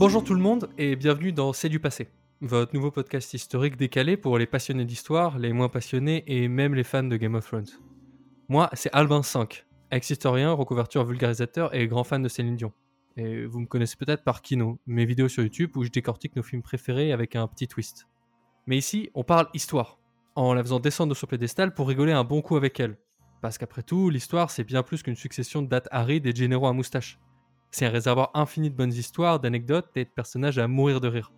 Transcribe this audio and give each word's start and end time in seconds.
Bonjour 0.00 0.24
tout 0.24 0.32
le 0.32 0.40
monde 0.40 0.70
et 0.78 0.96
bienvenue 0.96 1.30
dans 1.30 1.52
C'est 1.52 1.68
du 1.68 1.78
passé, 1.78 2.08
votre 2.40 2.74
nouveau 2.74 2.90
podcast 2.90 3.34
historique 3.34 3.76
décalé 3.76 4.16
pour 4.16 4.38
les 4.38 4.46
passionnés 4.46 4.86
d'histoire, 4.86 5.38
les 5.38 5.52
moins 5.52 5.68
passionnés 5.68 6.24
et 6.26 6.48
même 6.48 6.74
les 6.74 6.84
fans 6.84 7.02
de 7.02 7.18
Game 7.18 7.34
of 7.34 7.46
Thrones. 7.46 7.68
Moi, 8.48 8.70
c'est 8.72 8.88
Albin 8.94 9.22
5, 9.22 9.66
ex-historien, 9.90 10.52
recouverture 10.52 11.04
vulgarisateur 11.04 11.74
et 11.74 11.86
grand 11.86 12.02
fan 12.02 12.22
de 12.22 12.28
Céline 12.28 12.56
Dion. 12.56 12.72
Et 13.18 13.44
vous 13.44 13.60
me 13.60 13.66
connaissez 13.66 13.96
peut-être 13.96 14.24
par 14.24 14.40
Kino, 14.40 14.78
mes 14.86 15.04
vidéos 15.04 15.28
sur 15.28 15.42
YouTube 15.42 15.76
où 15.76 15.84
je 15.84 15.90
décortique 15.90 16.34
nos 16.34 16.42
films 16.42 16.62
préférés 16.62 17.12
avec 17.12 17.36
un 17.36 17.46
petit 17.46 17.68
twist. 17.68 18.08
Mais 18.66 18.78
ici, 18.78 19.10
on 19.12 19.22
parle 19.22 19.48
histoire, 19.52 19.99
en 20.34 20.54
la 20.54 20.62
faisant 20.62 20.80
descendre 20.80 21.14
sur 21.14 21.28
pédestal 21.28 21.74
pour 21.74 21.88
rigoler 21.88 22.12
un 22.12 22.24
bon 22.24 22.42
coup 22.42 22.56
avec 22.56 22.78
elle. 22.80 22.96
Parce 23.40 23.58
qu'après 23.58 23.82
tout, 23.82 24.10
l'histoire 24.10 24.50
c'est 24.50 24.64
bien 24.64 24.82
plus 24.82 25.02
qu'une 25.02 25.16
succession 25.16 25.62
de 25.62 25.68
dates 25.68 25.88
arides 25.90 26.26
et 26.26 26.32
de 26.32 26.36
généraux 26.36 26.66
à 26.66 26.72
moustache. 26.72 27.18
C'est 27.70 27.86
un 27.86 27.90
réservoir 27.90 28.30
infini 28.34 28.70
de 28.70 28.76
bonnes 28.76 28.92
histoires, 28.92 29.40
d'anecdotes 29.40 29.90
et 29.96 30.04
de 30.04 30.10
personnages 30.10 30.58
à 30.58 30.66
mourir 30.66 31.00
de 31.00 31.08
rire. 31.08 31.32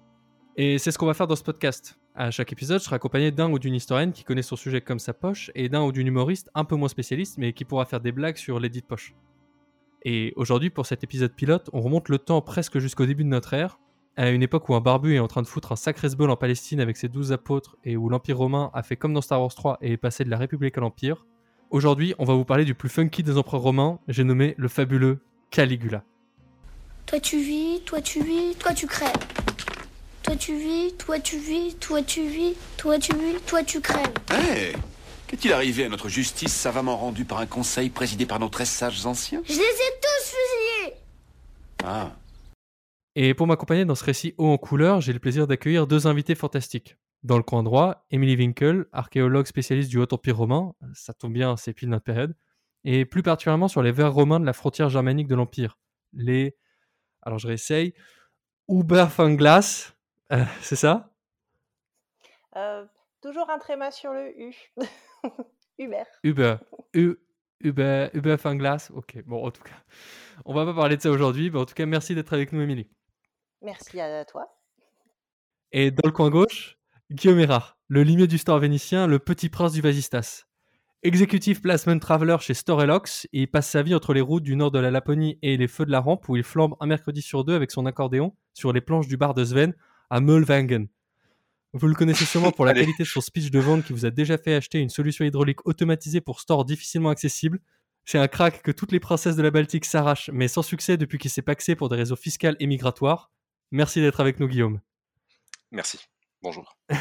Et 0.56 0.78
c'est 0.78 0.91
ce 0.91 0.98
qu'on 0.98 1.06
va 1.06 1.15
faire 1.15 1.27
dans 1.27 1.37
ce 1.37 1.42
podcast. 1.42 1.98
À 2.15 2.30
chaque 2.30 2.52
épisode, 2.52 2.78
je 2.80 2.84
serai 2.84 2.96
accompagné 2.96 3.30
d'un 3.30 3.51
ou 3.51 3.59
d'une 3.59 3.74
historienne 3.74 4.12
qui 4.12 4.24
connaît 4.24 4.42
son 4.42 4.56
sujet 4.56 4.82
comme 4.82 4.98
sa 4.98 5.15
poche 5.15 5.51
et 5.54 5.68
d'un 5.68 5.82
ou 5.82 5.93
d'une 5.93 6.06
humoriste 6.06 6.51
un 6.54 6.65
peu 6.65 6.77
moins 6.77 6.88
spécialiste 6.88 7.38
mais 7.38 7.52
qui 7.52 7.65
pourra 7.65 7.87
faire 7.87 8.01
des 8.01 8.12
blagues 8.12 8.37
sur 8.37 8.60
l'édit 8.60 8.80
de 8.80 8.87
poche. 8.87 9.15
Et 10.04 10.32
aujourd'hui, 10.37 10.70
pour 10.70 10.87
cet 10.87 11.04
épisode 11.04 11.32
pilote, 11.32 11.70
on 11.73 11.80
remonte 11.80 12.09
le 12.09 12.18
temps 12.18 12.43
presque 12.43 12.79
jusqu'au 12.79 13.06
début 13.06 13.24
de 13.24 13.29
notre 13.29 13.54
ère, 13.54 13.79
à 14.16 14.30
une 14.30 14.43
époque 14.43 14.69
où 14.69 14.75
un 14.75 14.80
barbu 14.80 15.15
est 15.15 15.19
en 15.19 15.29
train 15.29 15.43
de 15.43 15.47
foutre 15.47 15.73
un 15.73 15.77
sacré 15.77 16.09
sbol 16.09 16.30
en 16.30 16.37
Palestine 16.37 16.80
avec 16.80 16.97
ses 16.97 17.09
douze 17.09 17.33
apôtres 17.33 17.77
et 17.84 17.97
où 17.97 18.09
l'Empire 18.09 18.38
romain 18.38 18.71
a 18.75 18.83
fait 18.83 18.97
comme 18.97 19.15
dans 19.15 19.23
Star 19.23 19.41
Wars 19.41 19.55
3 19.55 19.79
et 19.80 19.93
est 19.93 19.97
passé 19.97 20.25
de 20.25 20.30
la 20.30 20.37
République 20.37 20.77
à 20.77 20.80
l'Empire. 20.80 21.27
Aujourd'hui, 21.71 22.15
on 22.19 22.25
va 22.25 22.35
vous 22.35 22.45
parler 22.45 22.65
du 22.65 22.75
plus 22.75 22.91
funky 22.91 23.23
des 23.23 23.38
empereurs 23.38 23.62
romains, 23.62 23.98
j'ai 24.09 24.25
nommé 24.25 24.54
le 24.59 24.69
fabuleux 24.69 25.21
Caligula. 25.51 26.02
Toi 27.07 27.21
tu 27.21 27.38
vis, 27.41 27.80
toi 27.85 28.01
tu 28.01 28.23
vis, 28.23 28.54
toi 28.59 28.74
tu 28.74 28.87
crèves. 28.87 29.13
Toi 30.23 30.37
tu 30.37 30.57
vis, 30.57 30.95
toi 30.99 31.19
tu 31.19 31.38
vis, 31.38 31.74
toi 31.80 32.02
tu 32.02 32.26
vis, 32.26 32.54
toi 32.76 32.99
tu 32.99 33.15
vis, 33.16 33.41
toi 33.47 33.63
tu 33.65 33.80
crèves. 33.80 34.13
Hé 34.30 34.74
Qu'est-il 35.26 35.52
arrivé 35.54 35.87
à 35.87 35.88
notre 35.88 36.10
justice 36.10 36.52
savamment 36.52 36.99
rendue 36.99 37.24
par 37.24 37.38
un 37.38 37.47
conseil 37.47 37.88
présidé 37.88 38.26
par 38.26 38.38
nos 38.38 38.51
très 38.51 38.66
sages 38.66 39.07
anciens? 39.07 39.41
Je 39.47 39.52
les 39.54 39.59
ai 39.59 39.60
tous 39.63 40.35
fusillés 40.37 40.95
Ah, 41.85 42.13
Et 43.15 43.35
pour 43.35 43.46
m'accompagner 43.46 43.85
dans 43.85 43.95
ce 43.95 44.05
récit 44.05 44.35
haut 44.38 44.49
en 44.49 44.59
couleur, 44.59 45.01
j'ai 45.01 45.13
le 45.13 45.18
plaisir 45.18 45.46
d'accueillir 45.46 45.87
deux 45.87 46.07
invités 46.07 46.35
fantastiques. 46.35 46.96
Dans 47.23 47.37
le 47.37 47.43
coin 47.43 47.63
droit, 47.63 48.07
Emily 48.10 48.37
Winkel, 48.37 48.87
archéologue 48.91 49.46
spécialiste 49.46 49.91
du 49.91 49.99
Haut 49.99 50.13
Empire 50.13 50.37
romain, 50.37 50.74
ça 50.95 51.13
tombe 51.15 51.32
bien, 51.32 51.57
c'est 51.57 51.73
pile 51.73 51.88
notre 51.88 52.04
période, 52.04 52.35
et 52.85 53.04
plus 53.04 53.23
particulièrement 53.23 53.69
sur 53.69 53.82
les 53.82 53.93
vers 53.93 54.13
romains 54.13 54.41
de 54.41 54.46
la 54.46 54.52
frontière 54.52 54.88
germanique 54.88 55.29
de 55.29 55.35
l'Empire, 55.37 55.79
les 56.15 56.57
alors 57.23 57.38
je 57.38 57.46
réessaye. 57.46 57.95
Uberfanglas, 58.69 59.95
euh, 60.32 60.45
c'est 60.60 60.76
ça? 60.76 61.10
Euh, 62.57 62.85
toujours 63.21 63.49
un 63.51 63.59
tréma 63.59 63.91
sur 63.91 64.12
le 64.12 64.38
U. 64.38 64.54
Hubert. 65.78 66.06
Uber. 66.22 66.56
U, 66.94 67.15
Uber, 67.60 68.10
Uberfanglas. 68.12 68.91
Ok, 68.94 69.22
bon, 69.25 69.44
en 69.44 69.50
tout 69.50 69.62
cas, 69.62 69.82
on 70.44 70.54
va 70.54 70.65
pas 70.65 70.75
parler 70.75 70.97
de 70.97 71.03
ça 71.03 71.10
aujourd'hui, 71.10 71.50
mais 71.50 71.59
en 71.59 71.65
tout 71.65 71.75
cas, 71.75 71.87
merci 71.87 72.15
d'être 72.15 72.32
avec 72.32 72.53
nous, 72.53 72.60
Émilie. 72.60 72.91
Merci 73.62 74.00
à 74.00 74.25
toi. 74.25 74.47
Et 75.72 75.91
dans 75.91 76.06
le 76.06 76.12
coin 76.12 76.31
gauche, 76.31 76.78
Guillaume 77.10 77.41
Erard, 77.41 77.78
le 77.88 78.03
limier 78.03 78.27
du 78.27 78.38
store 78.38 78.59
vénitien, 78.59 79.06
le 79.06 79.19
petit 79.19 79.49
prince 79.49 79.72
du 79.72 79.81
Vasistas. 79.81 80.44
Executive 81.04 81.60
Placement 81.60 81.99
Traveler 81.99 82.37
chez 82.41 82.54
Storelox, 82.54 83.27
il 83.32 83.50
passe 83.50 83.69
sa 83.69 83.82
vie 83.82 83.94
entre 83.94 84.15
les 84.15 84.21
routes 84.21 84.44
du 84.44 84.54
nord 84.54 84.71
de 84.71 84.78
la 84.78 84.91
Laponie 84.91 85.38
et 85.43 85.56
les 85.56 85.66
feux 85.66 85.84
de 85.84 85.91
la 85.91 86.00
rampe 86.00 86.28
où 86.28 86.37
il 86.37 86.44
flambe 86.44 86.77
un 86.78 86.87
mercredi 86.87 87.22
sur 87.22 87.44
deux 87.44 87.54
avec 87.54 87.71
son 87.71 87.87
accordéon 87.87 88.37
sur 88.54 88.72
les 88.72 88.81
planches 88.81 89.09
du 89.09 89.16
bar 89.16 89.34
de 89.34 89.44
Sven 89.44 89.75
à 90.10 90.20
Meulwangen. 90.20 90.86
Vous 91.72 91.88
le 91.88 91.94
connaissez 91.94 92.25
sûrement 92.25 92.53
pour 92.53 92.65
la 92.66 92.75
qualité 92.75 93.03
de 93.03 93.09
son 93.09 93.20
speech 93.20 93.50
de 93.50 93.59
vente 93.59 93.84
qui 93.84 93.92
vous 93.92 94.06
a 94.06 94.10
déjà 94.10 94.38
fait 94.38 94.54
acheter 94.54 94.78
une 94.78 94.91
solution 94.91 95.25
hydraulique 95.25 95.66
automatisée 95.66 96.20
pour 96.20 96.41
store 96.41 96.65
difficilement 96.65 97.10
accessible. 97.10 97.60
C'est 98.04 98.19
un 98.19 98.28
crack 98.28 98.62
que 98.62 98.70
toutes 98.70 98.92
les 98.92 99.00
princesses 99.00 99.36
de 99.36 99.42
la 99.42 99.50
Baltique 99.50 99.84
s'arrachent, 99.84 100.31
mais 100.32 100.48
sans 100.48 100.62
succès 100.62 100.97
depuis 100.97 101.19
qu'il 101.19 101.31
s'est 101.31 101.42
paxé 101.42 101.75
pour 101.75 101.88
des 101.88 101.97
réseaux 101.97 102.16
fiscales 102.16 102.56
et 102.60 102.66
migratoires. 102.66 103.32
Merci 103.72 104.03
d'être 104.03 104.21
avec 104.21 104.38
nous, 104.38 104.49
Guillaume. 104.49 104.81
Merci. 105.72 105.99
Bonjour. 106.43 106.77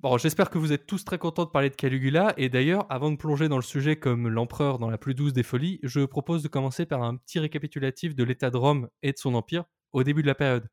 Bon, 0.00 0.16
j'espère 0.16 0.48
que 0.48 0.58
vous 0.58 0.72
êtes 0.72 0.86
tous 0.86 1.04
très 1.04 1.18
contents 1.18 1.44
de 1.44 1.50
parler 1.50 1.70
de 1.70 1.74
Caligula. 1.74 2.32
Et 2.36 2.48
d'ailleurs, 2.48 2.86
avant 2.88 3.10
de 3.10 3.16
plonger 3.16 3.48
dans 3.48 3.56
le 3.56 3.62
sujet 3.62 3.96
comme 3.96 4.28
l'empereur 4.28 4.78
dans 4.78 4.90
la 4.90 4.96
plus 4.96 5.16
douce 5.16 5.32
des 5.32 5.42
folies, 5.42 5.80
je 5.82 6.04
propose 6.04 6.44
de 6.44 6.46
commencer 6.46 6.86
par 6.86 7.02
un 7.02 7.16
petit 7.16 7.40
récapitulatif 7.40 8.14
de 8.14 8.22
l'état 8.22 8.50
de 8.50 8.56
Rome 8.56 8.88
et 9.02 9.10
de 9.10 9.18
son 9.18 9.34
empire 9.34 9.64
au 9.90 10.04
début 10.04 10.22
de 10.22 10.28
la 10.28 10.36
période, 10.36 10.70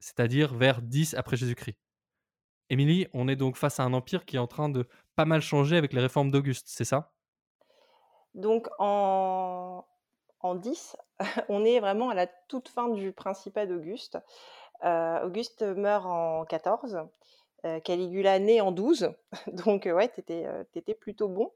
c'est-à-dire 0.00 0.54
vers 0.54 0.82
10 0.82 1.14
après 1.14 1.38
Jésus-Christ. 1.38 1.78
Émilie, 2.68 3.06
on 3.14 3.26
est 3.26 3.36
donc 3.36 3.56
face 3.56 3.80
à 3.80 3.84
un 3.84 3.94
empire 3.94 4.26
qui 4.26 4.36
est 4.36 4.38
en 4.38 4.46
train 4.46 4.68
de 4.68 4.86
pas 5.16 5.24
mal 5.24 5.40
changer 5.40 5.78
avec 5.78 5.94
les 5.94 6.02
réformes 6.02 6.30
d'Auguste, 6.30 6.66
c'est 6.68 6.84
ça? 6.84 7.14
Donc 8.34 8.68
en, 8.78 9.82
en 10.40 10.54
10, 10.54 10.96
on 11.48 11.64
est 11.64 11.80
vraiment 11.80 12.10
à 12.10 12.14
la 12.14 12.26
toute 12.26 12.68
fin 12.68 12.88
du 12.88 13.12
principat 13.12 13.66
d'Auguste. 13.66 14.18
Euh, 14.84 15.24
Auguste 15.24 15.62
meurt 15.62 16.06
en 16.06 16.44
14. 16.44 16.98
euh, 17.64 17.80
Caligula 17.80 18.38
naît 18.38 18.60
en 18.60 18.72
12. 18.72 19.10
Donc 19.48 19.86
euh, 19.86 19.92
ouais, 19.92 20.08
t'étais 20.08 20.94
plutôt 20.94 21.28
bon. 21.28 21.52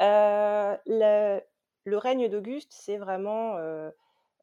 Le, 0.00 1.40
règne 1.86 2.28
d'Auguste, 2.28 2.72
c'est 2.72 2.96
vraiment 2.96 3.56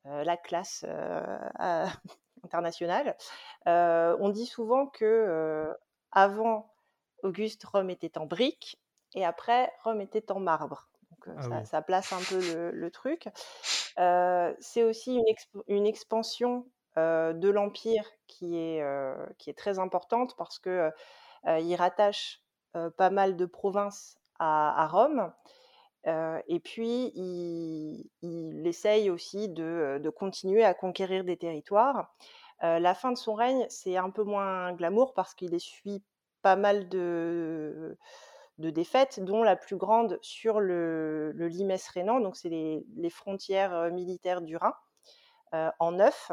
la 0.06 0.38
classe 0.38 0.86
internationale. 2.44 3.16
On 3.66 4.30
dit 4.30 4.46
souvent 4.46 4.88
que 4.88 5.74
avant 6.12 6.72
Auguste, 7.24 7.64
Rome 7.64 7.90
était 7.90 8.18
en 8.18 8.26
briques 8.26 8.80
et 9.14 9.26
après 9.26 9.72
Rome 9.84 10.02
était 10.02 10.32
en 10.32 10.40
marbre. 10.40 10.88
Donc 11.28 11.38
Ah 11.38 11.48
ça, 11.48 11.60
oui. 11.60 11.66
ça 11.66 11.82
place 11.82 12.14
un 12.14 12.22
peu 12.30 12.40
le, 12.40 12.72
le 12.72 12.92
truc. 12.92 13.28
C'est 13.98 14.84
aussi 14.84 15.16
une, 15.16 15.26
exp- 15.26 15.64
une 15.68 15.86
expansion 15.88 16.66
de 16.98 17.50
l'empire 17.50 18.06
qui 18.28 18.58
est 18.58 18.84
qui 19.38 19.50
est 19.50 19.58
très 19.58 19.80
importante 19.80 20.36
parce 20.38 20.60
que 20.60 20.92
il 21.46 21.76
rattache 21.76 22.42
pas 22.98 23.10
mal 23.10 23.36
de 23.36 23.46
provinces 23.46 24.18
à, 24.40 24.84
à 24.84 24.88
Rome. 24.88 25.32
Euh, 26.08 26.42
et 26.48 26.60
puis, 26.60 27.12
il, 27.16 28.10
il 28.22 28.66
essaye 28.66 29.10
aussi 29.10 29.50
de, 29.50 30.00
de 30.02 30.10
continuer 30.10 30.64
à 30.64 30.74
conquérir 30.74 31.24
des 31.24 31.38
territoires. 31.38 32.14
Euh, 32.64 32.80
la 32.80 32.96
fin 32.96 33.12
de 33.12 33.18
son 33.18 33.34
règne, 33.36 33.66
c'est 33.70 33.98
un 33.98 34.10
peu 34.10 34.24
moins 34.24 34.74
glamour 34.74 35.14
parce 35.14 35.36
qu'il 35.36 35.54
essuie 35.54 36.04
pas 36.42 36.56
mal 36.56 36.90
de, 36.90 37.98
de 38.58 38.70
défaites, 38.70 39.20
dont 39.20 39.44
la 39.44 39.56
plus 39.56 39.76
grande 39.76 40.20
sur 40.22 40.60
le, 40.60 41.34
limes 41.36 41.76
rhénan, 41.94 42.20
donc 42.20 42.36
c'est 42.36 42.50
les, 42.50 43.10
frontières 43.10 43.74
euh, 43.74 43.92
militaires 43.92 44.42
du 44.42 44.58
Rhin, 44.58 44.74
euh, 45.54 45.70
en 45.80 45.94
neuf, 45.94 46.32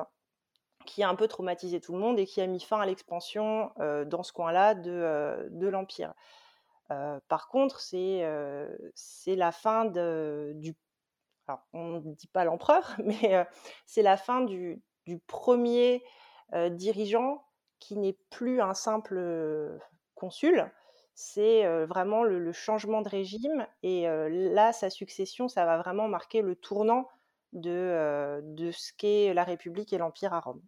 qui 0.86 1.02
a 1.02 1.08
un 1.08 1.16
peu 1.16 1.28
traumatisé 1.28 1.80
tout 1.80 1.92
le 1.92 1.98
monde 1.98 2.18
et 2.18 2.26
qui 2.26 2.40
a 2.40 2.46
mis 2.46 2.60
fin 2.60 2.80
à 2.80 2.86
l'expansion 2.86 3.72
euh, 3.80 4.04
dans 4.04 4.22
ce 4.22 4.32
coin-là 4.32 4.74
de, 4.74 5.66
l'Empire. 5.68 6.14
Par 7.28 7.48
contre, 7.48 7.80
c'est 7.80 8.22
la 9.26 9.52
fin 9.52 9.84
du. 9.84 10.74
On 11.72 12.00
dit 12.00 12.28
pas 12.28 12.44
l'empereur, 12.44 12.96
mais 13.04 13.46
c'est 13.84 14.02
la 14.02 14.16
fin 14.16 14.40
du, 14.40 14.82
premier 15.26 16.02
dirigeant 16.70 17.44
qui 17.78 17.96
n'est 17.96 18.16
plus 18.30 18.62
un 18.62 18.72
simple 18.72 19.78
consul. 20.14 20.70
C'est 21.20 21.66
vraiment 21.86 22.22
le, 22.22 22.52
changement 22.52 23.02
de 23.02 23.08
régime. 23.08 23.66
Et 23.82 24.04
là, 24.04 24.72
sa 24.72 24.88
succession, 24.88 25.48
ça 25.48 25.64
va 25.64 25.76
vraiment 25.76 26.06
marquer 26.06 26.42
le 26.42 26.54
tournant 26.54 27.08
de, 27.52 28.40
de 28.40 28.70
ce 28.70 28.92
qu'est 28.96 29.34
la 29.34 29.42
République 29.42 29.92
et 29.92 29.98
l'Empire 29.98 30.32
à 30.32 30.38
Rome. 30.38 30.62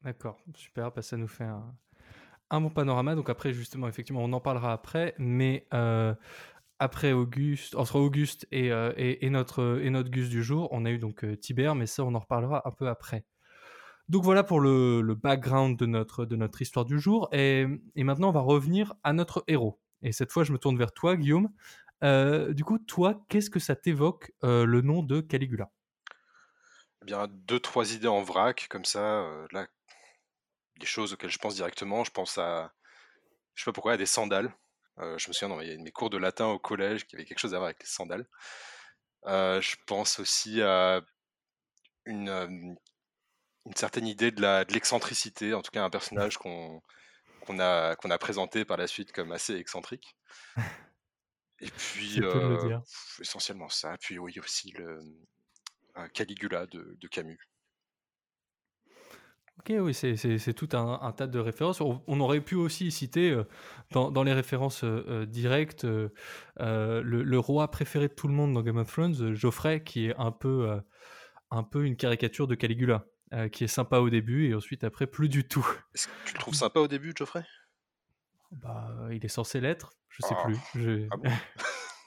D'accord, 0.00 0.40
super, 0.56 0.90
bah, 0.90 1.02
ça 1.02 1.16
nous 1.16 1.28
fait 1.28 1.44
un, 1.44 1.72
un 2.50 2.60
bon 2.60 2.70
panorama. 2.70 3.14
Donc 3.14 3.30
après, 3.30 3.52
justement, 3.52 3.86
effectivement, 3.86 4.24
on 4.24 4.32
en 4.32 4.40
parlera 4.40 4.72
après, 4.72 5.14
mais 5.18 5.68
après 6.80 7.12
Auguste, 7.12 7.76
entre 7.76 8.00
Auguste 8.00 8.48
et, 8.50 8.70
et, 8.96 9.24
et 9.24 9.30
notre, 9.30 9.78
et 9.84 9.90
notre 9.90 10.10
Gus 10.10 10.30
du 10.30 10.42
jour, 10.42 10.66
on 10.72 10.84
a 10.84 10.90
eu 10.90 10.98
donc 10.98 11.24
Tibère, 11.38 11.76
mais 11.76 11.86
ça, 11.86 12.02
on 12.02 12.16
en 12.16 12.18
reparlera 12.18 12.62
un 12.64 12.72
peu 12.72 12.88
après. 12.88 13.24
Donc 14.08 14.24
voilà 14.24 14.42
pour 14.44 14.60
le, 14.60 15.14
background 15.14 15.78
de 15.78 15.86
notre, 15.86 16.24
de 16.24 16.36
notre 16.36 16.60
histoire 16.60 16.84
du 16.84 16.98
jour. 16.98 17.28
Et, 17.32 17.66
et 17.94 18.04
maintenant, 18.04 18.28
on 18.28 18.32
va 18.32 18.40
revenir 18.40 18.94
à 19.02 19.12
notre 19.12 19.44
héros. 19.46 19.80
Et 20.02 20.12
cette 20.12 20.32
fois, 20.32 20.44
je 20.44 20.52
me 20.52 20.58
tourne 20.58 20.76
vers 20.76 20.92
toi, 20.92 21.16
Guillaume. 21.16 21.50
Euh, 22.02 22.52
du 22.52 22.64
coup, 22.64 22.78
toi, 22.78 23.24
qu'est-ce 23.28 23.50
que 23.50 23.60
ça 23.60 23.76
t'évoque 23.76 24.32
euh, 24.42 24.64
le 24.64 24.80
nom 24.80 25.02
de 25.02 25.20
Caligula? 25.20 25.70
Eh 27.02 27.04
bien, 27.04 27.28
deux, 27.28 27.60
trois 27.60 27.92
idées 27.94 28.08
en 28.08 28.22
vrac, 28.22 28.66
comme 28.68 28.84
ça. 28.84 29.22
euh, 29.22 29.46
là, 29.52 29.66
des 30.80 30.86
choses 30.86 31.12
auxquelles 31.12 31.30
je 31.30 31.38
pense 31.38 31.54
directement. 31.54 32.02
Je 32.04 32.10
pense 32.10 32.38
à, 32.38 32.72
je 33.54 33.62
sais 33.62 33.68
pas 33.70 33.72
pourquoi, 33.72 33.92
à 33.92 33.96
des 33.96 34.06
sandales. 34.06 34.52
Je 34.98 35.28
me 35.28 35.32
souviens 35.32 35.48
dans 35.48 35.56
mes, 35.56 35.78
mes 35.78 35.90
cours 35.90 36.10
de 36.10 36.18
latin 36.18 36.46
au 36.46 36.58
collège 36.58 37.06
qu'il 37.06 37.18
y 37.18 37.22
avait 37.22 37.26
quelque 37.26 37.38
chose 37.38 37.54
à 37.54 37.58
voir 37.58 37.66
avec 37.66 37.80
les 37.80 37.88
sandales. 37.88 38.26
Je 39.26 39.76
pense 39.86 40.20
aussi 40.20 40.60
à 40.62 41.00
une, 42.04 42.76
une 43.66 43.74
certaine 43.74 44.06
idée 44.06 44.30
de 44.30 44.72
l'excentricité, 44.72 45.54
en 45.54 45.62
tout 45.62 45.70
cas 45.70 45.84
un 45.84 45.90
personnage 45.90 46.36
qu'on 46.38 46.82
qu'on 47.46 47.58
a, 47.58 47.96
qu'on 47.96 48.10
a 48.10 48.18
présenté 48.18 48.64
par 48.64 48.76
la 48.76 48.86
suite 48.86 49.10
comme 49.12 49.32
assez 49.32 49.56
excentrique. 49.56 50.16
Et 51.60 51.70
puis, 51.76 52.20
euh, 52.22 52.78
essentiellement 53.20 53.68
ça. 53.68 53.96
Puis 54.00 54.18
oui, 54.18 54.38
aussi 54.38 54.70
le 54.72 55.00
euh, 55.96 56.08
Caligula 56.14 56.66
de, 56.66 56.96
de 57.00 57.08
Camus. 57.08 57.40
Ok, 59.58 59.72
oui, 59.80 59.92
c'est- 59.94 60.54
tout 60.54 60.68
un, 60.72 61.00
un 61.02 61.12
tas 61.12 61.26
de 61.26 61.38
références. 61.38 61.80
On, 61.80 62.02
on 62.06 62.20
aurait 62.20 62.40
pu 62.40 62.54
aussi 62.54 62.90
citer 62.90 63.30
euh, 63.30 63.44
dans, 63.90 64.10
dans 64.10 64.22
les 64.22 64.32
références 64.32 64.84
directes 64.84 65.84
le, 65.84 66.12
le 67.02 67.38
roi 67.38 67.70
préféré 67.70 68.08
de 68.08 68.14
tout 68.14 68.28
le 68.28 68.34
monde 68.34 68.54
dans 68.54 68.62
Game 68.62 68.76
of 68.78 68.90
Thrones, 68.90 69.34
Geoffrey, 69.34 69.82
qui 69.84 70.06
est 70.06 70.14
un 70.16 70.32
peu, 70.32 70.80
un 71.50 71.62
peu 71.64 71.84
une 71.84 71.96
caricature 71.96 72.46
de 72.46 72.54
Caligula, 72.54 73.06
euh, 73.32 73.48
qui 73.48 73.64
est 73.64 73.68
sympa 73.68 73.98
au 73.98 74.10
début 74.10 74.48
et 74.50 74.54
ensuite 74.54 74.84
après 74.84 75.06
plus 75.06 75.28
du 75.28 75.46
tout. 75.46 75.66
Est-ce 75.94 76.06
que 76.08 76.12
tu 76.26 76.34
le 76.34 76.38
trouves 76.40 76.54
sympa 76.54 76.80
au 76.80 76.88
début, 76.88 77.12
Geoffrey? 77.16 77.44
Bah, 78.50 78.90
il 79.10 79.24
est 79.24 79.28
censé 79.28 79.60
l'être, 79.60 79.92
je 80.10 80.22
sais 80.26 80.34
Ah. 80.38 80.42
plus. 80.44 80.56
Je- 80.74 81.08
Ah 81.10 81.16
bon? 81.16 81.30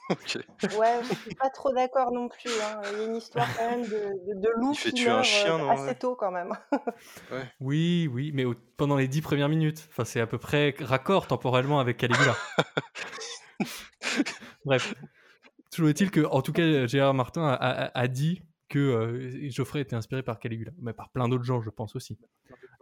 Ouais, 0.78 1.00
je 1.02 1.14
suis 1.16 1.34
pas 1.34 1.50
trop 1.50 1.72
d'accord 1.72 2.12
non 2.12 2.28
plus. 2.28 2.48
hein. 2.62 2.80
Il 2.92 2.98
y 2.98 3.02
a 3.02 3.06
une 3.06 3.16
histoire 3.16 3.48
quand 3.56 3.68
même 3.68 3.82
de, 3.82 3.88
de, 3.88 4.40
de 4.40 4.48
loup 4.60 4.70
qui 4.70 4.92
tuer 4.92 5.08
un 5.10 5.24
chien, 5.24 5.56
euh, 5.56 5.58
non, 5.58 5.70
assez 5.70 5.82
ouais. 5.82 5.94
tôt 5.96 6.14
quand 6.14 6.30
même. 6.30 6.52
Oui, 7.60 8.08
oui, 8.12 8.30
mais 8.32 8.44
au- 8.44 8.54
pendant 8.76 8.94
les 8.94 9.08
dix 9.08 9.20
premières 9.20 9.48
minutes. 9.48 9.84
Enfin, 9.90 10.04
c'est 10.04 10.20
à 10.20 10.28
peu 10.28 10.38
près 10.38 10.76
raccord 10.78 11.26
temporellement 11.26 11.80
avec 11.80 11.96
Caligula. 11.96 12.36
Bref. 14.64 14.94
Toujours 15.72 15.88
est-il 15.90 16.10
que, 16.12 16.24
en 16.24 16.40
tout 16.40 16.52
cas, 16.52 16.86
Gérard 16.86 17.14
Martin 17.14 17.44
a, 17.44 17.54
a- 17.54 17.98
a 17.98 18.06
dit 18.08 18.42
que 18.68 18.78
euh, 18.78 19.50
Geoffrey 19.50 19.80
était 19.80 19.96
inspiré 19.96 20.22
par 20.22 20.38
Caligula, 20.38 20.72
mais 20.78 20.92
par 20.92 21.10
plein 21.10 21.28
d'autres 21.28 21.44
gens, 21.44 21.60
je 21.62 21.70
pense 21.70 21.94
aussi. 21.96 22.18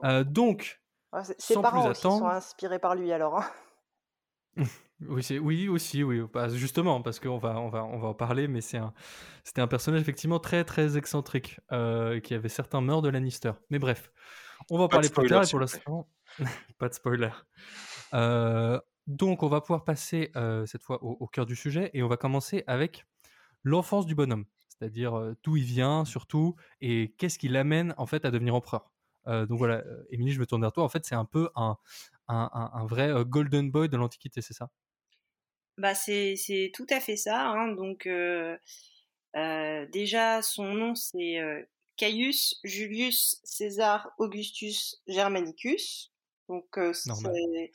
Euh, 0.05 0.25
donc, 0.25 0.81
Ouais, 1.13 1.23
c'est- 1.25 1.41
Ses 1.41 1.55
Sans 1.55 1.63
parents 1.63 1.83
plus 1.83 1.91
aussi 1.91 2.01
sont 2.01 2.09
attendre. 2.09 2.27
inspirés 2.31 2.79
par 2.81 2.95
lui 2.97 3.13
alors. 3.13 3.39
hein. 3.39 3.47
oui, 5.09 5.23
c'est, 5.23 5.39
oui, 5.39 5.69
aussi, 5.69 6.03
oui, 6.03 6.23
bah, 6.33 6.49
justement, 6.49 7.03
parce 7.03 7.21
qu'on 7.21 7.39
va, 7.39 7.59
on 7.61 7.69
va, 7.69 7.85
on 7.85 7.99
va 7.99 8.09
en 8.09 8.15
parler, 8.15 8.49
mais 8.49 8.61
c'est 8.61 8.79
un, 8.79 8.93
c'était 9.45 9.61
un 9.61 9.67
personnage 9.69 10.01
effectivement 10.01 10.39
très, 10.41 10.65
très 10.65 10.97
excentrique, 10.97 11.61
euh, 11.73 12.19
qui 12.21 12.35
avait 12.35 12.49
certains 12.49 12.81
mœurs 12.81 13.03
de 13.03 13.09
Lannister. 13.11 13.53
Mais 13.71 13.79
bref, 13.79 14.11
on 14.71 14.79
va 14.79 14.85
en 14.85 14.89
parler 14.89 15.09
plus 15.09 15.29
tard. 15.29 15.45
Et 15.45 15.51
pour 15.51 15.61
l'instant, 15.61 16.09
pas 16.79 16.89
de 16.89 16.95
spoiler. 16.95 17.31
Euh, 18.15 18.81
donc, 19.07 19.43
on 19.43 19.49
va 19.49 19.61
pouvoir 19.61 19.85
passer 19.85 20.31
euh, 20.37 20.67
cette 20.67 20.83
fois 20.83 21.03
au, 21.05 21.13
au 21.21 21.27
cœur 21.27 21.47
du 21.47 21.57
sujet 21.57 21.91
et 21.95 22.03
on 22.03 22.09
va 22.09 22.17
commencer 22.17 22.65
avec 22.67 23.07
l'enfance 23.63 24.07
du 24.07 24.15
bonhomme, 24.15 24.45
c'est-à-dire 24.85 25.35
d'où 25.43 25.57
il 25.57 25.65
vient 25.65 26.05
surtout 26.05 26.57
et 26.81 27.15
qu'est-ce 27.19 27.39
qui 27.39 27.49
l'amène 27.49 27.95
en 27.99 28.07
fait 28.07 28.25
à 28.25 28.31
devenir 28.31 28.55
empereur. 28.55 28.93
Donc 29.27 29.57
voilà, 29.59 29.83
Émilie, 30.11 30.33
je 30.33 30.41
me 30.41 30.47
tourne 30.47 30.61
vers 30.61 30.73
toi. 30.73 30.85
En 30.85 30.89
fait, 30.91 31.07
c'est 31.07 31.15
un 31.15 31.25
peu 31.25 31.49
un, 31.57 31.79
un, 32.29 32.51
un- 32.53 32.71
un 32.75 32.87
vrai 32.87 33.11
golden 33.27 33.71
boy 33.71 33.89
de 33.89 33.97
l'Antiquité, 33.97 34.43
c'est 34.43 34.55
ça? 34.55 34.71
Bah 35.77 35.95
c'est 35.95 36.71
tout 36.75 36.87
à 36.91 37.01
fait 37.01 37.17
ça. 37.17 37.49
Hein. 37.49 37.73
Donc 37.73 38.07
euh, 38.07 38.57
euh, 39.37 39.87
déjà 39.89 40.43
son 40.43 40.75
nom 40.75 40.95
c'est 40.95 41.39
euh, 41.41 41.63
Caius 41.97 42.61
Julius 42.65 43.41
César 43.45 44.13
Augustus 44.19 45.03
Germanicus. 45.09 46.13
Donc 46.49 46.79
c'est 46.93 47.73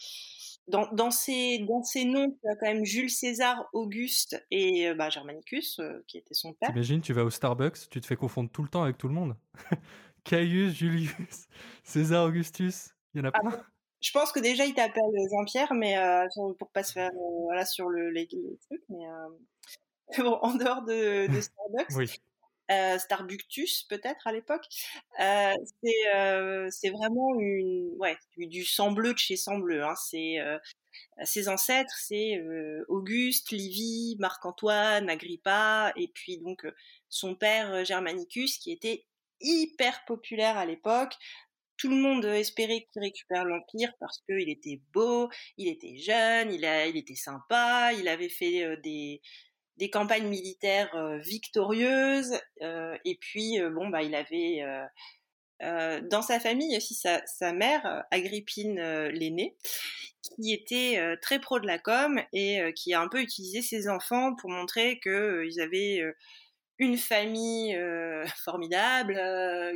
dans, 0.69 0.87
dans 0.93 1.11
ces 1.11 1.59
dans 1.59 1.83
ces 1.83 2.05
noms 2.05 2.31
tu 2.31 2.49
as 2.49 2.55
quand 2.55 2.67
même 2.67 2.85
Jules 2.85 3.09
César 3.09 3.67
Auguste 3.73 4.43
et 4.51 4.87
euh, 4.87 4.93
bah, 4.95 5.09
Germanicus 5.09 5.79
euh, 5.79 6.03
qui 6.07 6.17
était 6.17 6.33
son 6.33 6.53
père. 6.53 6.69
T'imagines, 6.69 7.01
tu 7.01 7.13
vas 7.13 7.23
au 7.23 7.29
Starbucks, 7.29 7.89
tu 7.89 7.99
te 7.99 8.05
fais 8.05 8.15
confondre 8.15 8.49
tout 8.51 8.63
le 8.63 8.69
temps 8.69 8.83
avec 8.83 8.97
tout 8.97 9.07
le 9.07 9.13
monde. 9.13 9.35
Caius, 10.23 10.73
Julius, 10.73 11.47
César 11.83 12.25
Augustus, 12.25 12.89
il 13.13 13.19
y 13.19 13.21
en 13.21 13.29
a 13.29 13.31
Ah 13.33 13.39
plein. 13.39 13.63
Je 14.01 14.11
pense 14.11 14.31
que 14.31 14.39
déjà 14.39 14.65
il 14.65 14.73
t'appelle 14.73 15.03
Jean-Pierre, 15.31 15.73
mais 15.73 15.97
euh, 15.97 16.25
pour 16.57 16.69
pas 16.71 16.83
se 16.83 16.93
faire 16.93 17.11
euh, 17.11 17.43
voilà 17.43 17.65
sur 17.65 17.89
le 17.89 18.09
les, 18.11 18.27
les 18.31 18.57
trucs, 18.67 18.83
mais 18.89 19.05
bon, 20.19 20.37
en 20.41 20.55
dehors 20.55 20.83
de, 20.83 21.27
de 21.27 21.41
Starbucks. 21.41 21.95
Oui. 21.97 22.21
Euh, 22.71 22.99
Starbuctus 22.99 23.83
peut-être 23.83 24.27
à 24.27 24.31
l'époque. 24.31 24.65
Euh, 25.19 25.53
c'est 25.83 26.15
euh, 26.15 26.67
c'est 26.69 26.89
vraiment 26.89 27.39
une 27.39 27.95
ouais 27.97 28.17
du, 28.37 28.63
sang 28.63 28.91
bleu 28.91 29.13
de 29.13 29.17
chez 29.17 29.37
sang 29.37 29.57
bleu. 29.57 29.83
Hein. 29.83 29.95
Ses 31.23 31.49
ancêtres, 31.49 31.95
c'est 31.97 32.41
Auguste, 32.87 33.51
Livie, 33.51 34.17
Marc-Antoine, 34.19 35.09
Agrippa, 35.09 35.93
et 35.95 36.09
puis 36.09 36.37
donc 36.37 36.65
son 37.09 37.35
père 37.35 37.85
Germanicus 37.85 38.57
qui 38.57 38.71
était 38.71 39.05
hyper 39.41 40.05
populaire 40.05 40.57
à 40.57 40.65
l'époque. 40.65 41.13
Tout 41.77 41.89
le 41.89 41.95
monde 41.95 42.25
espérait 42.25 42.85
qu'il 42.91 43.01
récupère 43.01 43.45
l'empire 43.45 43.93
parce 44.01 44.19
qu'il 44.25 44.49
était 44.49 44.81
beau, 44.93 45.29
il 45.57 45.69
était 45.69 45.97
jeune, 45.97 46.51
il, 46.51 46.65
il 46.89 46.97
était 46.97 47.15
sympa, 47.15 47.93
il 47.93 48.09
avait 48.09 48.27
fait 48.27 48.75
des, 48.83 49.21
des 49.79 49.89
campagnes 49.89 50.27
militaires 50.27 50.93
euh, 50.95 51.17
victorieuses 51.19 52.37
euh, 52.61 52.95
et 53.05 53.15
puis 53.15 53.59
euh, 53.59 53.69
bon 53.69 53.87
bah 53.87 54.03
il 54.03 54.13
avait 54.13 54.61
dans 55.61 56.21
sa 56.21 56.39
famille 56.39 56.77
aussi 56.77 56.93
sa, 56.95 57.51
mère 57.51 58.05
Agrippine 58.11 58.79
l'aînée 59.09 59.57
qui 60.21 60.53
était 60.53 61.17
très 61.21 61.39
pro 61.39 61.59
de 61.59 61.67
la 61.67 61.79
com 61.79 62.21
et 62.31 62.61
qui 62.75 62.93
a 62.93 63.01
un 63.01 63.09
peu 63.09 63.19
utilisé 63.21 63.61
ses 63.61 63.89
enfants 63.89 64.35
pour 64.35 64.49
montrer 64.49 64.99
que 64.99 65.09
euh, 65.09 65.45
ils 65.45 65.59
avaient 65.59 66.01
une 66.77 66.97
famille 66.97 67.77
formidable 68.45 69.19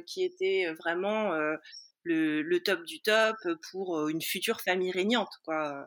qui 0.06 0.24
était 0.24 0.68
vraiment 0.80 1.34
le, 2.04 2.58
top 2.60 2.86
du 2.86 3.02
top 3.02 3.36
pour 3.70 4.08
une 4.08 4.22
future 4.22 4.62
famille 4.62 4.92
régnante 4.92 5.34
quoi. 5.44 5.86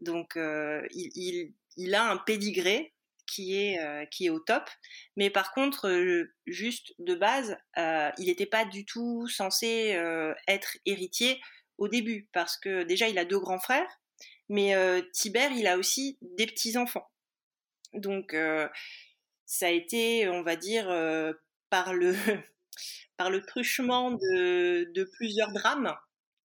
Donc 0.00 0.32
il, 0.34 1.10
il, 1.14 1.54
il 1.76 1.94
a 1.94 2.10
un 2.10 2.16
pédigré 2.16 2.92
qui 3.30 3.56
est 3.56 3.78
euh, 3.78 4.04
qui 4.06 4.26
est 4.26 4.30
au 4.30 4.40
top. 4.40 4.68
Mais 5.16 5.30
par 5.30 5.52
contre 5.52 5.88
euh, 5.88 6.34
juste 6.46 6.94
de 6.98 7.14
base 7.14 7.56
euh, 7.78 8.10
il 8.18 8.26
n'était 8.26 8.46
pas 8.46 8.64
du 8.64 8.84
tout 8.84 9.28
censé 9.28 9.96
être 10.48 10.76
héritier 10.84 11.40
au 11.78 11.88
début. 11.88 12.28
Parce 12.32 12.56
que 12.56 12.82
déjà 12.82 13.08
il 13.08 13.18
a 13.18 13.24
deux 13.24 13.38
grands 13.38 13.60
frères 13.60 13.88
mais 14.48 14.74
Tibère 15.12 15.52
il 15.52 15.66
a 15.66 15.78
aussi 15.78 16.18
des 16.22 16.46
petits 16.46 16.76
enfants 16.76 17.08
donc 17.94 18.34
ça 19.46 19.66
a 19.66 19.70
été 19.70 20.28
on 20.28 20.42
va 20.42 20.56
dire 20.56 20.86
par 21.70 21.94
le 21.94 22.14
par 23.16 23.30
le 23.30 23.42
truchement 23.42 24.12
de, 24.12 25.04
plusieurs 25.12 25.52
drames 25.52 25.94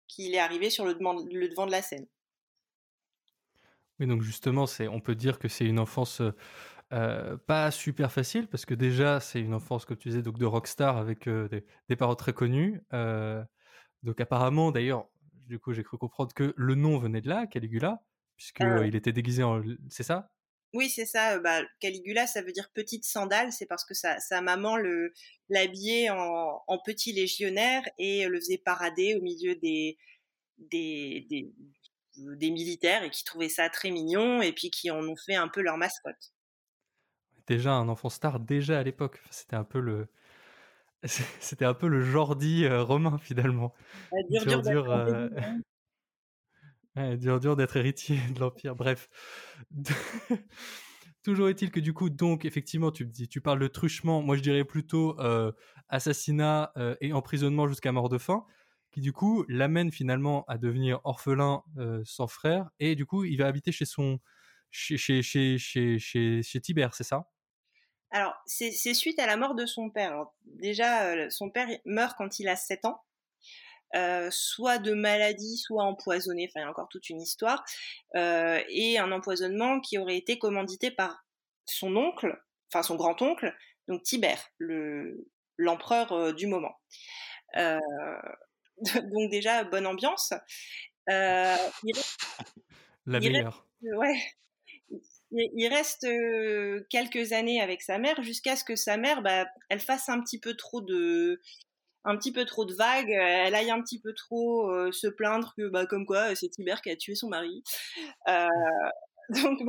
qu'il 0.08 0.36
est 0.36 0.40
arrivé 0.40 0.70
sur 0.70 0.86
le, 0.86 0.94
le 0.94 1.48
devant 1.48 1.66
de 1.66 1.72
la 1.72 1.82
scène. 1.82 2.06
Oui, 4.00 4.08
donc 4.08 4.22
justement, 4.22 4.66
on 4.92 5.00
peut 5.00 5.16
dire 5.16 5.40
que 5.40 5.48
c'est 5.48 5.66
une 5.66 5.80
enfance 5.80 6.22
euh, 6.96 7.38
pas 7.38 7.70
super 7.72 8.12
facile, 8.12 8.48
parce 8.48 8.66
que 8.66 8.74
déjà, 8.74 9.20
c'est 9.20 9.40
une 9.42 9.54
enfance, 9.54 9.86
comme 9.86 9.98
tu 9.98 10.10
disais, 10.10 10.24
donc 10.24 10.40
de 10.40 10.46
rockstar 10.46 10.98
avec 10.98 11.28
euh, 11.28 11.48
des, 11.50 11.66
des 11.90 11.96
parents 11.96 12.16
très 12.16 12.34
connus. 12.34 12.82
Euh, 12.94 13.44
donc 14.04 14.20
apparemment, 14.22 14.72
d'ailleurs, 14.72 15.08
du 15.48 15.60
coup, 15.60 15.74
j'ai 15.74 15.84
cru 15.84 15.98
comprendre 15.98 16.34
que 16.34 16.54
le 16.56 16.76
nom 16.76 16.98
venait 16.98 17.22
de 17.22 17.30
là, 17.30 17.46
Caligula, 17.48 18.02
puisque 18.38 18.62
Ah 18.62 18.86
il 18.86 18.96
était 18.96 19.14
déguisé 19.14 19.44
en... 19.44 19.62
C'est 19.90 20.04
ça? 20.04 20.32
Oui, 20.74 20.90
c'est 20.90 21.06
ça. 21.06 21.40
Bah, 21.40 21.62
Caligula, 21.80 22.28
ça 22.28 22.42
veut 22.42 22.52
dire 22.52 22.70
petite 22.74 23.06
sandale. 23.06 23.52
C'est 23.52 23.66
parce 23.66 23.86
que 23.86 23.94
sa, 23.94 24.20
sa 24.20 24.42
maman 24.42 24.76
le 24.76 25.14
l'habillait 25.50 26.10
en, 26.10 26.62
en 26.68 26.80
petit 26.84 27.14
légionnaire 27.14 27.84
et 27.98 28.28
le 28.28 28.40
faisait 28.40 28.58
parader 28.58 29.16
au 29.16 29.22
milieu 29.22 29.56
des 29.56 29.98
des, 30.58 31.26
des 31.30 31.54
des 32.18 32.52
militaires 32.52 33.04
et 33.04 33.10
qui 33.10 33.24
trouvaient 33.24 33.50
ça 33.50 33.70
très 33.70 33.92
mignon 33.92 34.42
et 34.42 34.52
puis 34.52 34.70
qui 34.70 34.92
en 34.92 35.04
ont 35.04 35.16
fait 35.16 35.36
un 35.36 35.48
peu 35.48 35.62
leur 35.62 35.78
mascotte. 35.78 36.34
Déjà 37.48 37.74
un 37.74 37.90
enfant 37.90 38.10
star, 38.10 38.40
déjà 38.40 38.80
à 38.80 38.84
l'époque. 38.84 39.22
C'était 39.30 39.56
un 39.56 39.64
peu 39.64 39.80
le... 39.80 40.08
C'était 41.40 41.66
un 41.66 41.74
peu 41.74 41.88
le 41.88 42.02
Jordi 42.02 42.66
euh, 42.66 42.84
romain, 42.84 43.18
finalement. 43.20 43.74
Euh, 44.14 44.42
dur, 44.44 44.62
dur, 44.62 44.92
euh, 44.92 45.30
hein. 45.38 45.60
Ouais, 46.96 47.18
dur, 47.18 47.42
dur 47.42 47.58
d'être 47.58 47.76
héritier 47.76 48.18
de 48.34 48.40
l'Empire. 48.40 48.76
Bref. 48.76 49.10
Toujours 51.24 51.50
est-il 51.50 51.70
que 51.70 51.80
du 51.80 51.94
coup, 51.94 52.10
donc, 52.10 52.46
effectivement, 52.46 52.92
tu 52.92 53.06
me 53.06 53.12
dis, 53.12 53.28
tu 53.28 53.42
parles 53.42 53.60
de 53.60 53.68
truchement. 53.68 54.22
Moi, 54.22 54.38
je 54.38 54.42
dirais 54.42 54.64
plutôt 54.64 55.20
euh, 55.20 55.52
assassinat 55.90 56.72
et 57.02 57.12
emprisonnement 57.14 57.68
jusqu'à 57.68 57.92
mort 57.92 58.10
de 58.10 58.18
faim, 58.18 58.46
qui 58.92 59.02
du 59.02 59.12
coup 59.12 59.44
l'amène 59.50 59.92
finalement 59.92 60.46
à 60.48 60.58
devenir 60.58 61.02
orphelin 61.04 61.64
sans 62.06 62.28
frère. 62.28 62.70
Et 62.80 62.96
du 62.96 63.06
coup, 63.06 63.26
il 63.26 63.38
va 63.38 63.48
habiter 63.48 63.72
chez 63.74 63.86
son, 63.86 64.20
chez 64.72 64.98
chez 64.98 65.22
chez 65.22 65.58
chez 65.58 66.00
chez, 66.00 66.44
chez 66.44 66.62
Tibère, 66.62 66.94
c'est 66.94 67.04
ça? 67.04 67.28
Alors, 68.12 68.34
c'est 68.46 68.72
suite 68.94 69.20
à 69.20 69.26
la 69.26 69.38
mort 69.38 69.56
de 69.56 69.66
son 69.66 69.90
père. 69.90 70.12
Alors, 70.12 70.36
déjà, 70.46 71.08
euh, 71.08 71.30
son 71.30 71.50
père 71.50 71.68
meurt 71.86 72.16
quand 72.18 72.40
il 72.40 72.48
a 72.48 72.56
7 72.56 72.86
ans. 72.86 73.02
soit 74.32 74.78
de 74.78 74.94
maladie, 74.94 75.58
soit 75.58 75.84
empoisonné. 75.84 76.48
Enfin, 76.50 76.62
il 76.62 76.64
y 76.64 76.66
a 76.66 76.70
encore 76.70 76.90
toute 76.90 77.10
une 77.10 77.22
histoire. 77.22 77.64
et 78.16 78.98
un 79.00 79.12
empoisonnement 79.12 79.80
qui 79.82 79.98
aurait 79.98 80.18
été 80.18 80.38
commandité 80.40 80.92
par 80.92 81.26
son 81.66 81.96
oncle, 81.96 82.38
enfin 82.72 82.84
son 82.84 82.96
grand-oncle, 82.96 83.54
donc 83.88 84.04
Tibère, 84.04 84.50
le 84.58 85.28
l'empereur 85.58 86.34
du 86.34 86.48
moment. 86.48 86.78
donc 87.56 89.32
déjà 89.32 89.64
bonne 89.64 89.88
ambiance. 89.88 90.34
La 93.06 93.20
meilleure. 93.20 93.66
ouais. 93.82 94.18
Il 95.32 95.68
reste 95.68 96.08
quelques 96.90 97.34
années 97.34 97.62
avec 97.62 97.82
sa 97.82 97.98
mère 97.98 98.22
jusqu'à 98.24 98.56
ce 98.56 98.64
que 98.64 98.76
sa 98.76 98.98
mère, 98.98 99.22
bah, 99.22 99.46
elle 99.70 99.80
fasse 99.80 100.08
un 100.08 100.22
petit 100.22 100.40
peu 100.40 100.56
trop 100.56 100.82
de, 100.82 101.42
un 102.06 102.16
petit 102.18 102.32
peu 102.32 102.46
trop 102.46 102.66
de 102.66 102.74
vagues, 102.74 103.10
elle 103.10 103.56
aille 103.56 103.72
un 103.72 103.82
petit 103.82 104.00
peu 104.00 104.14
trop 104.14 104.72
se 104.92 105.08
plaindre 105.08 105.54
que, 105.58 105.68
bah, 105.70 105.86
comme 105.88 106.06
quoi, 106.06 106.36
c'est 106.36 106.50
Tibère 106.50 106.82
qui 106.82 106.92
a 106.92 106.96
tué 106.96 107.16
son 107.16 107.30
mari. 107.30 107.64
Euh, 108.28 108.48
donc, 109.30 109.60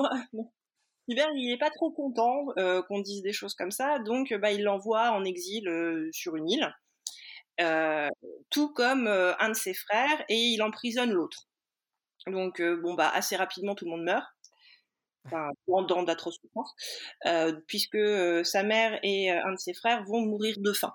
Tibère, 1.09 1.31
il 1.35 1.49
n'est 1.49 1.59
pas 1.59 1.71
trop 1.71 1.91
content 1.91 2.47
qu'on 2.89 3.01
dise 3.01 3.23
des 3.23 3.33
choses 3.33 3.55
comme 3.55 3.71
ça, 3.71 3.99
donc 4.01 4.33
bah, 4.35 4.53
il 4.53 4.63
l'envoie 4.63 5.11
en 5.13 5.25
exil 5.25 5.69
sur 6.13 6.37
une 6.37 6.51
île, 6.51 6.75
tout 8.51 8.73
comme 8.75 9.07
un 9.07 9.49
de 9.49 9.55
ses 9.55 9.75
frères, 9.75 10.25
et 10.29 10.37
il 10.37 10.63
emprisonne 10.63 11.13
l'autre. 11.13 11.49
Donc, 12.27 12.61
bon, 12.61 12.95
bah, 12.95 13.09
assez 13.09 13.37
rapidement, 13.37 13.75
tout 13.75 13.87
le 13.87 13.93
monde 13.93 14.05
meurt 14.05 14.27
enfin, 15.27 15.51
dans 15.67 16.03
d'atroces 16.03 16.39
souffrances, 16.41 16.75
euh, 17.27 17.61
puisque 17.67 17.97
euh, 17.97 18.45
sa 18.45 18.63
mère 18.63 18.99
et 19.03 19.33
euh, 19.33 19.45
un 19.45 19.53
de 19.53 19.59
ses 19.59 19.75
frères 19.75 20.05
vont 20.05 20.21
mourir 20.21 20.57
de 20.59 20.73
faim. 20.73 20.95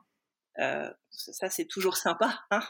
ça, 1.10 1.50
c'est 1.50 1.66
toujours 1.66 1.98
sympa. 1.98 2.42
Hein 2.52 2.62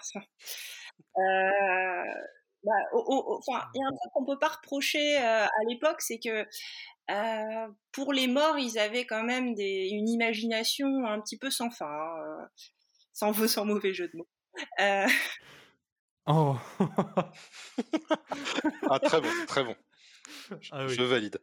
bah, 2.63 2.73
enfin, 2.93 3.65
il 3.73 3.79
y 3.79 3.83
a 3.83 3.87
un 3.87 3.95
truc 3.95 4.11
qu'on 4.13 4.25
peut 4.25 4.39
pas 4.39 4.49
reprocher 4.49 5.17
à 5.17 5.49
l'époque, 5.67 6.01
c'est 6.01 6.19
que 6.19 6.45
pour 7.91 8.13
les 8.13 8.27
morts, 8.27 8.57
ils 8.57 8.77
avaient 8.79 9.05
quand 9.05 9.23
même 9.23 9.55
des, 9.55 9.89
une 9.91 10.09
imagination 10.09 11.05
un 11.05 11.19
petit 11.21 11.37
peu 11.37 11.49
sans 11.49 11.69
fin, 11.69 11.85
hein, 11.87 12.47
sans, 13.13 13.33
sans 13.47 13.65
mauvais 13.65 13.93
jeu 13.93 14.09
de 14.09 14.17
mots. 14.17 14.27
Oh. 16.27 16.55
ah, 18.89 18.99
très 18.99 19.21
bon, 19.21 19.29
très 19.47 19.63
bon. 19.63 19.75
Ah 20.71 20.87
Je 20.87 21.01
valide. 21.03 21.39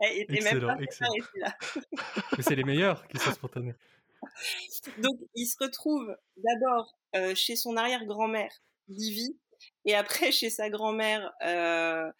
excellent, 0.00 0.78
excellent. 0.78 1.12
Mais 2.36 2.42
c'est 2.42 2.56
les 2.56 2.64
meilleurs 2.64 3.06
qui 3.08 3.18
sont 3.18 3.32
spontanés. 3.32 3.74
Donc, 4.98 5.16
il 5.34 5.46
se 5.46 5.56
retrouve 5.60 6.14
d'abord 6.36 6.94
euh, 7.16 7.34
chez 7.34 7.56
son 7.56 7.76
arrière-grand-mère, 7.76 8.52
Livy, 8.88 9.38
et 9.84 9.94
après 9.94 10.32
chez 10.32 10.50
sa 10.50 10.70
grand-mère. 10.70 11.32
Euh, 11.44 12.10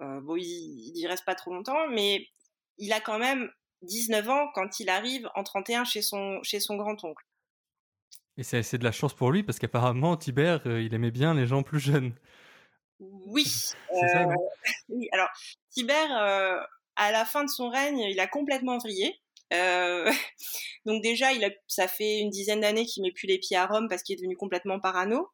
euh, 0.00 0.20
bon, 0.20 0.36
il 0.36 0.92
n'y 0.94 1.06
reste 1.06 1.24
pas 1.24 1.34
trop 1.34 1.52
longtemps, 1.52 1.88
mais 1.88 2.26
il 2.78 2.92
a 2.92 3.00
quand 3.00 3.18
même 3.18 3.50
19 3.82 4.28
ans 4.28 4.48
quand 4.54 4.80
il 4.80 4.88
arrive 4.88 5.28
en 5.34 5.44
31 5.44 5.84
chez 5.84 6.02
son, 6.02 6.42
chez 6.42 6.60
son 6.60 6.76
grand-oncle. 6.76 7.24
Et 8.36 8.42
c'est 8.42 8.78
de 8.78 8.84
la 8.84 8.90
chance 8.90 9.14
pour 9.14 9.30
lui 9.30 9.44
parce 9.44 9.60
qu'apparemment, 9.60 10.16
Tibère, 10.16 10.66
il 10.66 10.92
aimait 10.92 11.12
bien 11.12 11.34
les 11.34 11.46
gens 11.46 11.62
plus 11.62 11.78
jeunes. 11.78 12.14
Oui. 13.26 13.46
Euh, 13.92 14.34
oui. 14.88 15.08
Alors, 15.12 15.28
Tibère, 15.70 16.16
euh, 16.16 16.60
à 16.96 17.12
la 17.12 17.24
fin 17.24 17.44
de 17.44 17.48
son 17.48 17.68
règne, 17.68 17.98
il 17.98 18.20
a 18.20 18.26
complètement 18.26 18.78
vrillé. 18.78 19.20
Euh, 19.52 20.10
donc 20.86 21.02
déjà, 21.02 21.32
il 21.32 21.44
a, 21.44 21.50
ça 21.66 21.88
fait 21.88 22.20
une 22.20 22.30
dizaine 22.30 22.60
d'années 22.60 22.86
qu'il 22.86 23.02
met 23.02 23.12
plus 23.12 23.26
les 23.26 23.38
pieds 23.38 23.56
à 23.56 23.66
Rome 23.66 23.88
parce 23.88 24.02
qu'il 24.02 24.14
est 24.14 24.18
devenu 24.18 24.36
complètement 24.36 24.80
parano. 24.80 25.28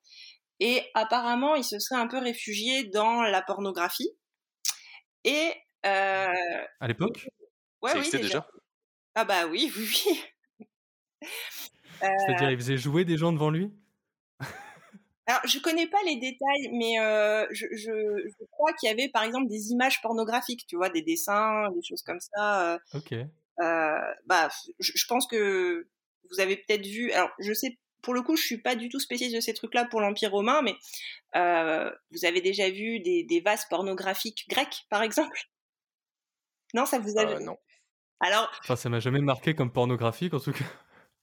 Et 0.58 0.82
apparemment, 0.94 1.54
il 1.54 1.64
se 1.64 1.78
serait 1.78 2.00
un 2.00 2.06
peu 2.06 2.18
réfugié 2.18 2.84
dans 2.84 3.22
la 3.22 3.40
pornographie. 3.42 4.10
Et 5.24 5.52
à 5.82 6.86
l'époque, 6.86 7.28
ouais, 7.82 7.92
oui, 7.94 8.10
déjà. 8.12 8.46
Ah 9.14 9.24
bah 9.24 9.46
oui, 9.46 9.72
oui, 9.76 9.88
oui. 11.20 11.28
C'est-à-dire, 12.00 12.50
il 12.50 12.56
faisait 12.56 12.76
jouer 12.76 13.04
des 13.04 13.16
gens 13.16 13.32
devant 13.32 13.50
lui? 13.50 13.70
Alors, 15.30 15.46
je 15.46 15.60
connais 15.60 15.86
pas 15.86 16.02
les 16.04 16.16
détails, 16.16 16.70
mais 16.72 16.98
euh, 16.98 17.46
je, 17.52 17.66
je, 17.70 18.28
je, 18.28 18.44
crois 18.50 18.72
qu'il 18.72 18.88
y 18.88 18.92
avait 18.92 19.08
par 19.08 19.22
exemple 19.22 19.46
des 19.46 19.70
images 19.70 20.02
pornographiques, 20.02 20.66
tu 20.66 20.74
vois, 20.74 20.88
des 20.88 21.02
dessins, 21.02 21.70
des 21.70 21.82
choses 21.82 22.02
comme 22.02 22.18
ça. 22.18 22.74
Euh, 22.74 22.78
ok. 22.94 23.12
Euh, 23.12 24.14
bah, 24.26 24.48
je, 24.80 24.92
je, 24.92 25.06
pense 25.06 25.28
que 25.28 25.86
vous 26.30 26.40
avez 26.40 26.56
peut-être 26.56 26.84
vu. 26.84 27.12
Alors, 27.12 27.30
je 27.38 27.52
sais, 27.52 27.78
pour 28.02 28.12
le 28.12 28.22
coup, 28.22 28.34
je 28.34 28.42
suis 28.42 28.58
pas 28.58 28.74
du 28.74 28.88
tout 28.88 28.98
spécialiste 28.98 29.36
de 29.36 29.40
ces 29.40 29.54
trucs-là 29.54 29.84
pour 29.84 30.00
l'Empire 30.00 30.32
romain, 30.32 30.62
mais 30.62 30.74
vous 32.10 32.24
avez 32.24 32.40
déjà 32.40 32.68
vu 32.68 32.98
des, 32.98 33.22
des 33.22 33.40
vases 33.40 33.66
pornographiques 33.70 34.46
grecs, 34.48 34.86
par 34.90 35.02
exemple? 35.02 35.38
Non, 36.74 36.86
ça 36.86 36.98
vous 36.98 37.18
a. 37.18 37.38
non. 37.38 37.56
Alors. 38.18 38.50
Enfin, 38.64 38.74
ça 38.74 38.88
m'a 38.88 38.98
jamais 38.98 39.20
marqué 39.20 39.54
comme 39.54 39.70
pornographique, 39.70 40.34
en 40.34 40.40
tout 40.40 40.52
cas. 40.52 40.64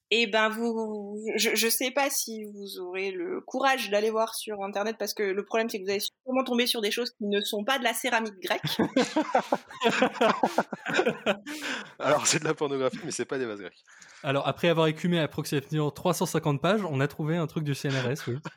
Et 0.10 0.22
eh 0.22 0.28
ben 0.28 0.48
vous, 0.48 1.22
je, 1.36 1.50
je 1.54 1.68
sais 1.68 1.92
pas 1.92 2.10
si 2.10 2.46
vous 2.46 2.80
aurez 2.80 3.12
le 3.12 3.42
courage 3.42 3.90
d'aller 3.90 4.10
voir 4.10 4.36
sur 4.36 4.64
internet 4.64 4.96
parce 4.98 5.14
que 5.14 5.24
le 5.24 5.44
problème 5.44 5.70
c'est 5.70 5.80
que 5.80 5.84
vous 5.84 5.90
allez 5.90 6.00
sûrement 6.00 6.46
tomber 6.46 6.66
sur 6.66 6.80
des 6.80 6.92
choses 6.92 7.12
qui 7.12 7.26
ne 7.26 7.42
sont 7.42 7.66
pas 7.66 7.78
de 7.78 7.84
la 7.84 7.94
céramique 7.94 8.40
grecque. 8.42 8.62
Alors 12.00 12.26
c'est 12.26 12.40
de 12.40 12.46
la 12.46 12.54
pornographie 12.54 13.00
mais 13.04 13.12
c'est 13.12 13.26
pas 13.26 13.38
des 13.38 13.46
vases 13.46 13.60
grecs. 13.60 13.84
Alors 14.24 14.48
après 14.48 14.70
avoir 14.70 14.88
écumé 14.88 15.20
approximativement 15.20 15.92
350 15.92 16.62
pages, 16.62 16.86
on 16.90 17.02
a 17.02 17.08
trouvé 17.10 17.36
un 17.36 17.48
truc 17.48 17.66
du 17.66 17.76
CNRS, 17.76 18.28
oui. 18.28 18.38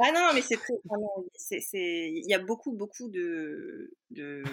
Ah 0.00 0.12
non, 0.12 0.30
mais 0.32 0.42
c'est 0.42 0.58
très, 0.58 0.74
c'est, 1.34 2.12
il 2.14 2.28
y 2.28 2.34
a 2.34 2.38
beaucoup, 2.38 2.72
beaucoup 2.72 3.08
de, 3.08 3.90
euh, 4.16 4.44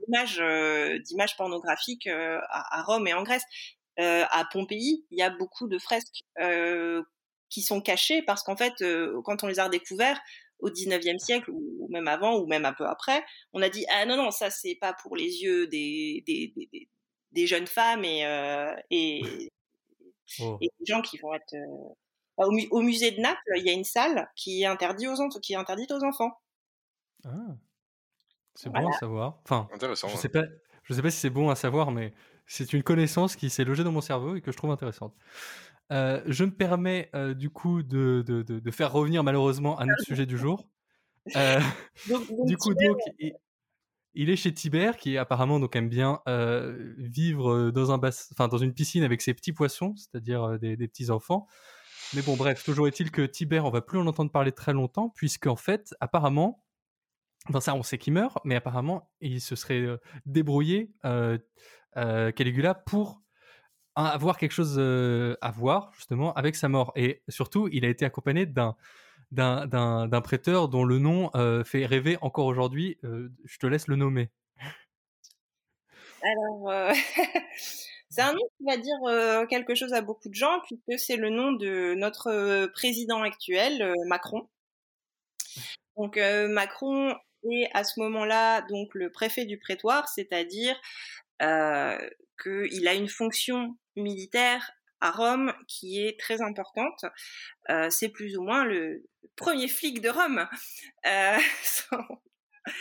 d'images 0.00 1.36
pornographiques 1.36 2.08
euh, 2.08 2.40
à, 2.48 2.78
à, 2.78 2.82
Rome 2.82 3.06
et 3.06 3.14
en 3.14 3.22
Grèce. 3.22 3.44
Euh, 3.98 4.24
à 4.30 4.44
Pompéi, 4.44 5.04
il 5.10 5.18
y 5.18 5.22
a 5.22 5.30
beaucoup 5.30 5.66
de 5.66 5.78
fresques 5.78 6.22
euh, 6.40 7.02
qui 7.48 7.62
sont 7.62 7.80
cachées 7.80 8.22
parce 8.22 8.42
qu'en 8.42 8.56
fait, 8.56 8.74
euh, 8.82 9.20
quand 9.24 9.42
on 9.42 9.48
les 9.48 9.58
a 9.58 9.64
redécouvertes 9.64 10.20
au 10.60 10.70
19e 10.70 11.18
siècle 11.18 11.50
ou 11.50 11.88
même 11.90 12.08
avant 12.08 12.38
ou 12.38 12.46
même 12.46 12.64
un 12.64 12.72
peu 12.72 12.86
après, 12.86 13.24
on 13.52 13.62
a 13.62 13.68
dit 13.68 13.86
ah 13.90 14.06
non 14.06 14.16
non 14.16 14.30
ça 14.30 14.50
c'est 14.50 14.74
pas 14.74 14.92
pour 14.92 15.16
les 15.16 15.42
yeux 15.42 15.66
des 15.68 16.24
des, 16.26 16.52
des, 16.56 16.88
des 17.32 17.46
jeunes 17.46 17.66
femmes 17.66 18.04
et 18.04 18.22
et, 18.90 19.50
oh. 20.40 20.58
et, 20.60 20.68
des 20.78 20.86
gens 20.86 21.00
qui 21.00 21.16
vont 21.18 21.32
être 21.34 21.54
au, 22.36 22.56
au, 22.70 22.82
musée 22.82 23.10
de 23.12 23.20
Naples, 23.20 23.40
il 23.56 23.64
y 23.64 23.70
a 23.70 23.72
une 23.72 23.84
salle 23.84 24.30
qui 24.36 24.62
est 24.62 24.66
interdite 24.66 25.08
aux 25.08 25.40
qui 25.40 25.54
est 25.54 25.56
interdite 25.56 25.90
aux 25.90 26.04
enfants. 26.04 26.32
Ah. 27.24 27.56
C'est 28.54 28.70
bon 28.70 28.88
à 28.88 28.92
savoir. 28.92 29.38
Enfin, 29.44 29.68
Intéressant, 29.72 30.08
je 30.08 30.16
sais 30.16 30.28
pas, 30.28 30.42
je 30.82 30.94
sais 30.94 31.02
pas 31.02 31.10
si 31.10 31.18
c'est 31.18 31.30
bon 31.30 31.48
à 31.48 31.54
savoir, 31.54 31.92
mais 31.92 32.12
c'est 32.48 32.72
une 32.72 32.82
connaissance 32.82 33.36
qui 33.36 33.50
s'est 33.50 33.64
logée 33.64 33.84
dans 33.84 33.92
mon 33.92 34.00
cerveau 34.00 34.34
et 34.34 34.40
que 34.40 34.50
je 34.50 34.56
trouve 34.56 34.70
intéressante. 34.70 35.14
Euh, 35.92 36.22
je 36.26 36.44
me 36.44 36.50
permets 36.50 37.10
euh, 37.14 37.34
du 37.34 37.50
coup 37.50 37.82
de, 37.82 38.22
de, 38.26 38.42
de, 38.42 38.70
faire 38.70 38.92
revenir 38.92 39.24
malheureusement 39.24 39.78
à 39.78 39.86
notre 39.86 40.02
sujet 40.02 40.26
du 40.26 40.36
jour. 40.36 40.68
Euh, 41.36 41.60
du 42.46 42.56
coup, 42.56 42.74
donc, 42.74 42.98
il, 44.14 44.30
est 44.30 44.36
chez 44.36 44.52
Tibère 44.52 44.96
qui 44.96 45.16
apparemment 45.16 45.60
donc 45.60 45.76
aime 45.76 45.88
bien 45.88 46.20
vivre 46.98 47.70
dans 47.70 47.92
un 47.92 48.00
enfin 48.32 48.48
dans 48.48 48.58
une 48.58 48.74
piscine 48.74 49.02
avec 49.02 49.22
ses 49.22 49.34
petits 49.34 49.52
poissons, 49.52 49.94
c'est-à-dire 49.96 50.58
des, 50.58 50.76
des, 50.76 50.88
petits 50.88 51.10
enfants. 51.10 51.46
Mais 52.14 52.22
bon, 52.22 52.36
bref, 52.36 52.64
toujours 52.64 52.88
est-il 52.88 53.10
que 53.10 53.22
Tibère, 53.22 53.66
on 53.66 53.70
va 53.70 53.82
plus 53.82 53.98
en 53.98 54.06
entendre 54.06 54.30
parler 54.30 54.52
très 54.52 54.72
longtemps, 54.72 55.10
puisqu'en 55.10 55.56
fait, 55.56 55.94
apparemment, 56.00 56.64
enfin 57.48 57.60
ça, 57.60 57.74
on 57.74 57.82
sait 57.82 57.98
qu'il 57.98 58.14
meurt, 58.14 58.38
mais 58.44 58.56
apparemment, 58.56 59.10
il 59.20 59.40
se 59.42 59.56
serait 59.56 59.86
débrouillé 60.26 60.90
Caligula 61.94 62.74
pour 62.74 63.22
avoir 64.06 64.38
quelque 64.38 64.52
chose 64.52 64.76
euh, 64.78 65.36
à 65.40 65.50
voir 65.50 65.90
justement 65.96 66.32
avec 66.34 66.54
sa 66.54 66.68
mort. 66.68 66.92
Et 66.94 67.22
surtout, 67.28 67.68
il 67.72 67.84
a 67.84 67.88
été 67.88 68.04
accompagné 68.04 68.46
d'un 68.46 68.76
d'un 69.30 70.20
prêteur 70.22 70.68
dont 70.68 70.84
le 70.84 70.98
nom 70.98 71.30
euh, 71.34 71.62
fait 71.62 71.84
rêver 71.84 72.16
encore 72.22 72.46
aujourd'hui. 72.46 72.98
je 73.02 73.58
te 73.58 73.66
laisse 73.66 73.88
le 73.88 73.96
nommer. 73.96 74.30
Alors, 76.22 76.92
c'est 78.08 78.22
un 78.22 78.32
nom 78.32 78.48
qui 78.56 78.64
va 78.64 78.76
dire 78.76 79.48
quelque 79.48 79.74
chose 79.74 79.92
à 79.92 80.00
beaucoup 80.00 80.28
de 80.28 80.34
gens 80.34 80.60
puisque 80.66 80.98
c'est 80.98 81.16
le 81.16 81.28
nom 81.28 81.52
de 81.52 81.94
notre 81.94 82.66
président 82.72 83.22
actuel, 83.22 83.92
Macron. 84.06 84.48
Donc 85.96 86.18
Macron 86.48 87.14
est 87.44 87.68
à 87.74 87.84
ce 87.84 88.00
moment-là 88.00 88.62
donc 88.62 88.94
le 88.94 89.10
préfet 89.10 89.44
du 89.44 89.58
prétoire, 89.58 90.08
c'est-à-dire 90.08 90.74
euh, 90.74 90.80
qu'il 91.40 92.88
a 92.88 92.94
une 92.94 93.08
fonction 93.08 93.76
militaire 93.96 94.72
à 95.00 95.10
Rome 95.10 95.52
qui 95.66 96.04
est 96.04 96.18
très 96.18 96.42
importante. 96.42 97.04
Euh, 97.70 97.90
c'est 97.90 98.08
plus 98.08 98.36
ou 98.36 98.42
moins 98.42 98.64
le 98.64 99.04
premier 99.36 99.68
flic 99.68 100.00
de 100.00 100.08
Rome. 100.08 100.48
Euh, 101.06 101.38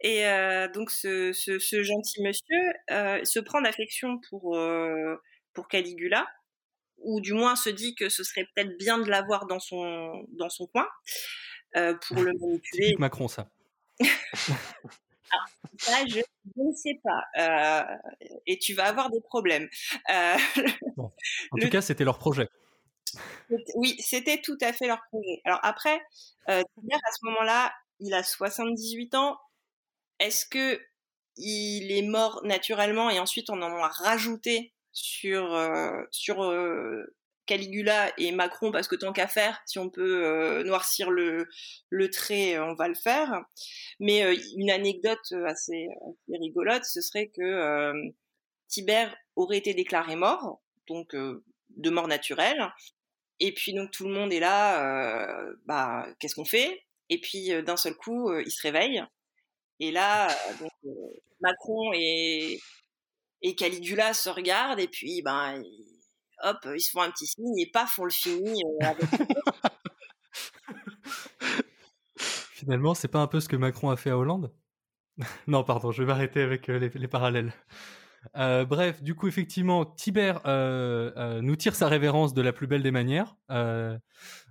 et 0.00 0.26
euh, 0.26 0.68
donc 0.68 0.90
ce, 0.90 1.32
ce, 1.32 1.58
ce, 1.58 1.82
gentil 1.82 2.22
monsieur 2.22 2.72
euh, 2.90 3.24
se 3.24 3.40
prend 3.40 3.60
d'affection 3.60 4.18
pour, 4.28 4.56
euh, 4.56 5.16
pour 5.52 5.68
Caligula. 5.68 6.26
ou 6.98 7.20
du 7.20 7.32
moins 7.32 7.56
se 7.56 7.70
dit 7.70 7.94
que 7.94 8.08
ce 8.08 8.22
serait 8.22 8.46
peut-être 8.54 8.76
bien 8.78 8.98
de 8.98 9.10
l'avoir 9.10 9.46
dans 9.46 9.60
son, 9.60 10.24
dans 10.30 10.50
son 10.50 10.66
coin 10.66 10.88
euh, 11.76 11.94
pour 12.06 12.22
le 12.22 12.32
manipuler. 12.40 12.94
Macron, 12.98 13.28
ça. 13.28 13.50
Alors, 15.30 15.46
ça, 15.78 16.06
je, 16.06 16.20
ne 16.56 16.72
sais 16.74 16.98
pas. 17.02 17.22
Euh, 17.38 17.96
et 18.46 18.58
tu 18.58 18.74
vas 18.74 18.86
avoir 18.86 19.10
des 19.10 19.20
problèmes. 19.20 19.68
Euh, 20.10 20.36
Bon. 20.96 21.12
En 21.52 21.56
Le- 21.56 21.62
tout 21.62 21.70
cas, 21.70 21.80
c'était 21.80 22.04
leur 22.04 22.18
projet. 22.18 22.48
Oui, 23.74 23.96
c'était 24.00 24.40
tout 24.40 24.58
à 24.60 24.72
fait 24.72 24.86
leur 24.86 25.00
projet. 25.10 25.40
Alors 25.44 25.60
après, 25.62 26.00
euh, 26.50 26.60
à 26.60 27.12
ce 27.12 27.24
moment-là, 27.24 27.72
il 28.00 28.12
a 28.14 28.22
78 28.22 29.14
ans. 29.14 29.38
Est-ce 30.18 30.44
que 30.46 30.80
il 31.36 31.92
est 31.92 32.02
mort 32.02 32.40
naturellement 32.44 33.10
et 33.10 33.20
ensuite 33.20 33.48
on 33.48 33.62
en 33.62 33.76
a 33.76 33.88
rajouté 33.88 34.74
sur 34.92 35.56
sur 36.10 36.40
Caligula 37.48 38.12
et 38.18 38.30
Macron 38.30 38.70
parce 38.70 38.86
que 38.86 38.94
tant 38.94 39.12
qu'à 39.12 39.26
faire, 39.26 39.60
si 39.66 39.78
on 39.80 39.90
peut 39.90 40.24
euh, 40.24 40.62
noircir 40.64 41.10
le 41.10 42.10
trait, 42.10 42.58
on 42.60 42.74
va 42.74 42.86
le 42.88 42.94
faire. 42.94 43.42
Mais 43.98 44.22
euh, 44.24 44.36
une 44.56 44.70
anecdote 44.70 45.32
assez, 45.46 45.88
rigolote, 46.30 46.84
ce 46.84 47.00
serait 47.00 47.28
que 47.28 47.42
euh, 47.42 47.92
Tibère 48.68 49.16
aurait 49.34 49.58
été 49.58 49.74
déclaré 49.74 50.14
mort, 50.14 50.62
donc 50.86 51.14
euh, 51.14 51.42
de 51.70 51.90
mort 51.90 52.08
naturelle. 52.08 52.68
Et 53.40 53.52
puis 53.54 53.72
donc 53.72 53.90
tout 53.92 54.06
le 54.06 54.14
monde 54.14 54.32
est 54.32 54.40
là, 54.40 54.82
euh, 54.84 55.54
bah 55.66 56.06
qu'est-ce 56.18 56.34
qu'on 56.34 56.44
fait? 56.44 56.82
Et 57.08 57.20
puis 57.20 57.52
euh, 57.52 57.62
d'un 57.62 57.76
seul 57.76 57.94
coup, 57.94 58.30
euh, 58.30 58.42
il 58.44 58.50
se 58.50 58.62
réveille. 58.62 59.02
Et 59.80 59.90
là, 59.92 60.28
euh, 60.30 60.66
euh, 60.86 60.90
Macron 61.40 61.92
et, 61.94 62.58
et 63.42 63.54
Caligula 63.54 64.12
se 64.14 64.28
regardent 64.28 64.80
et 64.80 64.88
puis 64.88 65.22
ben 65.22 65.62
hop, 66.44 66.56
ils 66.74 66.80
se 66.80 66.90
font 66.90 67.02
un 67.02 67.10
petit 67.10 67.26
signe 67.26 67.58
et 67.58 67.70
paf, 67.70 67.98
on 67.98 68.04
le 68.04 68.10
finit. 68.10 68.62
euh, 68.82 68.86
avec- 68.86 69.08
Finalement, 72.16 72.94
c'est 72.94 73.08
pas 73.08 73.20
un 73.20 73.26
peu 73.26 73.40
ce 73.40 73.48
que 73.48 73.56
Macron 73.56 73.90
a 73.90 73.96
fait 73.96 74.10
à 74.10 74.18
Hollande? 74.18 74.52
Non, 75.48 75.64
pardon, 75.64 75.90
je 75.90 76.02
vais 76.02 76.06
m'arrêter 76.06 76.42
avec 76.42 76.68
euh, 76.68 76.78
les, 76.78 76.90
les 76.90 77.08
parallèles. 77.08 77.52
Euh, 78.36 78.64
bref, 78.64 79.02
du 79.02 79.14
coup, 79.14 79.28
effectivement, 79.28 79.84
Tibère 79.84 80.40
euh, 80.46 81.12
euh, 81.16 81.40
nous 81.40 81.56
tire 81.56 81.74
sa 81.74 81.88
révérence 81.88 82.34
de 82.34 82.42
la 82.42 82.52
plus 82.52 82.66
belle 82.66 82.82
des 82.82 82.90
manières, 82.90 83.36
euh, 83.50 83.98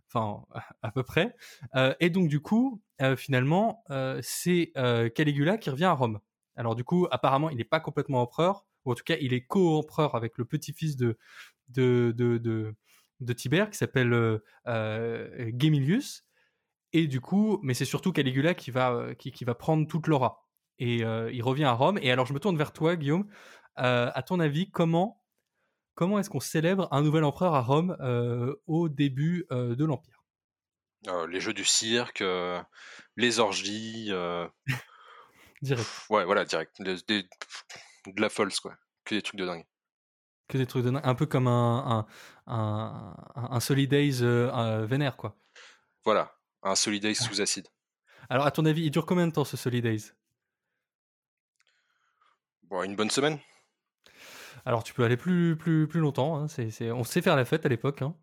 enfin, 0.07 0.45
à 0.81 0.91
peu 0.91 1.03
près. 1.03 1.35
Euh, 1.75 1.93
et 1.99 2.09
donc, 2.09 2.27
du 2.29 2.39
coup, 2.39 2.81
euh, 3.01 3.15
finalement, 3.15 3.83
euh, 3.91 4.19
c'est 4.23 4.71
euh, 4.77 5.09
Caligula 5.09 5.57
qui 5.57 5.69
revient 5.69 5.85
à 5.85 5.93
Rome. 5.93 6.19
Alors, 6.55 6.75
du 6.75 6.83
coup, 6.83 7.07
apparemment, 7.11 7.49
il 7.49 7.57
n'est 7.57 7.63
pas 7.63 7.79
complètement 7.79 8.21
empereur, 8.21 8.65
ou 8.85 8.91
en 8.91 8.95
tout 8.95 9.03
cas, 9.03 9.15
il 9.21 9.33
est 9.33 9.45
co-empereur 9.45 10.15
avec 10.15 10.37
le 10.37 10.45
petit-fils 10.45 10.95
de, 10.97 11.17
de, 11.69 12.13
de, 12.15 12.37
de, 12.37 12.75
de 13.19 13.33
Tibère, 13.33 13.69
qui 13.69 13.77
s'appelle 13.77 14.13
euh, 14.13 14.39
euh, 14.67 15.51
Gemilius. 15.57 16.23
Et 16.93 17.07
du 17.07 17.19
coup, 17.21 17.59
mais 17.63 17.73
c'est 17.73 17.85
surtout 17.85 18.11
Caligula 18.13 18.53
qui 18.53 18.71
va, 18.71 18.91
euh, 18.93 19.13
qui, 19.13 19.31
qui 19.31 19.43
va 19.45 19.55
prendre 19.55 19.87
toute 19.87 20.07
l'aura. 20.07 20.47
Et 20.79 21.03
euh, 21.03 21.31
il 21.31 21.41
revient 21.43 21.65
à 21.65 21.73
Rome. 21.73 21.99
Et 22.01 22.11
alors, 22.11 22.25
je 22.25 22.33
me 22.33 22.39
tourne 22.39 22.57
vers 22.57 22.71
toi, 22.73 22.95
Guillaume. 22.95 23.27
Euh, 23.79 24.09
à 24.13 24.23
ton 24.23 24.39
avis, 24.39 24.69
comment, 24.71 25.21
comment 25.95 26.17
est-ce 26.19 26.29
qu'on 26.29 26.39
célèbre 26.39 26.87
un 26.91 27.01
nouvel 27.01 27.23
empereur 27.23 27.53
à 27.55 27.61
Rome 27.61 27.97
au 28.67 28.87
début 28.89 29.45
de 29.51 29.83
l'Empire? 29.85 30.23
Les 31.29 31.39
jeux 31.39 31.53
du 31.53 31.63
cirque, 31.65 32.23
les 33.15 33.39
orgies, 33.39 34.11
Direct. 35.61 35.87
ouais, 36.09 36.25
voilà, 36.25 36.45
direct. 36.45 36.81
Des- 36.81 37.01
des- 37.07 37.23
de 38.05 38.21
la 38.21 38.29
false, 38.29 38.59
quoi. 38.59 38.75
Que 39.05 39.15
des 39.15 39.21
trucs 39.21 39.39
de 39.39 39.45
dingue. 39.45 39.65
Que 40.47 40.57
des 40.57 40.65
trucs 40.65 40.85
de 40.85 40.91
dingue. 40.91 41.01
Un 41.03 41.15
peu 41.15 41.25
comme 41.25 41.47
un, 41.47 42.05
un, 42.47 43.15
un, 43.35 43.59
Solidays 43.59 44.21
euh, 44.21 44.49
euh, 44.53 44.85
vénère, 44.85 45.17
quoi. 45.17 45.37
Voilà, 46.05 46.33
un 46.63 46.75
Solidays 46.75 47.15
sous 47.15 47.41
acide. 47.41 47.67
Alors, 48.29 48.45
à 48.45 48.51
ton 48.51 48.65
avis, 48.65 48.83
il 48.85 48.91
dure 48.91 49.05
combien 49.05 49.27
de 49.27 49.33
temps 49.33 49.43
ce 49.43 49.57
Solidays 49.57 50.13
Bon, 52.63 52.83
une 52.83 52.95
bonne 52.95 53.09
semaine 53.09 53.39
Alors, 54.65 54.83
tu 54.83 54.93
peux 54.93 55.03
aller 55.03 55.17
plus, 55.17 55.57
plus, 55.57 55.87
plus 55.87 55.99
longtemps. 55.99 56.37
hein. 56.37 56.47
C'est, 56.47 56.69
c'est- 56.71 56.91
On 56.91 57.03
sait 57.03 57.21
faire 57.21 57.35
la 57.35 57.45
fête 57.45 57.65
à 57.65 57.69
l'époque. 57.69 58.01
hein. 58.01 58.15